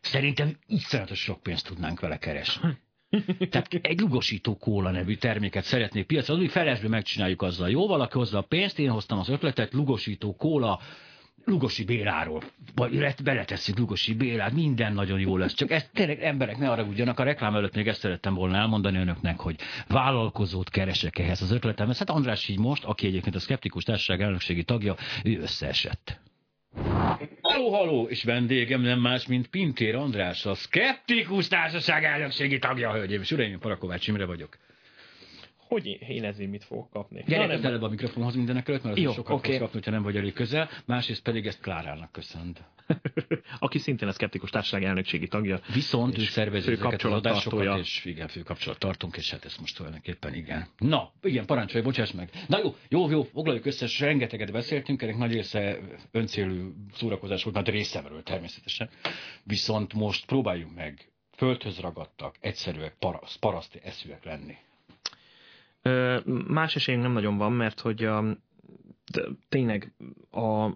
Szerintem 0.00 0.58
iszonyatos 0.66 1.18
sok 1.18 1.42
pénzt 1.42 1.66
tudnánk 1.66 2.00
vele 2.00 2.18
keresni. 2.18 2.78
Tehát 3.50 3.74
egy 3.82 4.00
lugosító 4.00 4.56
kóla 4.56 4.90
nevű 4.90 5.14
terméket 5.14 5.64
szeretnék 5.64 6.06
piacra, 6.06 6.36
mi 6.36 6.48
felesbe 6.48 6.88
megcsináljuk 6.88 7.42
azzal. 7.42 7.70
Jó, 7.70 7.86
valaki 7.86 8.18
hozza 8.18 8.38
a 8.38 8.42
pénzt, 8.42 8.78
én 8.78 8.90
hoztam 8.90 9.18
az 9.18 9.28
ötletet, 9.28 9.72
lugosító 9.72 10.36
kóla, 10.36 10.80
Lugosi 11.48 11.84
Béláról, 11.84 12.42
vagy 12.74 13.14
beletesszük 13.22 13.78
Lugosi 13.78 14.14
Bélát, 14.14 14.52
minden 14.52 14.92
nagyon 14.92 15.20
jó 15.20 15.36
lesz. 15.36 15.54
Csak 15.54 15.70
ezt 15.70 15.90
tényleg 15.92 16.22
emberek 16.22 16.58
ne 16.58 16.70
arra 16.70 16.82
ugyanak, 16.82 17.18
a 17.18 17.22
reklám 17.22 17.54
előtt 17.54 17.74
még 17.74 17.88
ezt 17.88 18.00
szerettem 18.00 18.34
volna 18.34 18.56
elmondani 18.56 18.98
önöknek, 18.98 19.40
hogy 19.40 19.56
vállalkozót 19.88 20.70
keresek 20.70 21.18
ehhez 21.18 21.42
az 21.42 21.50
ötletemhez. 21.50 21.98
Hát 21.98 22.10
András 22.10 22.48
így 22.48 22.58
most, 22.58 22.84
aki 22.84 23.06
egyébként 23.06 23.34
a 23.34 23.38
Skeptikus 23.38 23.84
Társaság 23.84 24.20
elnökségi 24.20 24.64
tagja, 24.64 24.96
ő 25.24 25.40
összeesett. 25.40 26.20
Haló, 27.40 27.74
haló, 27.74 28.08
és 28.08 28.24
vendégem 28.24 28.80
nem 28.80 29.00
más, 29.00 29.26
mint 29.26 29.46
Pintér 29.46 29.94
András, 29.94 30.46
a 30.46 30.54
Skeptikus 30.54 31.48
Társaság 31.48 32.04
elnökségi 32.04 32.58
tagja, 32.58 32.92
hölgyeim 32.92 33.20
és 33.20 33.30
uraim, 33.30 33.58
Parakovács 33.58 34.08
Imre 34.08 34.24
vagyok. 34.24 34.56
Hogy 35.68 35.98
én 36.08 36.24
ezért 36.24 36.50
mit 36.50 36.64
fogok 36.64 36.90
kapni? 36.90 37.24
Gyere 37.26 37.54
közelebb 37.54 37.82
a 37.82 37.88
mikrofonhoz 37.88 38.34
mindenek 38.34 38.68
előtt, 38.68 38.82
mert 38.82 38.96
az 38.96 39.02
Jó, 39.02 39.12
sokat 39.12 39.36
okay. 39.36 39.50
fogsz 39.50 39.58
kapni, 39.58 39.72
hogyha 39.72 39.90
nem 39.90 40.02
vagy 40.02 40.16
elég 40.16 40.32
közel. 40.32 40.68
Másrészt 40.84 41.22
pedig 41.22 41.46
ezt 41.46 41.60
Klárának 41.60 42.12
köszönt. 42.12 42.62
Aki 43.58 43.78
szintén 43.78 44.08
a 44.08 44.12
Skeptikus 44.12 44.50
Társaság 44.50 44.84
elnökségi 44.84 45.28
tagja. 45.28 45.60
Viszont 45.74 46.18
ő 46.18 46.22
szervezi 46.22 46.72
ezeket 46.72 47.02
az 47.02 47.12
adásokat, 47.12 47.78
és 47.78 48.04
igen, 48.04 48.28
fő 48.28 48.40
kapcsolat 48.40 48.78
tartunk, 48.78 49.16
és 49.16 49.30
hát 49.30 49.44
ezt 49.44 49.60
most 49.60 49.76
tulajdonképpen 49.76 50.34
igen. 50.34 50.66
Na, 50.78 51.12
igen, 51.22 51.46
parancsolj, 51.46 51.84
bocsáss 51.84 52.12
meg. 52.12 52.30
Na 52.46 52.58
jó, 52.58 52.74
jó, 52.88 53.10
jó, 53.10 53.22
foglaljuk 53.22 53.66
össze, 53.66 53.84
és 53.84 54.00
rengeteget 54.00 54.52
beszéltünk, 54.52 55.02
ennek 55.02 55.16
nagy 55.16 55.32
része 55.32 55.78
öncélű 56.10 56.68
szórakozás 56.94 57.42
volt, 57.42 57.56
nagy 57.56 57.68
részemről 57.68 58.22
természetesen. 58.22 58.88
Viszont 59.42 59.94
most 59.94 60.26
próbáljunk 60.26 60.74
meg 60.74 61.12
földhöz 61.36 61.78
ragadtak, 61.78 62.36
egyszerűek, 62.40 62.94
paraszt, 62.98 63.38
paraszti 63.38 63.80
eszűek 63.82 64.24
lenni. 64.24 64.56
Más 66.46 66.76
esélyünk 66.76 67.04
nem 67.04 67.12
nagyon 67.12 67.36
van, 67.36 67.52
mert 67.52 67.80
hogy 67.80 68.04
a, 68.04 68.24
tényleg 69.48 69.94
a, 70.30 70.70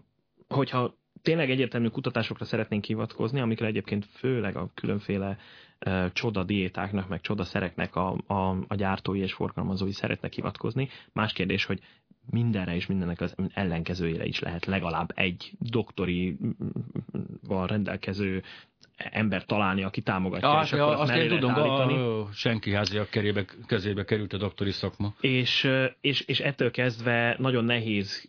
hogyha 0.48 0.96
tényleg 1.22 1.50
egyértelmű 1.50 1.88
kutatásokra 1.88 2.44
szeretnénk 2.44 2.84
hivatkozni, 2.84 3.40
amikre 3.40 3.66
egyébként 3.66 4.04
főleg 4.04 4.56
a 4.56 4.70
különféle 4.74 5.36
uh, 5.86 6.12
csoda 6.12 6.44
diétáknak, 6.44 7.08
meg 7.08 7.20
csoda 7.20 7.44
szereknek 7.44 7.96
a, 7.96 8.16
a, 8.26 8.56
a 8.68 8.74
gyártói 8.74 9.20
és 9.20 9.32
forgalmazói 9.32 9.92
szeretnek 9.92 10.32
hivatkozni. 10.32 10.88
Más 11.12 11.32
kérdés, 11.32 11.64
hogy 11.64 11.80
mindenre 12.30 12.74
és 12.74 12.86
mindennek 12.86 13.20
az 13.20 13.34
ellenkezőjére 13.54 14.24
is 14.24 14.40
lehet 14.40 14.66
legalább 14.66 15.12
egy 15.14 15.52
doktori 15.58 16.36
van 17.46 17.66
rendelkező 17.66 18.42
ember 19.10 19.44
találni, 19.44 19.82
aki 19.82 20.00
támogatja. 20.00 20.50
Ah, 20.50 20.64
és 20.64 20.70
ja, 20.70 20.86
akkor 20.86 21.02
azt, 21.02 21.14
én 21.14 21.28
tudom, 21.28 21.54
a, 21.54 22.28
senki 22.32 22.72
háziak 22.74 23.10
kerébe, 23.10 23.44
kezébe 23.66 24.04
került 24.04 24.32
a 24.32 24.36
doktori 24.36 24.70
szakma. 24.70 25.14
És, 25.20 25.68
és, 26.00 26.20
és 26.20 26.40
ettől 26.40 26.70
kezdve 26.70 27.36
nagyon 27.38 27.64
nehéz 27.64 28.28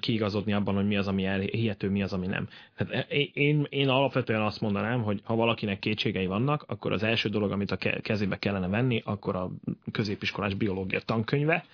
kiigazodni 0.00 0.52
abban, 0.52 0.74
hogy 0.74 0.86
mi 0.86 0.96
az, 0.96 1.08
ami 1.08 1.50
hihető, 1.50 1.90
mi 1.90 2.02
az, 2.02 2.12
ami 2.12 2.26
nem. 2.26 2.48
Hát 2.74 3.06
én, 3.32 3.66
én 3.68 3.88
alapvetően 3.88 4.42
azt 4.42 4.60
mondanám, 4.60 5.02
hogy 5.02 5.20
ha 5.24 5.34
valakinek 5.34 5.78
kétségei 5.78 6.26
vannak, 6.26 6.64
akkor 6.66 6.92
az 6.92 7.02
első 7.02 7.28
dolog, 7.28 7.50
amit 7.50 7.70
a 7.70 7.76
kezébe 8.02 8.38
kellene 8.38 8.68
venni, 8.68 9.02
akkor 9.04 9.36
a 9.36 9.50
középiskolás 9.92 10.54
biológia 10.54 11.00
tankönyve, 11.00 11.64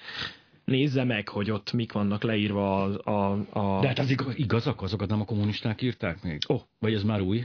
nézze 0.68 1.04
meg, 1.04 1.28
hogy 1.28 1.50
ott 1.50 1.72
mik 1.72 1.92
vannak 1.92 2.22
leírva 2.22 2.84
a... 2.84 3.10
a, 3.10 3.46
a... 3.50 3.80
De 3.80 3.86
hát 3.86 3.98
az 3.98 4.14
igazak, 4.34 4.82
azokat 4.82 5.08
nem 5.08 5.20
a 5.20 5.24
kommunisták 5.24 5.82
írták 5.82 6.22
még? 6.22 6.42
Oh. 6.46 6.60
Vagy 6.78 6.94
ez 6.94 7.02
már 7.02 7.20
új? 7.20 7.44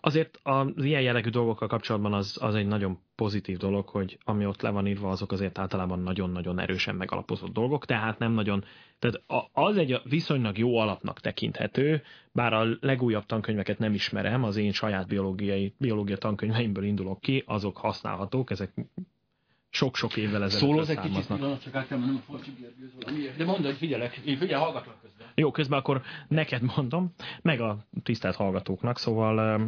Azért 0.00 0.40
az 0.42 0.84
ilyen 0.84 1.00
jellegű 1.02 1.28
dolgokkal 1.28 1.68
kapcsolatban 1.68 2.12
az, 2.12 2.38
az 2.40 2.54
egy 2.54 2.66
nagyon 2.66 2.98
pozitív 3.14 3.56
dolog, 3.56 3.88
hogy 3.88 4.18
ami 4.24 4.46
ott 4.46 4.62
le 4.62 4.70
van 4.70 4.86
írva, 4.86 5.10
azok 5.10 5.32
azért 5.32 5.58
általában 5.58 5.98
nagyon-nagyon 5.98 6.58
erősen 6.58 6.94
megalapozott 6.94 7.52
dolgok, 7.52 7.86
tehát 7.86 8.18
nem 8.18 8.32
nagyon, 8.32 8.64
tehát 8.98 9.22
az 9.52 9.76
egy 9.76 10.00
viszonylag 10.04 10.58
jó 10.58 10.78
alapnak 10.78 11.20
tekinthető, 11.20 12.02
bár 12.32 12.52
a 12.52 12.66
legújabb 12.80 13.26
tankönyveket 13.26 13.78
nem 13.78 13.94
ismerem, 13.94 14.44
az 14.44 14.56
én 14.56 14.72
saját 14.72 15.06
biológiai, 15.06 15.74
biológia 15.78 16.16
tankönyveimből 16.16 16.84
indulok 16.84 17.20
ki, 17.20 17.42
azok 17.46 17.76
használhatók, 17.76 18.50
ezek 18.50 18.72
sok-sok 19.70 20.16
évvel 20.16 20.42
ezelőtt 20.42 20.68
Szólóz 20.68 20.88
egy 20.88 21.00
kicsit 21.00 21.26
csak 21.62 21.74
át 21.74 21.90
nem 21.90 22.22
a 22.28 22.36
De 23.36 23.44
mondd, 23.44 23.64
hogy 23.64 23.76
figyelek, 23.76 24.16
én 24.16 24.36
figyel, 24.36 24.60
hallgatlak 24.60 25.00
közben. 25.02 25.26
Jó, 25.34 25.50
közben 25.50 25.78
akkor 25.78 26.02
neked 26.28 26.62
mondom, 26.76 27.14
meg 27.42 27.60
a 27.60 27.86
tisztelt 28.02 28.36
hallgatóknak, 28.36 28.98
szóval 28.98 29.60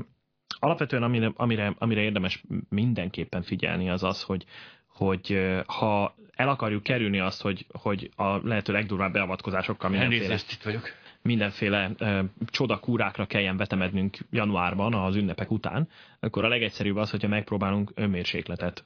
alapvetően 0.59 1.03
amire, 1.03 1.33
amire, 1.37 1.75
amire 1.79 2.01
érdemes 2.01 2.45
mindenképpen 2.69 3.43
figyelni 3.43 3.91
az 3.91 4.03
az, 4.03 4.23
hogy, 4.23 4.45
hogy 4.87 5.39
ha 5.67 6.15
el 6.35 6.49
akarjuk 6.49 6.83
kerülni 6.83 7.19
azt, 7.19 7.43
hogy, 7.43 7.67
hogy 7.73 8.11
a 8.17 8.47
lehető 8.47 8.73
legdurvább 8.73 9.13
beavatkozásokkal 9.13 9.91
mindenféle, 9.91 10.35
itt 10.35 10.63
vagyok. 10.63 10.89
mindenféle 11.23 11.91
uh, 12.01 12.25
csodakúrákra 12.47 13.27
kelljen 13.27 13.57
vetemednünk 13.57 14.17
januárban 14.31 14.95
az 14.95 15.17
ünnepek 15.17 15.51
után, 15.51 15.89
akkor 16.21 16.45
a 16.45 16.49
legegyszerűbb 16.49 16.97
az, 16.97 17.11
hogyha 17.11 17.29
megpróbálunk 17.29 17.93
önmérsékletet 17.95 18.85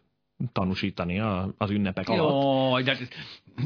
tanúsítani 0.53 1.21
a, 1.21 1.55
az 1.59 1.71
ünnepek 1.71 2.09
Jó, 2.09 2.15
alatt. 2.15 2.85
De, 2.85 2.97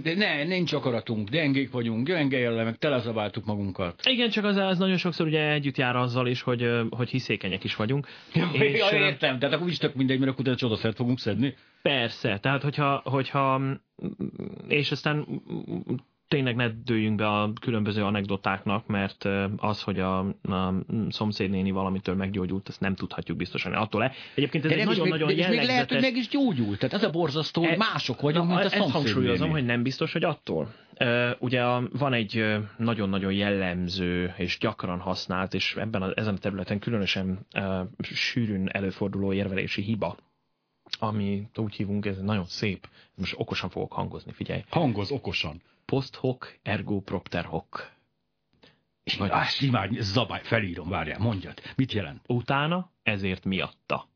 de 0.03 0.15
ne, 0.15 0.45
nincs 0.45 0.73
akaratunk, 0.73 1.29
gyengék 1.29 1.71
vagyunk, 1.71 2.07
gyenge 2.07 2.39
jellemek, 2.39 2.79
telezabáltuk 2.79 3.45
magunkat. 3.45 4.01
Igen, 4.05 4.31
csak 4.31 4.45
az, 4.45 4.57
az 4.57 4.79
nagyon 4.79 4.97
sokszor 4.97 5.27
ugye 5.27 5.51
együtt 5.51 5.77
jár 5.77 5.97
azzal 5.97 6.27
is, 6.27 6.43
hogy, 6.43 6.71
hogy 6.91 7.09
hiszékenyek 7.09 7.65
is 7.65 7.77
vagyunk. 7.77 8.07
Ja, 8.35 8.49
és, 8.53 8.79
ja, 8.79 8.99
értem, 8.99 9.39
tehát 9.39 9.55
akkor 9.55 9.69
is 9.69 9.79
tök 9.79 9.95
mindegy, 9.95 10.19
mert 10.19 10.39
akkor 10.39 10.55
csodaszert 10.55 10.97
fogunk 10.97 11.19
szedni. 11.19 11.55
Persze, 11.83 12.39
tehát 12.39 12.63
hogyha, 12.63 13.03
hogyha 13.05 13.61
és 14.69 14.91
aztán 14.91 15.27
tényleg 16.29 16.57
ne 16.57 16.69
dőljünk 16.69 17.17
be 17.17 17.29
a 17.29 17.53
különböző 17.61 18.05
anekdotáknak, 18.05 18.87
mert 18.87 19.25
az, 19.57 19.83
hogy 19.83 20.01
a, 20.01 20.19
a 20.43 20.75
szomszédnéni 21.09 21.71
valamitől 21.71 22.15
meggyógyult, 22.15 22.69
ezt 22.69 22.81
nem 22.81 22.95
tudhatjuk 22.95 23.37
biztosan 23.37 23.73
attól 23.73 24.01
le. 24.01 24.13
Egyébként 24.35 24.65
ez 24.65 24.85
nagyon-nagyon 24.85 25.29
jellegzetes... 25.29 25.59
még 25.59 25.67
lehet, 25.67 25.91
hogy 25.91 26.01
meg 26.01 26.17
is 26.17 26.29
gyógyult. 26.29 26.79
Tehát 26.79 26.95
ez 26.95 27.03
a 27.03 27.11
borzasztó, 27.11 27.63
hogy 27.63 27.73
e, 27.73 27.77
mások 27.77 28.21
vagyunk, 28.21 28.49
na, 28.49 28.55
mint 28.55 28.67
a 28.67 28.69
szomszédnéni. 28.69 28.97
Ezt 28.97 29.15
hangsúlyozom, 29.15 29.51
hogy 29.51 29.65
nem 29.65 29.83
biztos, 29.83 30.13
hogy 30.13 30.25
attól. 30.25 30.75
Ugye 31.39 31.63
van 31.93 32.13
egy 32.13 32.57
nagyon-nagyon 32.77 33.33
jellemző 33.33 34.35
és 34.37 34.59
gyakran 34.59 34.99
használt, 34.99 35.55
és 35.55 35.75
ebben 35.77 36.03
a, 36.03 36.13
ezen 36.15 36.35
a 36.35 36.39
területen 36.39 36.79
különösen 36.79 37.47
sűrűn 38.01 38.69
előforduló 38.69 39.33
érvelési 39.33 39.83
hiba, 39.83 40.17
ami 40.99 41.49
úgy 41.55 41.75
hívunk, 41.75 42.07
ez 42.07 42.21
nagyon 42.21 42.45
szép. 42.45 42.89
Most 43.15 43.35
okosan 43.37 43.71
fogok 43.71 43.93
hangozni, 43.93 44.33
figyelj. 44.33 44.65
Hangoz 44.69 45.11
okosan 45.11 45.63
post 45.87 46.15
hoc 46.15 46.59
ergo 46.63 47.01
propter 47.01 47.45
hoc. 47.45 47.95
Vagy 49.19 49.31
Á, 49.31 49.47
imád, 49.61 49.93
zabály, 50.01 50.41
felírom, 50.43 50.89
várjál, 50.89 51.19
mondjad. 51.19 51.61
Mit 51.77 51.93
jelent? 51.93 52.21
Utána, 52.27 52.93
ezért 53.03 53.45
miatta. 53.45 54.09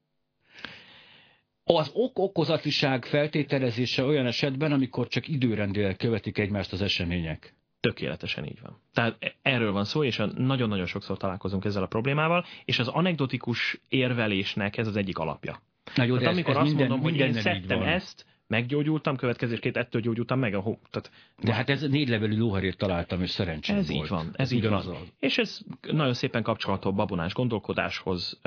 Az 1.64 1.90
ok-okozatiság 1.94 3.04
feltételezése 3.04 4.04
olyan 4.04 4.26
esetben, 4.26 4.72
amikor 4.72 5.08
csak 5.08 5.28
időrendileg 5.28 5.96
követik 5.96 6.38
egymást 6.38 6.72
az 6.72 6.82
események. 6.82 7.54
Tökéletesen 7.80 8.44
így 8.44 8.60
van. 8.60 8.80
Tehát 8.92 9.36
erről 9.42 9.72
van 9.72 9.84
szó, 9.84 10.04
és 10.04 10.22
nagyon-nagyon 10.36 10.86
sokszor 10.86 11.16
találkozunk 11.16 11.64
ezzel 11.64 11.82
a 11.82 11.86
problémával, 11.86 12.44
és 12.64 12.78
az 12.78 12.88
anekdotikus 12.88 13.80
érvelésnek 13.88 14.76
ez 14.76 14.86
az 14.86 14.96
egyik 14.96 15.18
alapja. 15.18 15.62
Na 15.94 16.02
jó, 16.02 16.14
amikor 16.14 16.30
ez, 16.30 16.46
ez 16.46 16.56
azt 16.56 16.68
minden, 16.68 16.88
mondom, 16.88 17.10
hogy 17.10 17.16
én 17.16 17.32
szedtem 17.32 17.82
ezt, 17.82 18.26
meggyógyultam, 18.50 19.16
következésként 19.16 19.76
ettől 19.76 20.02
gyógyultam 20.02 20.38
meg 20.38 20.54
a 20.54 20.60
hó. 20.60 20.78
Tehát, 20.90 21.10
De 21.42 21.54
hát 21.54 21.70
ez 21.70 21.82
négy 21.82 22.08
levelű 22.08 22.36
lóharért 22.38 22.78
találtam, 22.78 23.22
és 23.22 23.30
szerencsém 23.30 23.76
Ez 23.76 23.88
volt. 23.88 24.02
így 24.02 24.08
van, 24.08 24.26
ez, 24.26 24.32
ez 24.36 24.50
így 24.50 24.62
van. 24.68 24.72
Az. 24.72 24.90
És 25.18 25.38
ez 25.38 25.60
nagyon 25.80 26.14
szépen 26.14 26.42
kapcsolható 26.42 26.90
a 26.90 26.92
babonás 26.92 27.32
gondolkodáshoz, 27.32 28.40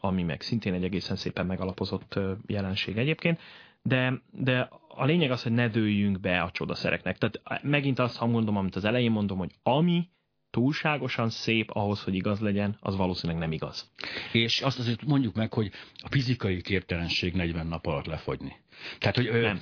ami 0.00 0.22
meg 0.22 0.40
szintén 0.40 0.74
egy 0.74 0.84
egészen 0.84 1.16
szépen 1.16 1.46
megalapozott 1.46 2.18
jelenség 2.46 2.96
egyébként. 2.96 3.40
De, 3.82 4.22
de 4.30 4.68
a 4.88 5.04
lényeg 5.04 5.30
az, 5.30 5.42
hogy 5.42 5.52
ne 5.52 5.68
dőljünk 5.68 6.20
be 6.20 6.40
a 6.40 6.50
csodaszereknek. 6.50 7.18
Tehát 7.18 7.62
megint 7.62 7.98
azt 7.98 8.16
ha 8.16 8.26
mondom, 8.26 8.56
amit 8.56 8.76
az 8.76 8.84
elején 8.84 9.10
mondom, 9.10 9.38
hogy 9.38 9.50
ami 9.62 10.08
túlságosan 10.56 11.30
szép 11.30 11.70
ahhoz, 11.70 12.02
hogy 12.02 12.14
igaz 12.14 12.40
legyen, 12.40 12.76
az 12.80 12.96
valószínűleg 12.96 13.42
nem 13.42 13.52
igaz. 13.52 13.90
És 14.32 14.60
azt 14.60 14.78
azért 14.78 15.04
mondjuk 15.04 15.34
meg, 15.34 15.52
hogy 15.52 15.70
a 15.96 16.08
fizikai 16.10 16.60
képtelenség 16.60 17.34
40 17.34 17.66
nap 17.66 17.86
alatt 17.86 18.06
lefogyni. 18.06 18.56
Tehát, 18.98 19.16
hogy... 19.16 19.30
Nem. 19.30 19.60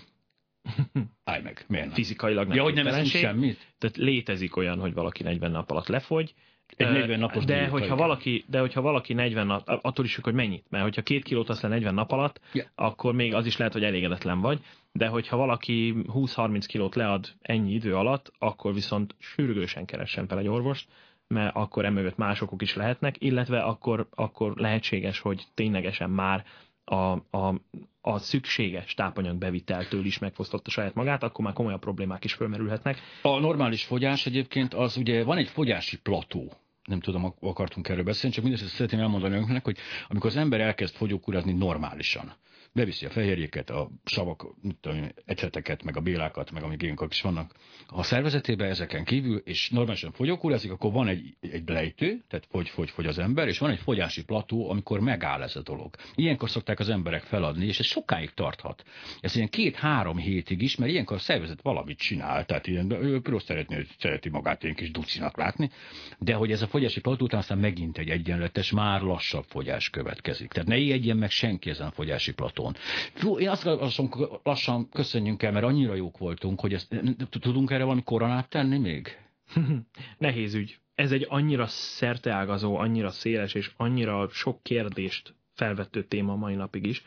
Állj 1.24 1.42
meg, 1.42 1.64
miért 1.68 1.86
nem? 1.86 1.94
Fizikailag 1.94 2.46
nem. 2.46 2.56
Ja, 2.56 2.62
hogy 2.62 2.74
nem 2.74 2.86
eszünk 2.86 3.06
semmit? 3.06 3.74
Tehát 3.78 3.96
létezik 3.96 4.56
olyan, 4.56 4.78
hogy 4.78 4.94
valaki 4.94 5.22
40 5.22 5.50
nap 5.50 5.70
alatt 5.70 5.86
lefogy, 5.86 6.34
egy 6.76 6.92
40 6.92 7.18
napos 7.18 7.44
de 7.44 7.68
hogyha, 7.68 7.96
valaki, 7.96 8.44
de 8.46 8.60
hogyha 8.60 8.80
valaki 8.80 9.12
40 9.12 9.46
nap, 9.46 9.62
attól 9.82 10.04
is, 10.04 10.16
hogy 10.16 10.34
mennyit, 10.34 10.64
mert 10.70 10.84
hogyha 10.84 11.02
két 11.02 11.24
kilót 11.24 11.48
azt 11.48 11.62
le 11.62 11.68
40 11.68 11.94
nap 11.94 12.12
alatt, 12.12 12.40
yeah. 12.52 12.68
akkor 12.74 13.14
még 13.14 13.34
az 13.34 13.46
is 13.46 13.56
lehet, 13.56 13.72
hogy 13.72 13.84
elégedetlen 13.84 14.40
vagy, 14.40 14.60
de 14.92 15.06
hogyha 15.06 15.36
valaki 15.36 15.94
20-30 16.14 16.64
kilót 16.66 16.94
lead 16.94 17.28
ennyi 17.42 17.72
idő 17.72 17.96
alatt, 17.96 18.32
akkor 18.38 18.74
viszont 18.74 19.14
sürgősen 19.18 19.84
keressen 19.84 20.26
fel 20.26 20.38
egy 20.38 20.48
orvost, 20.48 20.88
mert 21.28 21.54
akkor 21.54 21.84
emögött 21.84 22.16
másokok 22.16 22.62
is 22.62 22.74
lehetnek, 22.74 23.14
illetve 23.18 23.62
akkor, 23.62 24.08
akkor 24.14 24.52
lehetséges, 24.56 25.18
hogy 25.20 25.44
ténylegesen 25.54 26.10
már 26.10 26.44
a, 26.84 27.12
a, 27.30 27.60
a 28.00 28.18
szükséges 28.18 28.94
tápanyag 28.94 29.36
beviteltől 29.36 30.04
is 30.04 30.18
megfosztotta 30.18 30.70
saját 30.70 30.94
magát, 30.94 31.22
akkor 31.22 31.44
már 31.44 31.54
komolyabb 31.54 31.80
problémák 31.80 32.24
is 32.24 32.32
fölmerülhetnek. 32.32 32.98
A 33.22 33.38
normális 33.38 33.84
fogyás 33.84 34.26
egyébként 34.26 34.74
az 34.74 34.96
ugye 34.96 35.24
van 35.24 35.36
egy 35.36 35.48
fogyási 35.48 35.98
plató, 36.00 36.52
nem 36.84 37.00
tudom, 37.00 37.34
akartunk 37.40 37.88
erről 37.88 38.04
beszélni, 38.04 38.34
csak 38.34 38.44
mindezt 38.44 38.68
szeretném 38.68 39.00
elmondani 39.00 39.34
önöknek, 39.34 39.64
hogy 39.64 39.76
amikor 40.08 40.30
az 40.30 40.36
ember 40.36 40.60
elkezd 40.60 40.94
fogyókúrázni 40.94 41.52
normálisan, 41.52 42.34
beviszi 42.74 43.06
a 43.06 43.10
fehérjéket, 43.10 43.70
a 43.70 43.90
savak, 44.04 44.46
tudom, 44.80 45.08
eceteket, 45.24 45.82
meg 45.82 45.96
a 45.96 46.00
bélákat, 46.00 46.50
meg 46.50 46.62
amik 46.62 46.82
ilyenkor 46.82 47.08
is 47.10 47.20
vannak 47.20 47.54
a 47.86 48.02
szervezetébe 48.02 48.64
ezeken 48.64 49.04
kívül, 49.04 49.36
és 49.44 49.70
normálisan 49.70 50.12
fogyókúrázik, 50.12 50.70
akkor 50.70 50.92
van 50.92 51.08
egy, 51.08 51.36
egy 51.40 51.68
lejtő, 51.68 52.22
tehát 52.28 52.46
fogy, 52.50 52.68
fogy, 52.68 52.90
fogy 52.90 53.06
az 53.06 53.18
ember, 53.18 53.48
és 53.48 53.58
van 53.58 53.70
egy 53.70 53.78
fogyási 53.78 54.24
plató, 54.24 54.70
amikor 54.70 55.00
megáll 55.00 55.42
ez 55.42 55.56
a 55.56 55.62
dolog. 55.62 55.94
Ilyenkor 56.14 56.50
szokták 56.50 56.78
az 56.78 56.88
emberek 56.88 57.22
feladni, 57.22 57.66
és 57.66 57.78
ez 57.78 57.86
sokáig 57.86 58.30
tarthat. 58.30 58.84
Ez 59.20 59.36
ilyen 59.36 59.48
két-három 59.48 60.16
hétig 60.16 60.62
is, 60.62 60.76
mert 60.76 60.90
ilyenkor 60.90 61.16
a 61.16 61.20
szervezet 61.20 61.62
valamit 61.62 61.98
csinál, 61.98 62.44
tehát 62.44 62.66
ilyen, 62.66 62.90
ő 62.90 63.20
rossz 63.24 63.44
szeretni, 63.44 63.86
szereti 63.98 64.28
magát 64.28 64.62
ilyen 64.62 64.74
kis 64.74 64.90
ducinak 64.90 65.36
látni, 65.36 65.70
de 66.18 66.34
hogy 66.34 66.52
ez 66.52 66.62
a 66.62 66.66
fogyási 66.66 67.00
plató 67.00 67.24
után 67.24 67.40
aztán 67.40 67.58
megint 67.58 67.98
egy 67.98 68.08
egyenletes, 68.08 68.70
már 68.70 69.00
lassabb 69.00 69.44
fogyás 69.48 69.90
következik. 69.90 70.52
Tehát 70.52 70.68
ne 70.68 70.76
ijedjen 70.76 71.16
meg 71.16 71.30
senki 71.30 71.70
ezen 71.70 71.86
a 71.86 71.90
fogyási 71.90 72.32
plató 72.32 72.63
szektorton. 72.72 72.74
Fú, 73.14 73.38
én 73.38 73.48
azt 73.48 73.64
lassan, 73.64 74.10
lassan 74.42 74.88
köszönjünk 74.88 75.42
el, 75.42 75.52
mert 75.52 75.64
annyira 75.64 75.94
jók 75.94 76.18
voltunk, 76.18 76.60
hogy 76.60 76.72
ezt, 76.72 77.02
tudunk 77.30 77.70
erre 77.70 77.82
valami 77.82 78.02
koronát 78.02 78.48
tenni 78.48 78.78
még? 78.78 79.18
Nehéz 80.18 80.54
ügy. 80.54 80.78
Ez 80.94 81.12
egy 81.12 81.26
annyira 81.28 81.66
szerteágazó, 81.66 82.76
annyira 82.76 83.10
széles 83.10 83.54
és 83.54 83.72
annyira 83.76 84.28
sok 84.28 84.62
kérdést 84.62 85.34
felvettő 85.54 86.04
téma 86.04 86.36
mai 86.36 86.54
napig 86.54 86.86
is, 86.86 87.04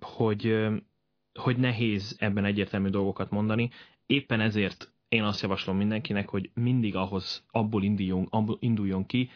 hogy, 0.00 0.56
hogy 1.38 1.56
nehéz 1.56 2.16
ebben 2.18 2.44
egyértelmű 2.44 2.88
dolgokat 2.88 3.30
mondani. 3.30 3.70
Éppen 4.06 4.40
ezért 4.40 4.92
én 5.08 5.22
azt 5.22 5.42
javaslom 5.42 5.76
mindenkinek, 5.76 6.28
hogy 6.28 6.50
mindig 6.54 6.96
ahhoz 6.96 7.44
abból 7.50 7.82
induljon, 7.82 8.26
abból 8.30 8.56
induljon 8.60 9.06
ki, 9.06 9.30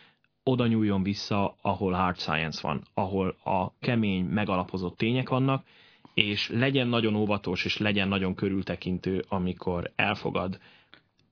oda 0.51 0.67
nyúljon 0.67 1.03
vissza, 1.03 1.57
ahol 1.61 1.93
hard 1.93 2.19
science 2.19 2.61
van, 2.63 2.83
ahol 2.95 3.37
a 3.45 3.79
kemény, 3.81 4.25
megalapozott 4.25 4.97
tények 4.97 5.29
vannak, 5.29 5.65
és 6.15 6.49
legyen 6.49 6.89
nagyon 6.89 7.15
óvatos, 7.15 7.65
és 7.65 7.79
legyen 7.79 8.09
nagyon 8.09 8.35
körültekintő, 8.35 9.25
amikor 9.29 9.93
elfogad. 9.97 10.59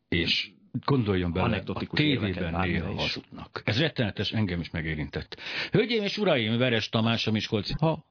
És 0.08 0.50
gondoljon 0.84 1.32
bele, 1.32 1.62
a 1.66 1.86
tévében 1.92 2.60
néha 2.60 2.94
hazudnak. 2.94 3.62
Ez 3.64 3.80
rettenetes, 3.80 4.32
engem 4.32 4.60
is 4.60 4.70
megérintett. 4.70 5.40
Hölgyeim 5.70 6.02
és 6.02 6.18
uraim, 6.18 6.58
Veres 6.58 6.88
Tamás, 6.88 7.26
a 7.26 7.30
Miskolci. 7.30 7.74
Ha, 7.78 8.04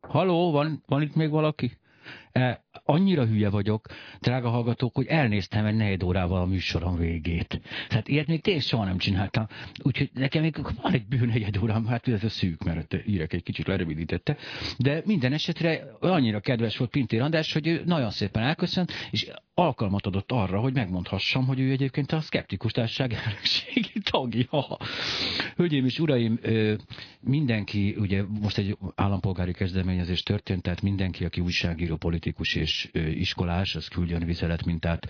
haló, 0.00 0.50
van, 0.50 0.82
van 0.86 1.02
itt 1.02 1.14
még 1.14 1.30
valaki? 1.30 1.78
E, 2.32 2.64
annyira 2.84 3.26
hülye 3.26 3.48
vagyok, 3.48 3.86
drága 4.20 4.48
hallgatók, 4.48 4.94
hogy 4.94 5.06
elnéztem 5.06 5.64
egy 5.64 5.74
negyed 5.74 6.02
órával 6.02 6.40
a 6.40 6.46
műsorom 6.46 6.96
végét. 6.96 7.60
Tehát 7.88 8.08
ilyet 8.08 8.26
még 8.26 8.40
tényleg 8.40 8.62
soha 8.62 8.84
nem 8.84 8.98
csináltam. 8.98 9.46
Úgyhogy 9.82 10.10
nekem 10.14 10.42
még 10.42 10.56
van 10.82 10.92
egy 10.92 11.06
bő 11.06 11.26
negyed 11.26 11.56
órám, 11.62 11.86
hát 11.86 12.08
ez 12.08 12.24
a 12.24 12.28
szűk, 12.28 12.62
mert 12.64 12.96
írek 13.06 13.32
egy 13.32 13.42
kicsit 13.42 13.66
lerövidítette. 13.66 14.36
De 14.78 15.02
minden 15.04 15.32
esetre 15.32 15.96
annyira 16.00 16.40
kedves 16.40 16.76
volt 16.76 16.90
Pintér 16.90 17.20
András, 17.20 17.52
hogy 17.52 17.66
ő 17.66 17.82
nagyon 17.84 18.10
szépen 18.10 18.42
elköszönt, 18.42 18.92
és 19.10 19.30
alkalmat 19.54 20.06
adott 20.06 20.32
arra, 20.32 20.60
hogy 20.60 20.74
megmondhassam, 20.74 21.46
hogy 21.46 21.60
ő 21.60 21.70
egyébként 21.70 22.12
a 22.12 22.20
szkeptikus 22.20 22.72
társaság 22.72 23.12
elnökségi 23.12 24.00
tagja. 24.10 24.78
Hölgyeim 25.56 25.84
és 25.84 25.98
uraim, 25.98 26.38
mindenki, 27.20 27.94
ugye 27.98 28.22
most 28.40 28.58
egy 28.58 28.76
állampolgári 28.94 29.52
kezdeményezés 29.52 30.22
történt, 30.22 30.62
tehát 30.62 30.82
mindenki, 30.82 31.24
aki 31.24 31.40
újságíró, 31.40 31.96
politikus 31.96 32.21
és 32.54 32.90
iskolás, 32.94 33.74
az 33.74 33.88
küldjön 33.88 34.24
vizelet 34.24 34.64
mintát 34.64 35.08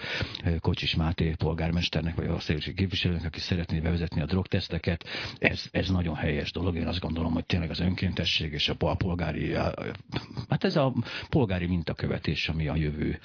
Kocsis 0.60 0.94
Máté 0.94 1.34
polgármesternek, 1.38 2.14
vagy 2.14 2.26
a 2.26 2.38
szélség 2.38 2.74
képviselőnek, 2.74 3.24
aki 3.24 3.40
szeretné 3.40 3.78
bevezetni 3.80 4.20
a 4.20 4.26
drogteszteket. 4.26 5.04
Ez, 5.38 5.66
ez 5.70 5.88
nagyon 5.88 6.14
helyes 6.14 6.52
dolog. 6.52 6.76
Én 6.76 6.86
azt 6.86 7.00
gondolom, 7.00 7.32
hogy 7.32 7.46
tényleg 7.46 7.70
az 7.70 7.80
önkéntesség 7.80 8.52
és 8.52 8.68
a 8.68 8.74
polgári, 8.74 9.54
hát 10.48 10.64
ez 10.64 10.76
a 10.76 10.94
polgári 11.28 11.66
mintakövetés, 11.66 12.48
ami 12.48 12.68
a 12.68 12.76
jövő 12.76 13.18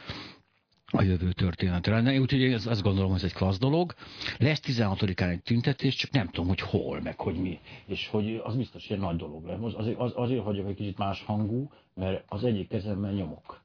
a 0.92 1.02
jövő 1.02 1.32
történetre 1.32 1.94
lenne. 1.94 2.20
Úgyhogy 2.20 2.40
én 2.40 2.54
azt 2.54 2.82
gondolom, 2.82 3.10
hogy 3.10 3.20
ez 3.20 3.26
egy 3.26 3.34
klassz 3.34 3.60
dolog. 3.60 3.94
Lesz 4.38 4.62
16-án 4.64 5.30
egy 5.30 5.42
tüntetés, 5.42 5.96
csak 5.96 6.12
nem 6.12 6.28
tudom, 6.28 6.48
hogy 6.48 6.60
hol, 6.60 7.02
meg 7.02 7.20
hogy 7.20 7.36
mi. 7.36 7.60
És 7.86 8.08
hogy 8.08 8.42
az 8.44 8.56
biztos 8.56 8.90
egy 8.90 9.00
nagy 9.00 9.16
dolog 9.16 9.46
lesz. 9.46 9.74
Azért, 9.74 9.98
az, 9.98 10.12
azért 10.16 10.44
vagyok 10.44 10.68
egy 10.68 10.76
kicsit 10.76 10.98
más 10.98 11.24
hangú, 11.24 11.72
mert 11.94 12.24
az 12.28 12.44
egyik 12.44 12.68
kezemben 12.68 13.14
nyomok. 13.14 13.62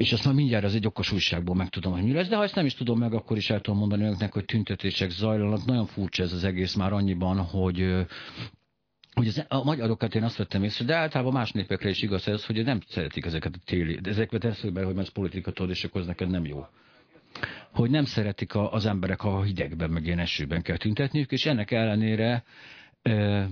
És 0.00 0.12
azt 0.12 0.24
már 0.24 0.34
mindjárt 0.34 0.64
az 0.64 0.74
egy 0.74 0.86
okos 0.86 1.12
újságból 1.12 1.54
megtudom, 1.54 1.92
hogy 1.92 2.02
mi 2.02 2.12
lesz, 2.12 2.28
de 2.28 2.36
ha 2.36 2.42
ezt 2.42 2.54
nem 2.54 2.66
is 2.66 2.74
tudom 2.74 2.98
meg, 2.98 3.12
akkor 3.12 3.36
is 3.36 3.50
el 3.50 3.60
tudom 3.60 3.78
mondani 3.78 4.02
önöknek, 4.04 4.32
hogy 4.32 4.44
tüntetések 4.44 5.10
zajlanak. 5.10 5.64
Nagyon 5.64 5.86
furcsa 5.86 6.22
ez 6.22 6.32
az 6.32 6.44
egész 6.44 6.74
már 6.74 6.92
annyiban, 6.92 7.38
hogy 7.38 8.06
hogy 9.14 9.26
az, 9.26 9.44
a 9.48 9.64
magyarokat 9.64 10.14
én 10.14 10.22
azt 10.22 10.36
vettem 10.36 10.62
észre, 10.62 10.84
de 10.84 10.94
általában 10.94 11.32
más 11.32 11.52
népekre 11.52 11.88
is 11.88 12.02
igaz 12.02 12.28
ez, 12.28 12.44
hogy 12.46 12.64
nem 12.64 12.80
szeretik 12.88 13.24
ezeket 13.24 13.54
a 13.54 13.58
téli, 13.64 13.94
de 14.00 14.10
ezeket 14.10 14.44
eszükbe, 14.44 14.84
hogy 14.84 14.98
ez 14.98 15.08
politika 15.08 15.50
tudod, 15.50 15.70
és 15.70 15.84
akkor 15.84 16.04
neked 16.04 16.30
nem 16.30 16.44
jó. 16.44 16.66
Hogy 17.72 17.90
nem 17.90 18.04
szeretik 18.04 18.54
a, 18.54 18.72
az 18.72 18.86
emberek, 18.86 19.20
ha 19.20 19.42
hidegben, 19.42 19.90
meg 19.90 20.06
ilyen 20.06 20.18
esőben 20.18 20.62
kell 20.62 20.76
tüntetniük, 20.76 21.32
és 21.32 21.46
ennek 21.46 21.70
ellenére 21.70 22.44
e, 23.02 23.48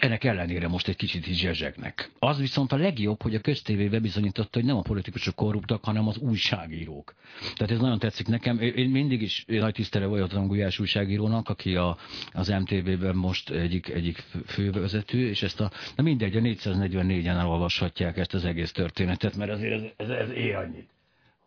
ennek 0.00 0.24
ellenére 0.24 0.68
most 0.68 0.88
egy 0.88 0.96
kicsit 0.96 1.26
is 1.26 1.38
zsezsegnek. 1.38 2.10
Az 2.18 2.38
viszont 2.38 2.72
a 2.72 2.76
legjobb, 2.76 3.22
hogy 3.22 3.34
a 3.34 3.40
köztévé 3.40 3.98
bizonyította, 3.98 4.58
hogy 4.58 4.64
nem 4.64 4.76
a 4.76 4.82
politikusok 4.82 5.34
korruptak, 5.34 5.84
hanem 5.84 6.08
az 6.08 6.16
újságírók. 6.18 7.14
Tehát 7.54 7.72
ez 7.72 7.80
nagyon 7.80 7.98
tetszik 7.98 8.26
nekem. 8.26 8.60
Én 8.60 8.90
mindig 8.90 9.22
is 9.22 9.44
nagy 9.46 9.74
tisztele 9.74 10.06
voltam 10.06 10.46
Gulyás 10.46 10.78
újságírónak, 10.78 11.48
aki 11.48 11.76
a, 11.76 11.96
az 12.32 12.48
MTV-ben 12.48 13.16
most 13.16 13.50
egyik, 13.50 13.88
egyik 13.88 14.24
fővezető, 14.46 15.28
és 15.28 15.42
ezt 15.42 15.60
a, 15.60 15.70
na 15.96 16.02
mindegy, 16.02 16.36
a 16.36 16.40
444-en 16.40 17.26
elolvashatják 17.26 18.16
ezt 18.16 18.34
az 18.34 18.44
egész 18.44 18.72
történetet, 18.72 19.36
mert 19.36 19.50
azért 19.50 19.72
ez, 19.72 19.82
ez, 19.96 20.08
ez 20.08 20.30
ér 20.30 20.54
annyit 20.54 20.88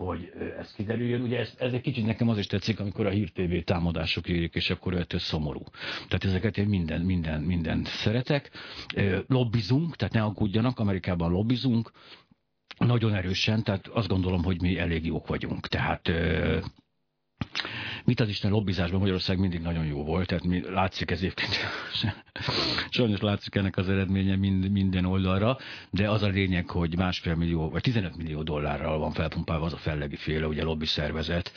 hogy 0.06 0.32
ez 0.60 0.74
kiderüljön. 0.74 1.22
Ugye 1.22 1.40
ez, 1.40 1.54
ez 1.58 1.74
egy 1.74 1.82
kicsit 1.82 2.06
nekem 2.06 2.30
az 2.30 2.38
is 2.38 2.48
tetszik, 2.48 2.80
amikor 2.80 3.06
a 3.06 3.10
Hír 3.10 3.32
TV 3.32 3.56
támadások 3.64 4.28
érik, 4.28 4.56
és 4.56 4.70
akkor 4.70 4.94
ettől 4.94 5.20
szomorú. 5.20 5.64
Tehát 6.08 6.24
ezeket 6.24 6.58
én 6.58 6.68
minden, 6.68 7.02
minden, 7.02 7.42
minden 7.42 7.84
szeretek. 7.86 8.52
Lobbizunk, 9.28 9.96
tehát 9.96 10.14
ne 10.14 10.24
aggódjanak, 10.24 10.80
Amerikában 10.80 11.32
lobbizunk, 11.32 11.92
nagyon 12.78 13.16
erősen, 13.16 13.64
tehát 13.64 13.88
azt 13.88 14.08
gondolom, 14.08 14.44
hogy 14.44 14.62
mi 14.62 14.78
elég 14.78 15.06
jók 15.06 15.28
vagyunk. 15.28 15.68
Tehát 15.68 16.12
mit 18.04 18.20
az 18.20 18.30
Isten 18.30 18.52
lobbizásban 18.52 19.00
Magyarország 19.00 19.40
mindig 19.40 19.62
nagyon 19.62 19.86
jó 19.86 20.04
volt, 20.04 20.28
tehát 20.28 20.44
mi, 20.44 20.62
látszik 20.70 21.12
ez 21.12 21.18
egyébként, 21.18 21.60
sajnos 22.90 23.20
látszik 23.20 23.56
ennek 23.56 23.78
az 23.78 23.90
eredménye 23.90 24.36
mind, 24.36 24.72
minden 24.72 25.06
oldalra, 25.06 25.58
de 25.90 26.10
az 26.10 26.24
a 26.24 26.28
lényeg, 26.28 26.70
hogy 26.70 26.98
másfél 26.98 27.36
millió, 27.36 27.70
vagy 27.70 27.82
15 27.82 28.18
millió 28.18 28.44
dollárral 28.44 29.00
van 29.00 29.12
felpumpálva 29.12 29.66
az 29.66 29.74
a 29.74 29.78
fellegi 29.78 30.16
féle, 30.16 30.48
ugye 30.48 30.64
lobby 30.64 30.86
szervezet, 30.86 31.52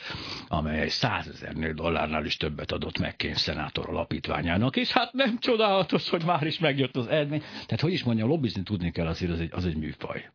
amely 0.47 0.87
100 0.87 1.27
ezernél 1.27 1.73
dollárnál 1.73 2.25
is 2.25 2.37
többet 2.37 2.71
adott 2.71 2.99
meg 2.99 3.31
szenátor 3.33 3.89
alapítványának, 3.89 4.75
és 4.75 4.91
hát 4.91 5.13
nem 5.13 5.39
csodálatos, 5.39 6.09
hogy 6.09 6.23
már 6.25 6.43
is 6.43 6.59
megjött 6.59 6.95
az 6.95 7.07
eredmény. 7.07 7.39
Tehát 7.39 7.81
hogy 7.81 7.93
is 7.93 8.03
mondjam, 8.03 8.27
lobbizni 8.27 8.63
tudni 8.63 8.91
kell 8.91 9.07
azért, 9.07 9.31
az 9.31 9.39
egy, 9.39 9.49
az 9.53 9.65
egy 9.65 9.75
műfaj 9.75 10.29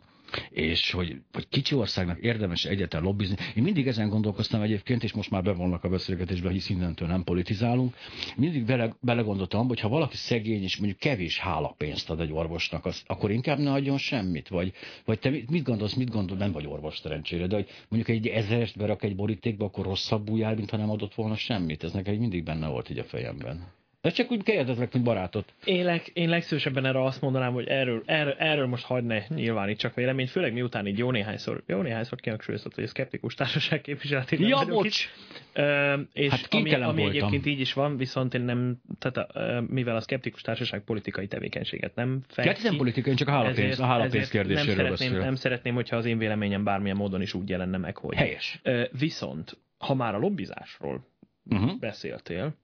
és 0.51 0.91
hogy, 0.91 1.17
hogy 1.33 1.49
kicsi 1.49 1.75
országnak 1.75 2.19
érdemes 2.19 2.65
egyetlen 2.65 3.03
lobbizni. 3.03 3.37
Én 3.55 3.63
mindig 3.63 3.87
ezen 3.87 4.09
gondolkoztam 4.09 4.63
egyébként, 4.63 5.03
és 5.03 5.13
most 5.13 5.31
már 5.31 5.43
bevonnak 5.43 5.85
a 5.85 5.89
beszélgetésbe, 5.89 6.51
hisz 6.51 6.69
innentől 6.69 7.09
nem 7.09 7.25
politizálunk. 7.25 7.95
Mindig 8.37 8.65
bele, 8.65 8.97
belegondoltam, 9.01 9.69
hogy 9.69 9.81
ha 9.81 9.89
valaki 9.89 10.17
szegény 10.17 10.63
és 10.63 10.77
mondjuk 10.77 10.99
kevés 10.99 11.39
hálapénzt 11.39 12.11
ad 12.11 12.21
egy 12.21 12.33
orvosnak, 12.33 12.87
az, 12.87 13.03
akkor 13.07 13.31
inkább 13.31 13.59
ne 13.59 13.73
adjon 13.73 13.99
semmit. 13.99 14.49
Vagy, 14.49 14.73
vagy 15.05 15.19
te 15.19 15.31
mit 15.31 15.63
gondolsz, 15.63 15.95
mit 15.95 16.11
gondol, 16.11 16.37
nem 16.37 16.53
vagy 16.53 16.67
orvos 16.67 16.99
szerencsére, 16.99 17.47
de 17.47 17.55
hogy 17.55 17.69
mondjuk 17.89 18.17
egy 18.17 18.27
ezerest 18.27 18.77
berak 18.77 19.03
egy 19.03 19.17
borítékba, 19.17 19.65
akkor 19.65 19.85
rosszabbul 19.85 20.39
jár, 20.39 20.57
mint 20.57 20.71
ha 20.71 20.77
nem 20.77 20.91
adott 20.91 21.15
volna 21.15 21.37
semmit. 21.37 21.85
Ez 21.85 21.93
nekem 21.93 22.15
mindig 22.15 22.45
benne 22.45 22.69
volt 22.69 22.91
így 22.91 22.99
a 22.99 23.05
fejemben. 23.05 23.81
Ez 24.03 24.13
csak 24.13 24.31
úgy 24.31 24.43
kérdezlek, 24.43 24.93
mint 24.93 25.05
barátot. 25.05 25.55
Én, 25.65 25.85
leg, 25.85 26.11
én 26.13 26.29
legszívesebben 26.29 26.87
erre 26.87 27.05
azt 27.05 27.21
mondanám, 27.21 27.53
hogy 27.53 27.67
erről, 27.67 28.03
erről, 28.07 28.35
erről 28.39 28.67
most 28.67 28.85
hagyd 28.85 29.07
ne 29.07 29.23
nyilván 29.29 29.75
csak 29.75 29.95
véleményt, 29.95 30.31
főleg 30.31 30.53
miután 30.53 30.87
így 30.87 30.99
jó 30.99 31.11
néhányszor, 31.11 31.63
jó 31.67 31.81
néhányszor 31.81 32.21
kihangsúlyozott, 32.21 32.75
hogy 32.75 32.85
a 32.85 32.87
szkeptikus 32.87 33.35
társaság 33.35 33.81
képviseletében 33.81 34.49
ja, 34.49 34.65
bocs! 34.67 35.09
Ö, 35.53 36.01
és 36.13 36.31
hát 36.31 36.47
ami, 36.51 36.75
ami 36.75 37.03
egyébként 37.05 37.47
így 37.47 37.61
is 37.61 37.73
van, 37.73 37.97
viszont 37.97 38.35
én 38.35 38.41
nem, 38.41 38.81
tehát 38.99 39.31
a, 39.31 39.65
mivel 39.69 39.97
a 39.97 40.01
szkeptikus 40.01 40.41
társaság 40.41 40.81
politikai 40.81 41.27
tevékenységet 41.27 41.95
nem 41.95 42.21
fejt 42.29 42.59
hát 42.59 42.71
ki, 42.71 42.77
politika, 42.77 43.11
én 43.11 43.17
csak 43.17 43.29
a 43.29 43.33
hálapénz, 43.33 43.81
a 43.81 43.87
hálapénz 43.87 44.29
kérdéséről 44.29 44.85
nem 44.85 44.95
szeretném, 44.95 45.21
nem 45.21 45.35
szeretném, 45.35 45.75
hogyha 45.75 45.97
az 45.97 46.05
én 46.05 46.19
véleményem 46.19 46.65
bármilyen 46.65 46.97
módon 46.97 47.23
is 47.23 47.35
úgy 47.35 47.49
jelenne 47.49 47.79
meg, 47.79 47.97
hogy... 47.97 48.15
Helyes. 48.17 48.61
Ö, 48.63 48.85
viszont, 48.99 49.59
ha 49.79 49.95
már 49.95 50.15
a 50.15 50.19
lobbizásról 50.19 51.07
uh-huh. 51.45 51.79
beszéltél, 51.79 52.55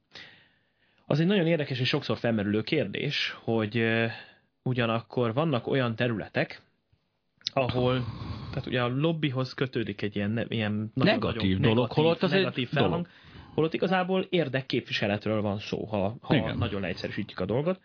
az 1.11 1.21
egy 1.21 1.27
nagyon 1.27 1.47
érdekes 1.47 1.81
és 1.81 1.89
sokszor 1.89 2.19
felmerülő 2.19 2.63
kérdés, 2.63 3.37
hogy 3.43 3.85
ugyanakkor 4.63 5.35
vannak 5.35 5.67
olyan 5.67 5.97
területek, 5.97 6.63
ahol 7.53 8.05
tehát 8.49 8.67
ugye 8.67 8.83
a 8.83 8.89
lobbyhoz 8.89 9.55
kötődik 9.55 10.03
egy 10.03 10.17
ilyen, 10.17 10.47
ilyen 10.49 10.91
negatív 10.95 11.59
nagyon, 11.59 11.75
dolog, 11.75 11.77
negatív, 11.77 12.05
holott 12.05 12.23
az 12.23 12.31
negatív 12.31 12.69
felhang, 12.69 12.93
dolog. 12.93 13.09
holott 13.55 13.75
igazából 13.75 14.27
érdekképviseletről 14.31 15.41
van 15.41 15.59
szó, 15.59 15.85
ha, 15.85 16.17
ha 16.21 16.55
nagyon 16.55 16.81
leegyszerűsítjük 16.81 17.41
a 17.41 17.45
dolgot 17.45 17.81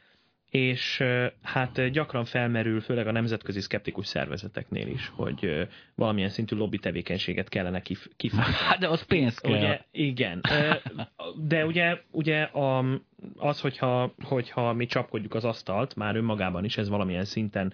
és 0.54 1.04
hát 1.42 1.90
gyakran 1.92 2.26
felmerül, 2.26 2.82
főleg 2.82 3.08
a 3.08 3.12
nemzetközi 3.12 3.62
szkeptikus 3.62 4.08
szervezeteknél 4.08 4.88
is, 4.88 5.12
hogy 5.16 5.68
valamilyen 5.96 6.30
szintű 6.30 6.56
lobby 6.56 6.78
tevékenységet 6.78 7.50
kellene 7.50 7.82
kif- 7.82 8.12
kifejteni. 8.16 8.56
Hát 8.56 8.80
de 8.80 8.88
az 8.88 9.02
pénz 9.06 9.38
kell. 9.38 9.52
Ugye, 9.52 9.82
igen. 9.92 10.42
De 11.48 11.66
ugye, 11.66 11.98
ugye 12.12 12.42
a, 12.42 12.86
az, 13.36 13.60
hogyha, 13.60 14.14
hogyha 14.24 14.74
mi 14.74 14.86
csapkodjuk 14.86 15.34
az 15.34 15.46
asztalt, 15.46 15.96
már 15.96 16.16
önmagában 16.16 16.64
is 16.64 16.78
ez 16.78 16.90
valamilyen 16.90 17.26
szinten 17.26 17.74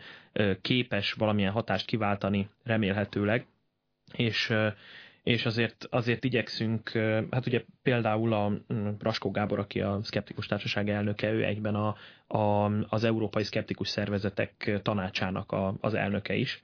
képes 0.62 1.14
valamilyen 1.14 1.52
hatást 1.52 1.86
kiváltani 1.86 2.50
remélhetőleg, 2.64 3.46
és 4.14 4.54
és 5.30 5.46
azért, 5.46 5.88
azért 5.90 6.24
igyekszünk, 6.24 6.90
hát 7.32 7.46
ugye 7.48 7.64
például 7.84 8.34
a 8.34 8.52
Raskó 9.00 9.32
Gábor, 9.32 9.60
aki 9.60 9.82
a 9.82 10.00
Szkeptikus 10.04 10.46
Társaság 10.46 10.90
elnöke, 10.90 11.32
ő 11.32 11.44
egyben 11.44 11.76
a, 11.76 11.96
a, 12.38 12.72
az 12.90 13.04
Európai 13.04 13.44
Szkeptikus 13.44 13.88
Szervezetek 13.88 14.80
tanácsának 14.84 15.52
a, 15.52 15.76
az 15.82 15.94
elnöke 15.94 16.36
is. 16.36 16.62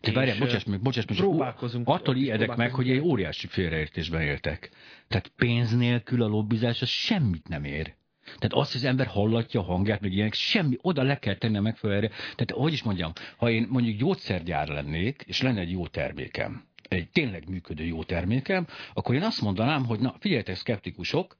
De 0.00 0.12
várjál, 0.12 0.38
bocsáss 0.38 0.64
meg, 0.64 0.80
bocsáss 0.80 1.04
meg, 1.04 1.16
próbálkozunk, 1.16 1.88
attól 1.88 2.16
ijedek 2.16 2.56
meg, 2.56 2.74
hogy 2.74 2.90
egy 2.90 3.00
óriási 3.00 3.46
félreértésben 3.46 4.20
éltek. 4.20 4.70
Tehát 5.08 5.32
pénz 5.36 5.76
nélkül 5.76 6.22
a 6.22 6.26
lobbizás 6.26 6.82
az 6.82 6.88
semmit 6.88 7.48
nem 7.48 7.64
ér. 7.64 7.94
Tehát 8.24 8.52
azt, 8.52 8.72
hogy 8.72 8.80
az 8.80 8.86
ember 8.86 9.06
hallatja 9.06 9.60
a 9.60 9.64
hangját, 9.64 10.00
meg 10.00 10.12
ilyenek, 10.12 10.34
semmi, 10.34 10.76
oda 10.80 11.02
le 11.02 11.18
kell 11.18 11.36
tenni 11.36 11.56
a 11.56 11.60
megfelelőre. 11.60 12.08
Tehát, 12.08 12.50
hogy 12.50 12.72
is 12.72 12.82
mondjam, 12.82 13.12
ha 13.36 13.50
én 13.50 13.66
mondjuk 13.70 13.98
gyógyszergyár 13.98 14.68
lennék, 14.68 15.24
és 15.26 15.42
lenne 15.42 15.60
egy 15.60 15.70
jó 15.70 15.86
termékem, 15.86 16.70
egy 16.94 17.10
tényleg 17.10 17.48
működő 17.48 17.84
jó 17.84 18.04
termékem, 18.04 18.66
akkor 18.94 19.14
én 19.14 19.22
azt 19.22 19.40
mondanám, 19.40 19.84
hogy 19.84 20.00
na 20.00 20.14
figyeljetek, 20.18 20.56
szkeptikusok, 20.56 21.36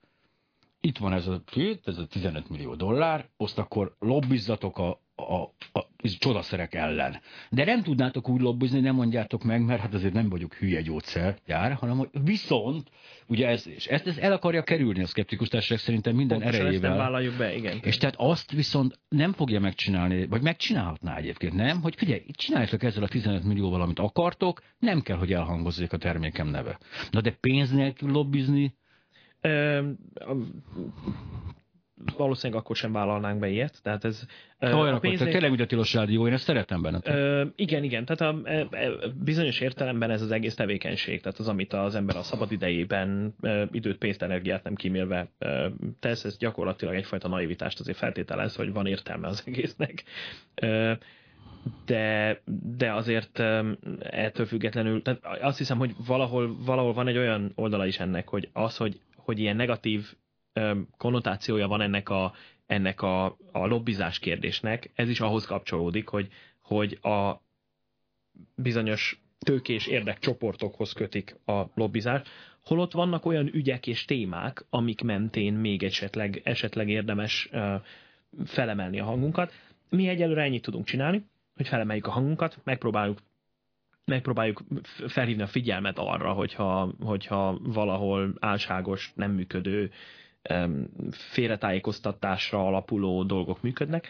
itt 0.80 0.98
van 0.98 1.12
ez 1.12 1.26
a 1.26 1.42
ez 1.84 1.98
a 1.98 2.07
15 2.07 2.48
millió 2.48 2.74
dollár, 2.74 3.28
azt 3.36 3.59
akkor 3.59 3.96
lobbizzatok 3.98 4.78
a, 4.78 5.01
a, 5.16 5.42
a 5.72 5.86
csodaszerek 6.18 6.74
ellen. 6.74 7.20
De 7.50 7.64
nem 7.64 7.82
tudnátok 7.82 8.28
úgy 8.28 8.40
lobbizni, 8.40 8.80
nem 8.80 8.94
mondjátok 8.94 9.44
meg, 9.44 9.64
mert 9.64 9.80
hát 9.80 9.94
azért 9.94 10.12
nem 10.12 10.28
vagyok 10.28 10.54
hülye 10.54 10.80
gyógyszergyár, 10.80 11.72
hanem 11.72 11.96
hogy 11.96 12.08
viszont, 12.24 12.90
ugye 13.26 13.48
ez, 13.48 13.66
és 13.66 13.86
ezt, 13.86 14.06
ezt 14.06 14.18
el 14.18 14.32
akarja 14.32 14.62
kerülni 14.62 15.02
a 15.02 15.06
szkeptikus 15.06 15.48
társaság 15.48 15.78
szerintem 15.78 16.14
minden 16.14 16.38
Pontosan 16.38 16.60
erejével. 16.60 16.90
Ezt 16.90 16.98
nem 16.98 17.06
vállaljuk 17.06 17.36
be, 17.36 17.54
igen. 17.54 17.80
És 17.82 17.96
tehát 17.96 18.14
azt 18.18 18.52
viszont 18.52 18.98
nem 19.08 19.32
fogja 19.32 19.60
megcsinálni, 19.60 20.26
vagy 20.26 20.42
megcsinálhatná 20.42 21.16
egyébként, 21.16 21.52
nem? 21.52 21.82
Hogy 21.82 21.94
figyelj, 21.96 22.22
csináljátok 22.32 22.82
ezzel 22.82 23.02
a 23.02 23.08
15 23.08 23.44
millióval, 23.44 23.80
amit 23.80 23.98
akartok, 23.98 24.62
nem 24.78 25.00
kell, 25.00 25.16
hogy 25.16 25.32
elhangozzék 25.32 25.92
a 25.92 25.96
termékem 25.96 26.48
neve. 26.48 26.78
Na 27.10 27.20
de 27.20 27.30
pénz 27.30 27.70
nélkül 27.70 28.10
lobbizni, 28.10 28.74
valószínűleg 32.16 32.62
akkor 32.62 32.76
sem 32.76 32.92
vállalnánk 32.92 33.38
be 33.38 33.48
ilyet. 33.48 33.82
Tehát 33.82 34.05
ez, 34.05 34.26
Olyan, 34.61 34.94
a 34.94 34.98
pénznek... 34.98 35.18
tehát 35.18 35.32
tényleg 35.32 35.50
úgy 35.50 35.61
a 35.61 35.66
tilos 35.66 35.94
rádió, 35.94 36.26
én 36.26 36.32
ezt 36.32 36.44
szeretem 36.44 36.82
benne. 36.82 37.00
Ö, 37.05 37.44
igen, 37.57 37.82
igen, 37.82 38.05
tehát 38.05 38.34
a, 38.34 38.50
a, 38.50 38.61
a, 38.61 39.12
bizonyos 39.24 39.61
értelemben 39.61 40.11
ez 40.11 40.22
az 40.22 40.30
egész 40.30 40.55
tevékenység, 40.55 41.20
tehát 41.20 41.38
az, 41.38 41.48
amit 41.48 41.72
az 41.72 41.94
ember 41.94 42.16
a 42.16 42.22
szabad 42.22 42.53
idejében 42.53 43.34
időt, 43.70 43.98
pénzt, 43.98 44.22
energiát 44.22 44.64
nem 44.64 44.74
kímélve 44.74 45.30
tesz, 46.00 46.24
ez 46.24 46.38
gyakorlatilag 46.38 46.94
egyfajta 46.94 47.28
naivitást 47.28 47.80
azért 47.80 47.98
feltételez, 47.98 48.57
hogy 48.57 48.72
van 48.72 48.86
értelme 48.86 49.26
az 49.26 49.42
egésznek. 49.46 50.05
Ö, 50.55 50.92
de, 51.86 52.40
de 52.76 52.92
azért 52.92 53.38
ettől 54.00 54.46
függetlenül, 54.46 55.03
tehát 55.03 55.20
azt 55.40 55.59
hiszem, 55.59 55.78
hogy 55.78 55.94
valahol, 56.07 56.57
valahol 56.64 56.92
van 56.92 57.09
egy 57.09 57.16
olyan 57.16 57.53
oldala 57.55 57.86
is 57.86 58.00
ennek, 58.00 58.28
hogy 58.28 58.48
az, 58.53 58.76
hogy, 58.76 59.00
hogy 59.16 59.38
ilyen 59.38 59.57
negatív 59.57 60.14
konnotációja 60.96 61.68
van 61.68 61.80
ennek 61.80 62.09
a, 62.09 62.32
ennek 62.66 63.03
a, 63.03 63.24
a 63.53 63.66
lobbizás 63.66 64.18
kérdésnek, 64.18 64.90
ez 64.94 65.09
is 65.09 65.20
ahhoz 65.20 65.46
kapcsolódik, 65.46 66.09
hogy, 66.09 66.28
hogy 66.61 66.98
a 67.03 67.42
bizonyos 68.55 69.22
tőkés 69.38 69.86
érdekcsoportokhoz 69.86 70.92
kötik 70.92 71.36
a 71.44 71.62
lobbizást, 71.74 72.28
holott 72.64 72.92
vannak 72.92 73.24
olyan 73.26 73.50
ügyek 73.55 73.86
és 73.86 74.05
témák, 74.05 74.64
amik 74.70 75.03
mentén 75.03 75.55
még 75.55 75.82
esetleg, 75.82 76.40
esetleg 76.44 76.88
érdemes 76.88 77.50
felemelni 78.44 79.00
a 79.00 79.05
hangunkat. 79.05 79.53
Mi 79.88 80.09
egyelőre 80.09 80.42
ennyit 80.42 80.62
tudunk 80.62 80.84
csinálni, 80.84 81.24
hogy 81.57 81.68
felemeljük 81.68 82.07
a 82.07 82.11
hangunkat, 82.11 82.59
megpróbáljuk 82.64 83.18
megpróbáljuk 84.05 84.62
felhívni 85.07 85.42
a 85.42 85.46
figyelmet 85.46 85.98
arra, 85.98 86.32
hogyha, 86.32 86.94
hogyha 87.00 87.59
valahol 87.62 88.34
álságos, 88.40 89.12
nem 89.14 89.30
működő, 89.30 89.90
félretájékoztatásra 91.11 92.66
alapuló 92.66 93.22
dolgok 93.22 93.62
működnek, 93.62 94.09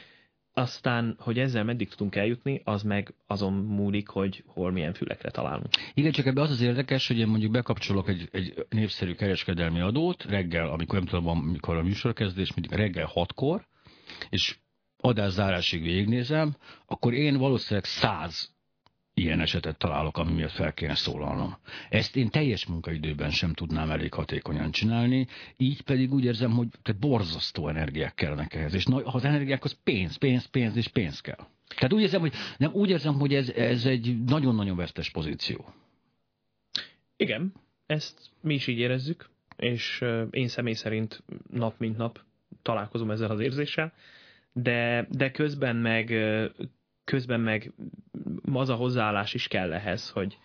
aztán, 0.54 1.16
hogy 1.18 1.38
ezzel 1.38 1.64
meddig 1.64 1.88
tudunk 1.88 2.16
eljutni, 2.16 2.60
az 2.64 2.82
meg 2.82 3.14
azon 3.26 3.52
múlik, 3.52 4.08
hogy 4.08 4.44
hol 4.46 4.70
milyen 4.72 4.92
fülekre 4.92 5.30
találunk. 5.30 5.68
Igen, 5.94 6.12
csak 6.12 6.26
ebbe 6.26 6.40
az 6.40 6.50
az 6.50 6.60
érdekes, 6.60 7.06
hogy 7.08 7.18
én 7.18 7.26
mondjuk 7.26 7.52
bekapcsolok 7.52 8.08
egy, 8.08 8.28
egy 8.32 8.66
népszerű 8.68 9.14
kereskedelmi 9.14 9.80
adót 9.80 10.24
reggel, 10.24 10.68
amikor 10.68 10.98
nem 10.98 11.06
tudom, 11.06 11.26
amikor 11.26 11.76
a 11.76 11.82
műsorkezdés, 11.82 12.54
mindig 12.54 12.78
reggel 12.78 13.06
hatkor, 13.06 13.66
és 14.30 14.58
adászárásig 14.96 15.82
végignézem, 15.82 16.56
akkor 16.86 17.12
én 17.14 17.36
valószínűleg 17.36 17.84
száz 17.84 18.54
ilyen 19.14 19.40
esetet 19.40 19.78
találok, 19.78 20.18
ami 20.18 20.32
miatt 20.32 20.50
fel 20.50 20.72
kéne 20.72 20.94
szólalnom. 20.94 21.56
Ezt 21.88 22.16
én 22.16 22.30
teljes 22.30 22.66
munkaidőben 22.66 23.30
sem 23.30 23.52
tudnám 23.52 23.90
elég 23.90 24.14
hatékonyan 24.14 24.70
csinálni, 24.70 25.26
így 25.56 25.80
pedig 25.80 26.12
úgy 26.12 26.24
érzem, 26.24 26.50
hogy 26.50 26.68
te 26.82 26.92
borzasztó 26.92 27.68
energiák 27.68 28.14
kellenek 28.14 28.54
ehhez, 28.54 28.74
és 28.74 28.84
az 29.04 29.24
energiákhoz 29.24 29.78
pénz, 29.84 30.16
pénz, 30.16 30.46
pénz 30.46 30.76
és 30.76 30.88
pénz 30.88 31.20
kell. 31.20 31.46
Tehát 31.74 31.92
úgy 31.92 32.02
érzem, 32.02 32.20
hogy, 32.20 32.32
nem, 32.56 32.72
úgy 32.72 32.90
érzem, 32.90 33.14
hogy 33.14 33.34
ez, 33.34 33.48
ez 33.48 33.86
egy 33.86 34.24
nagyon-nagyon 34.24 34.76
vesztes 34.76 35.10
pozíció. 35.10 35.74
Igen, 37.16 37.52
ezt 37.86 38.30
mi 38.40 38.54
is 38.54 38.66
így 38.66 38.78
érezzük, 38.78 39.30
és 39.56 40.04
én 40.30 40.48
személy 40.48 40.74
szerint 40.74 41.22
nap 41.50 41.74
mint 41.78 41.96
nap 41.96 42.20
találkozom 42.62 43.10
ezzel 43.10 43.30
az 43.30 43.40
érzéssel, 43.40 43.92
de, 44.52 45.06
de 45.10 45.30
közben 45.30 45.76
meg 45.76 46.10
közben 47.04 47.40
meg 47.40 47.72
az 48.52 48.68
a 48.68 48.74
hozzáállás 48.74 49.34
is 49.34 49.48
kell 49.48 49.72
ehhez, 49.72 50.10
hogy 50.10 50.38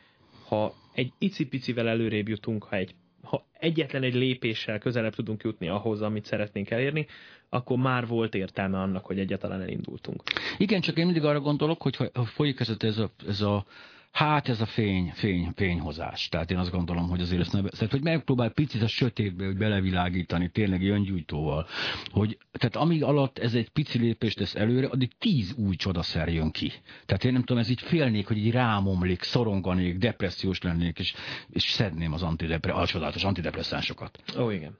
ha 0.47 0.73
egy 0.93 1.11
icipicivel 1.17 1.87
előrébb 1.87 2.27
jutunk, 2.27 2.63
ha, 2.63 2.75
egy, 2.75 2.95
ha 3.23 3.45
egyetlen 3.59 4.03
egy 4.03 4.15
lépéssel 4.15 4.79
közelebb 4.79 5.15
tudunk 5.15 5.43
jutni 5.43 5.67
ahhoz, 5.67 6.01
amit 6.01 6.25
szeretnénk 6.25 6.69
elérni, 6.69 7.07
akkor 7.49 7.77
már 7.77 8.07
volt 8.07 8.35
értelme 8.35 8.79
annak, 8.79 9.05
hogy 9.05 9.19
egyáltalán 9.19 9.61
elindultunk. 9.61 10.23
Igen, 10.57 10.81
csak 10.81 10.97
én 10.97 11.05
mindig 11.05 11.23
arra 11.23 11.39
gondolok, 11.39 11.81
hogy 11.81 11.95
ha 11.95 12.25
folyik 12.25 12.59
ez 12.59 12.69
a, 12.69 12.75
ez 12.79 12.97
a, 12.97 13.11
ez 13.27 13.41
a 13.41 13.65
Hát 14.11 14.49
ez 14.49 14.61
a 14.61 14.65
fény, 14.65 15.11
fény, 15.13 15.51
fényhozás. 15.55 16.29
Tehát 16.29 16.51
én 16.51 16.57
azt 16.57 16.71
gondolom, 16.71 17.09
hogy 17.09 17.21
azért 17.21 17.41
ezt 17.41 17.53
ne, 17.53 17.61
tehát, 17.61 17.91
hogy 17.91 18.03
megpróbál 18.03 18.49
picit 18.49 18.81
a 18.81 18.87
sötétbe, 18.87 19.45
hogy 19.45 19.57
belevilágítani, 19.57 20.49
tényleg 20.49 20.89
öngyújtóval. 20.89 21.67
Hogy, 22.11 22.37
tehát 22.51 22.75
amíg 22.75 23.03
alatt 23.03 23.37
ez 23.39 23.53
egy 23.53 23.69
pici 23.69 23.99
lépést 23.99 24.37
tesz 24.37 24.55
előre, 24.55 24.87
addig 24.87 25.17
tíz 25.17 25.53
új 25.57 25.75
csodaszer 25.75 26.27
jön 26.27 26.51
ki. 26.51 26.71
Tehát 27.05 27.23
én 27.23 27.31
nem 27.31 27.43
tudom, 27.43 27.61
ez 27.61 27.69
így 27.69 27.81
félnék, 27.81 28.27
hogy 28.27 28.37
így 28.37 28.51
rámomlik, 28.51 29.23
szoronganék, 29.23 29.97
depressziós 29.97 30.61
lennék, 30.61 30.99
és, 30.99 31.13
és 31.49 31.63
szedném 31.63 32.13
az 32.13 32.23
antidepre, 32.23 32.71
a 32.73 32.85
csodálatos 32.85 33.23
antidepresszánsokat. 33.23 34.23
Ó, 34.39 34.49
igen. 34.49 34.77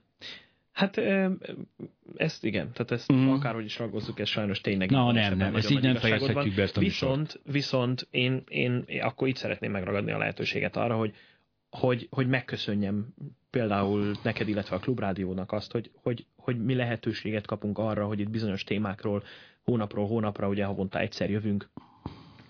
Hát 0.78 1.02
ezt 2.16 2.44
igen, 2.44 2.72
tehát 2.72 2.92
ezt 2.92 3.14
mm. 3.14 3.30
akárhogy 3.30 3.66
is 3.66 3.80
raggozzuk, 3.80 4.20
ez 4.20 4.28
sajnos 4.28 4.62
tényleg. 4.62 4.90
Na 4.90 5.12
nem, 5.12 5.38
nem, 5.38 5.56
ezt 5.56 5.70
így 5.70 5.82
nem 5.82 5.96
fejezhetjük 5.96 6.56
be 6.56 6.62
ezt 6.62 6.78
a 6.78 6.80
Viszont, 6.80 7.40
viszont 7.44 8.08
én, 8.12 8.44
én, 8.48 8.84
én 8.86 9.02
akkor 9.02 9.28
itt 9.28 9.36
szeretném 9.36 9.72
megragadni 9.72 10.12
a 10.12 10.18
lehetőséget 10.18 10.76
arra, 10.76 10.96
hogy, 10.96 11.14
hogy, 11.70 12.08
hogy 12.10 12.28
megköszönjem 12.28 13.14
például 13.50 14.16
neked, 14.24 14.48
illetve 14.48 14.76
a 14.76 14.80
Klubrádiónak 14.80 15.52
azt, 15.52 15.72
hogy, 15.72 15.92
hogy, 15.94 16.26
hogy 16.36 16.64
mi 16.64 16.76
lehetőséget 16.76 17.46
kapunk 17.46 17.78
arra, 17.78 18.06
hogy 18.06 18.20
itt 18.20 18.30
bizonyos 18.30 18.64
témákról 18.64 19.24
hónapról 19.64 20.08
hónapra, 20.08 20.48
ugye 20.48 20.66
havonta 20.66 21.00
egyszer 21.00 21.30
jövünk, 21.30 21.70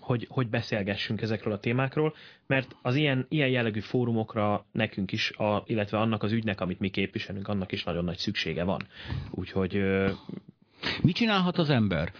hogy, 0.08 0.26
hogy 0.30 0.48
beszélgessünk 0.48 1.22
ezekről 1.22 1.52
a 1.52 1.58
témákról, 1.58 2.14
mert 2.46 2.76
az 2.82 2.94
ilyen, 2.94 3.26
ilyen 3.28 3.48
jellegű 3.48 3.80
fórumokra 3.80 4.66
nekünk 4.72 5.12
is, 5.12 5.30
a, 5.30 5.62
illetve 5.66 5.98
annak 5.98 6.22
az 6.22 6.32
ügynek, 6.32 6.60
amit 6.60 6.80
mi 6.80 6.88
képviselünk, 6.88 7.48
annak 7.48 7.72
is 7.72 7.84
nagyon 7.84 8.04
nagy 8.04 8.18
szüksége 8.18 8.64
van. 8.64 8.86
Úgyhogy 9.30 9.82
Mit 11.02 11.14
csinálhat 11.14 11.58
az 11.58 11.70
ember? 11.70 12.12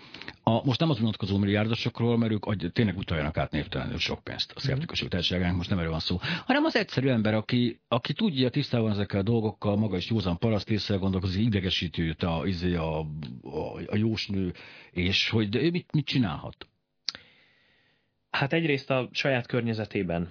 A, 0.42 0.64
most 0.64 0.80
nem 0.80 0.90
az 0.90 0.98
vonatkozó 0.98 1.38
milliárdosokról, 1.38 2.18
mert 2.18 2.32
ők 2.32 2.44
agy, 2.44 2.70
tényleg 2.72 2.96
utaljanak 2.96 3.36
át 3.36 3.50
névtelenül 3.50 3.98
sok 3.98 4.24
pénzt 4.24 4.52
a 4.54 4.60
szkeptikusok 4.60 5.08
társaságának, 5.08 5.56
most 5.56 5.68
nem 5.68 5.78
erről 5.78 5.90
van 5.90 6.00
szó, 6.00 6.18
hanem 6.46 6.64
az 6.64 6.76
egyszerű 6.76 7.08
ember, 7.08 7.34
aki, 7.34 7.80
aki 7.88 8.12
tudja 8.12 8.48
tisztában 8.48 8.90
ezekkel 8.90 9.20
a 9.20 9.22
dolgokkal, 9.22 9.76
maga 9.76 9.96
is 9.96 10.10
józan 10.10 10.38
paraszt 10.38 10.70
észre 10.70 10.96
gondolkozik, 10.96 11.44
idegesítő 11.44 12.16
a, 12.18 12.46
izé, 12.46 12.74
a, 12.74 12.98
a, 13.42 13.80
a 13.86 13.96
jósnő, 13.96 14.52
és 14.90 15.30
hogy 15.30 15.48
de 15.48 15.60
ő 15.60 15.70
mit, 15.70 15.92
mit 15.92 16.06
csinálhat? 16.06 16.68
Hát 18.30 18.52
egyrészt 18.52 18.90
a 18.90 19.08
saját 19.12 19.46
környezetében 19.46 20.28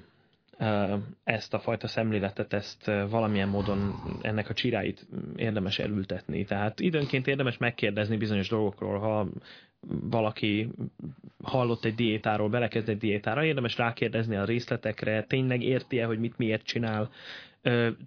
ezt 1.23 1.53
a 1.53 1.59
fajta 1.59 1.87
szemléletet, 1.87 2.53
ezt 2.53 2.85
valamilyen 2.85 3.49
módon 3.49 3.93
ennek 4.21 4.49
a 4.49 4.53
csiráit 4.53 5.07
érdemes 5.35 5.79
elültetni. 5.79 6.43
Tehát 6.45 6.79
időnként 6.79 7.27
érdemes 7.27 7.57
megkérdezni 7.57 8.17
bizonyos 8.17 8.49
dolgokról, 8.49 8.99
ha 8.99 9.27
valaki 10.09 10.69
hallott 11.43 11.85
egy 11.85 11.95
diétáról, 11.95 12.49
belekezd 12.49 12.89
egy 12.89 12.97
diétára, 12.97 13.43
érdemes 13.43 13.77
rákérdezni 13.77 14.35
a 14.35 14.45
részletekre, 14.45 15.23
tényleg 15.23 15.61
érti-e, 15.61 16.05
hogy 16.05 16.19
mit 16.19 16.37
miért 16.37 16.63
csinál. 16.63 17.09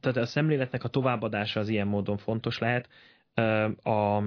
Tehát 0.00 0.16
a 0.16 0.26
szemléletnek 0.26 0.84
a 0.84 0.88
továbbadása 0.88 1.60
az 1.60 1.68
ilyen 1.68 1.86
módon 1.86 2.16
fontos 2.16 2.58
lehet. 2.58 2.88
A, 3.82 4.22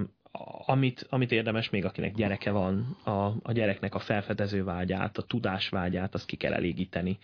amit, 0.66 1.08
amit 1.10 1.32
érdemes 1.32 1.70
még, 1.70 1.86
akinek 1.86 2.16
gyereke 2.16 2.52
van, 2.52 2.98
a, 3.04 3.12
a 3.44 3.52
gyereknek 3.52 3.96
a 3.96 4.00
felfedező 4.00 4.64
vágyát, 4.64 5.18
a 5.18 5.22
tudás 5.22 5.70
vágyát, 5.70 6.14
azt 6.14 6.26
ki 6.26 6.36
kell 6.36 6.54
elégíteni, 6.54 7.18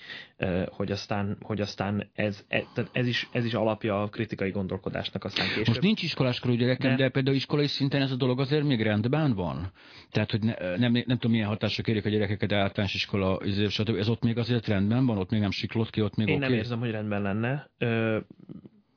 hogy 0.69 0.91
aztán, 0.91 1.37
hogy 1.41 1.61
aztán 1.61 2.09
ez, 2.13 2.45
ez, 2.47 2.63
ez, 2.91 3.07
is, 3.07 3.29
ez 3.31 3.45
is 3.45 3.53
alapja 3.53 4.01
a 4.01 4.07
kritikai 4.07 4.49
gondolkodásnak 4.49 5.23
aztán 5.23 5.47
később. 5.47 5.67
Most 5.67 5.81
nincs 5.81 6.03
iskoláskorú 6.03 6.53
gyerekem, 6.53 6.95
de... 6.95 7.03
de 7.03 7.09
például 7.09 7.35
iskolai 7.35 7.67
szinten 7.67 8.01
ez 8.01 8.11
a 8.11 8.15
dolog 8.15 8.39
azért 8.39 8.63
még 8.63 8.81
rendben 8.81 9.33
van. 9.33 9.71
Tehát, 10.11 10.31
hogy 10.31 10.41
ne, 10.41 10.53
nem, 10.77 10.91
nem 10.91 11.17
tudom, 11.17 11.31
milyen 11.31 11.47
hatásra 11.47 11.83
kérik 11.83 12.05
a 12.05 12.09
gyerekeket 12.09 12.51
általános 12.51 12.93
iskola, 12.93 13.39
stb. 13.69 13.95
Ez 13.95 14.09
ott 14.09 14.23
még 14.23 14.37
azért 14.37 14.67
rendben 14.67 15.05
van, 15.05 15.17
ott 15.17 15.29
még 15.29 15.39
nem 15.39 15.51
siklott 15.51 15.89
ki, 15.89 16.01
ott 16.01 16.15
még 16.15 16.27
Én 16.27 16.35
okay. 16.35 16.47
nem 16.47 16.57
érzem, 16.57 16.79
hogy 16.79 16.91
rendben 16.91 17.21
lenne. 17.21 17.69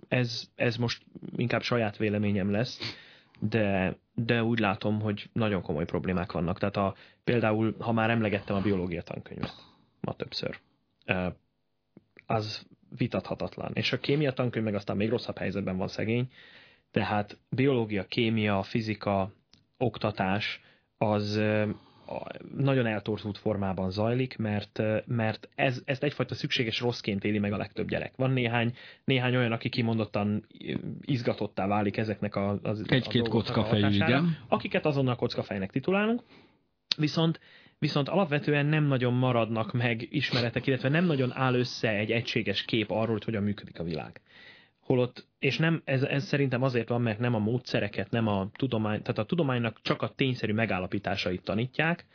Ez, 0.09 0.51
ez 0.55 0.77
most 0.77 1.03
inkább 1.37 1.63
saját 1.63 1.97
véleményem 1.97 2.51
lesz 2.51 3.01
de, 3.49 3.97
de 4.15 4.43
úgy 4.43 4.59
látom, 4.59 5.01
hogy 5.01 5.29
nagyon 5.33 5.63
komoly 5.63 5.85
problémák 5.85 6.33
vannak. 6.33 6.59
Tehát 6.59 6.77
a, 6.77 6.95
például, 7.25 7.77
ha 7.79 7.93
már 7.93 8.11
emlegettem 8.11 8.57
a 8.57 8.61
biológia 8.61 9.03
tankönyvet 9.03 9.55
ma 10.01 10.13
többször, 10.13 10.59
az 12.27 12.67
vitathatatlan. 12.97 13.71
És 13.75 13.93
a 13.93 13.99
kémia 13.99 14.33
tankönyv 14.33 14.65
meg 14.65 14.75
aztán 14.75 14.97
még 14.97 15.09
rosszabb 15.09 15.39
helyzetben 15.39 15.77
van 15.77 15.89
szegény, 15.89 16.31
tehát 16.91 17.39
biológia, 17.49 18.07
kémia, 18.07 18.63
fizika, 18.63 19.33
oktatás 19.77 20.61
az 20.99 21.41
nagyon 22.57 22.87
eltorzult 22.87 23.39
formában 23.39 23.91
zajlik, 23.91 24.37
mert, 24.37 24.83
mert 25.07 25.49
ez, 25.55 25.83
ezt 25.85 26.03
egyfajta 26.03 26.35
szükséges 26.35 26.81
rosszként 26.81 27.25
éli 27.25 27.39
meg 27.39 27.53
a 27.53 27.57
legtöbb 27.57 27.89
gyerek. 27.89 28.13
Van 28.17 28.31
néhány, 28.31 28.75
néhány 29.05 29.37
olyan, 29.37 29.53
aki 29.53 29.69
kimondottan 29.69 30.47
izgatottá 31.01 31.67
válik 31.67 31.97
ezeknek 31.97 32.37
a, 32.37 32.59
az 32.63 32.85
Egy-két 32.89 33.29
kockafejű, 33.29 33.95
igen. 33.95 34.37
Akiket 34.49 34.87
azonnal 34.87 35.17
kockafejnek 35.17 35.71
titulálunk, 35.71 36.23
viszont 36.97 37.41
viszont 37.79 38.09
alapvetően 38.09 38.67
nem 38.67 38.85
nagyon 38.85 39.13
maradnak 39.13 39.73
meg 39.73 40.07
ismeretek, 40.11 40.67
illetve 40.67 40.89
nem 40.89 41.05
nagyon 41.05 41.33
áll 41.33 41.55
össze 41.55 41.89
egy 41.89 42.11
egységes 42.11 42.65
kép 42.65 42.91
arról, 42.91 43.13
hogy 43.13 43.25
hogyan 43.25 43.43
működik 43.43 43.79
a 43.79 43.85
világ. 43.85 44.21
Holott, 44.83 45.27
és 45.39 45.59
nem, 45.59 45.83
ez, 45.85 46.03
ez 46.03 46.25
szerintem 46.25 46.63
azért 46.63 46.89
van, 46.89 47.03
mert 47.03 47.19
nem 47.19 47.35
a 47.35 47.39
módszereket, 47.39 48.11
nem 48.11 48.27
a 48.27 48.49
tudomány, 48.57 49.03
tehát 49.03 49.19
a 49.19 49.25
tudománynak 49.25 49.79
csak 49.83 50.03
a 50.03 50.09
tényszerű 50.09 50.53
megállapításait 50.53 51.43
tanítják, 51.43 52.07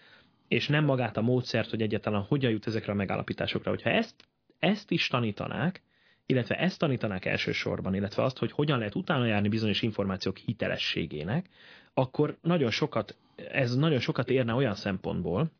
és 0.47 0.67
nem 0.67 0.85
magát 0.85 1.17
a 1.17 1.21
módszert, 1.21 1.69
hogy 1.69 1.81
egyáltalán 1.81 2.21
hogyan 2.21 2.51
jut 2.51 2.67
ezekre 2.67 2.91
a 2.91 2.95
megállapításokra. 2.95 3.69
Hogyha 3.69 3.89
ezt, 3.89 4.15
ezt 4.59 4.91
is 4.91 5.07
tanítanák, 5.07 5.81
illetve 6.25 6.55
ezt 6.55 6.79
tanítanák 6.79 7.25
elsősorban, 7.25 7.95
illetve 7.95 8.23
azt, 8.23 8.37
hogy 8.37 8.51
hogyan 8.51 8.77
lehet 8.77 8.95
utána 8.95 9.25
járni 9.25 9.47
bizonyos 9.47 9.81
információk 9.81 10.37
hitelességének, 10.37 11.49
akkor 11.93 12.37
nagyon 12.41 12.71
sokat, 12.71 13.17
ez 13.51 13.75
nagyon 13.75 13.99
sokat 13.99 14.29
érne 14.29 14.53
olyan 14.53 14.75
szempontból, 14.75 15.51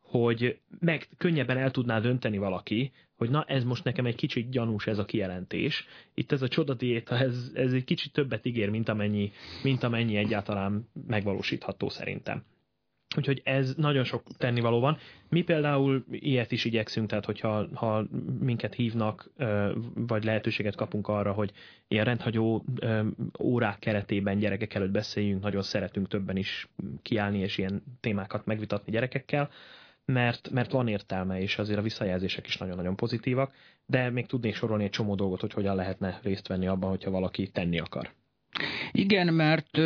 hogy 0.00 0.58
meg 0.78 1.08
könnyebben 1.16 1.58
el 1.58 1.70
tudná 1.70 2.00
dönteni 2.00 2.38
valaki, 2.38 2.92
hogy 3.16 3.30
na 3.30 3.44
ez 3.44 3.64
most 3.64 3.84
nekem 3.84 4.06
egy 4.06 4.14
kicsit 4.14 4.50
gyanús 4.50 4.86
ez 4.86 4.98
a 4.98 5.04
kijelentés. 5.04 5.86
Itt 6.14 6.32
ez 6.32 6.42
a 6.42 6.48
csodadiéta, 6.48 7.18
ez, 7.18 7.50
ez 7.54 7.72
egy 7.72 7.84
kicsit 7.84 8.12
többet 8.12 8.46
ígér, 8.46 8.70
mint 8.70 8.88
amennyi, 8.88 9.32
mint 9.62 9.82
amennyi 9.82 10.16
egyáltalán 10.16 10.88
megvalósítható 11.06 11.88
szerintem. 11.88 12.44
Úgyhogy 13.16 13.40
ez 13.44 13.74
nagyon 13.74 14.04
sok 14.04 14.22
tennivaló 14.36 14.80
van. 14.80 14.98
Mi 15.28 15.42
például 15.42 16.04
ilyet 16.10 16.52
is 16.52 16.64
igyekszünk, 16.64 17.08
tehát 17.08 17.24
hogyha 17.24 17.68
ha 17.74 18.06
minket 18.40 18.74
hívnak, 18.74 19.30
vagy 19.94 20.24
lehetőséget 20.24 20.74
kapunk 20.74 21.08
arra, 21.08 21.32
hogy 21.32 21.52
ilyen 21.88 22.04
rendhagyó 22.04 22.64
órák 23.40 23.78
keretében 23.78 24.38
gyerekek 24.38 24.74
előtt 24.74 24.90
beszéljünk, 24.90 25.42
nagyon 25.42 25.62
szeretünk 25.62 26.08
többen 26.08 26.36
is 26.36 26.68
kiállni 27.02 27.38
és 27.38 27.58
ilyen 27.58 27.82
témákat 28.00 28.46
megvitatni 28.46 28.92
gyerekekkel, 28.92 29.50
mert, 30.06 30.50
mert 30.50 30.70
van 30.72 30.88
értelme, 30.88 31.40
és 31.40 31.58
azért 31.58 31.78
a 31.78 31.82
visszajelzések 31.82 32.46
is 32.46 32.56
nagyon-nagyon 32.56 32.96
pozitívak, 32.96 33.54
de 33.86 34.10
még 34.10 34.26
tudnék 34.26 34.54
sorolni 34.54 34.84
egy 34.84 34.90
csomó 34.90 35.14
dolgot, 35.14 35.40
hogy 35.40 35.52
hogyan 35.52 35.76
lehetne 35.76 36.20
részt 36.22 36.46
venni 36.46 36.66
abban, 36.66 36.90
hogyha 36.90 37.10
valaki 37.10 37.48
tenni 37.48 37.78
akar. 37.78 38.12
Igen, 38.92 39.34
mert 39.34 39.78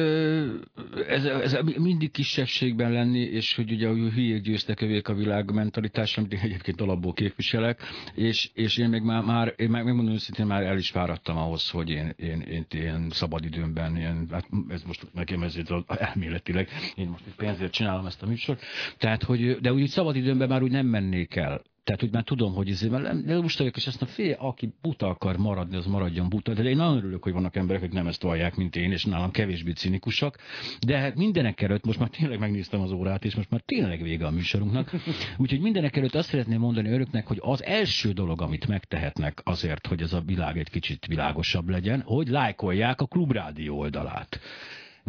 ez, 1.09 1.24
ez 1.24 1.59
mindig 1.76 2.11
kisebbségben 2.11 2.92
lenni, 2.92 3.20
és 3.20 3.55
hogy 3.55 3.72
ugye 3.72 3.88
a 3.88 3.94
hülyék 3.94 4.42
győztek 4.42 4.80
övék 4.80 5.09
a 5.09 5.14
világ 5.14 5.53
mentalitás, 5.53 6.18
amit 6.18 6.32
én 6.32 6.40
egyébként 6.42 6.80
alapból 6.80 7.12
képviselek, 7.12 7.82
és, 8.14 8.51
és 8.55 8.76
én 8.76 8.88
még 8.88 9.03
már, 9.03 9.22
már 9.22 9.55
én 9.57 9.70
meg, 9.70 9.84
megmondom 9.84 10.14
őszintén, 10.14 10.46
már 10.46 10.62
el 10.62 10.78
is 10.78 10.90
fáradtam 10.90 11.36
ahhoz, 11.36 11.70
hogy 11.70 11.90
én, 11.90 12.14
én, 12.16 12.40
én, 12.40 12.66
én 12.70 13.11
szabadidőmben, 13.11 13.96
ilyen, 13.96 14.26
hát 14.30 14.46
ez 14.68 14.82
most 14.82 15.07
nekem 15.14 15.42
ezért 15.42 15.72
elméletileg, 15.86 16.68
én 16.94 17.09
most 17.09 17.24
pénzért 17.36 17.72
csinálom 17.72 18.07
ezt 18.07 18.22
a 18.22 18.26
műsort, 18.26 18.62
tehát 18.98 19.22
hogy, 19.22 19.61
de 19.61 19.72
úgy 19.72 19.86
szabadidőmben 19.86 20.48
már 20.48 20.62
úgy 20.62 20.70
nem 20.70 20.86
mennék 20.86 21.36
el 21.36 21.62
tehát, 21.91 22.05
hogy 22.05 22.14
már 22.14 22.24
tudom, 22.24 22.55
hogy 22.55 22.70
ez, 22.70 22.86
de 23.24 23.41
most 23.41 23.59
vagyok, 23.59 23.76
és 23.76 23.86
azt 23.86 24.03
a 24.03 24.07
fél, 24.07 24.36
aki 24.38 24.74
buta 24.82 25.09
akar 25.09 25.36
maradni, 25.36 25.76
az 25.76 25.86
maradjon 25.86 26.28
buta. 26.28 26.55
De 26.55 26.62
én 26.62 26.76
nagyon 26.76 26.97
örülök, 26.97 27.22
hogy 27.22 27.32
vannak 27.32 27.57
emberek, 27.57 27.82
akik 27.82 27.95
nem 27.95 28.07
ezt 28.07 28.22
vallják, 28.22 28.57
mint 28.57 28.76
én, 28.76 28.93
és 28.93 29.05
nálam 29.05 29.30
kevésbé 29.30 29.70
cinikusak. 29.70 30.38
De 30.86 30.99
hát 30.99 31.14
mindenek 31.14 31.62
előtt, 31.62 31.84
most 31.84 31.99
már 31.99 32.09
tényleg 32.09 32.38
megnéztem 32.38 32.80
az 32.80 32.93
órát, 32.93 33.24
és 33.24 33.34
most 33.34 33.51
már 33.51 33.61
tényleg 33.61 34.03
vége 34.03 34.26
a 34.26 34.30
műsorunknak. 34.30 34.93
Úgyhogy 35.38 35.61
mindenek 35.61 35.97
előtt 35.97 36.14
azt 36.14 36.28
szeretném 36.28 36.61
mondani 36.61 36.91
önöknek, 36.91 37.26
hogy 37.26 37.38
az 37.41 37.64
első 37.64 38.12
dolog, 38.12 38.43
amit 38.43 38.66
megtehetnek 38.66 39.41
azért, 39.45 39.86
hogy 39.86 40.03
ez 40.03 40.12
a 40.12 40.22
világ 40.26 40.59
egy 40.59 40.70
kicsit 40.70 41.07
világosabb 41.07 41.68
legyen, 41.68 42.01
hogy 42.01 42.28
lájkolják 42.28 43.01
a 43.01 43.07
klubrádió 43.07 43.78
oldalát 43.78 44.41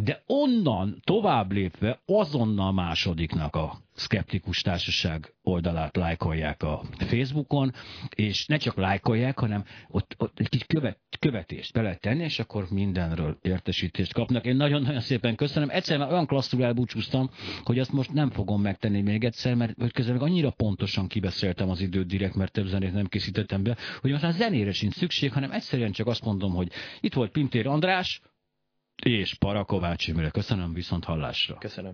de 0.04 0.22
onnan 0.26 1.00
tovább 1.04 1.52
lépve 1.52 2.00
azonnal 2.06 2.72
másodiknak 2.72 3.56
a 3.56 3.80
szkeptikus 3.94 4.60
társaság 4.60 5.34
oldalát 5.42 5.96
lájkolják 5.96 6.62
a 6.62 6.82
Facebookon, 6.98 7.72
és 8.14 8.46
ne 8.46 8.56
csak 8.56 8.76
lájkolják, 8.76 9.38
hanem 9.38 9.64
ott, 9.88 10.14
ott 10.18 10.38
egy 10.38 10.48
kicsit 10.48 10.66
követ, 10.66 10.98
követést 11.18 11.72
be 11.72 11.82
lehet 11.82 12.00
tenni, 12.00 12.22
és 12.22 12.38
akkor 12.38 12.66
mindenről 12.70 13.38
értesítést 13.42 14.12
kapnak. 14.12 14.44
Én 14.44 14.56
nagyon-nagyon 14.56 15.00
szépen 15.00 15.36
köszönöm. 15.36 15.70
Egyszer 15.70 15.98
már 15.98 16.10
olyan 16.10 16.26
klasszul 16.26 16.64
elbúcsúztam, 16.64 17.30
hogy 17.64 17.78
azt 17.78 17.92
most 17.92 18.12
nem 18.12 18.30
fogom 18.30 18.62
megtenni 18.62 19.02
még 19.02 19.24
egyszer, 19.24 19.54
mert 19.54 19.92
közben 19.92 20.14
meg 20.14 20.22
annyira 20.22 20.50
pontosan 20.50 21.08
kibeszéltem 21.08 21.70
az 21.70 21.80
időt 21.80 22.06
direkt, 22.06 22.34
mert 22.34 22.52
több 22.52 22.66
zenét 22.66 22.92
nem 22.92 23.06
készítettem 23.06 23.62
be, 23.62 23.76
hogy 24.00 24.10
most 24.10 24.22
már 24.22 24.32
zenére 24.32 24.72
sincs 24.72 24.94
szükség, 24.94 25.32
hanem 25.32 25.50
egyszerűen 25.50 25.92
csak 25.92 26.06
azt 26.06 26.24
mondom, 26.24 26.54
hogy 26.54 26.68
itt 27.00 27.14
volt 27.14 27.30
Pintér 27.30 27.66
András, 27.66 28.20
és 29.02 29.34
Parakovács 29.34 30.06
Imre. 30.08 30.30
Köszönöm 30.30 30.72
viszont 30.72 31.04
hallásra. 31.04 31.56
Köszönöm. 31.58 31.92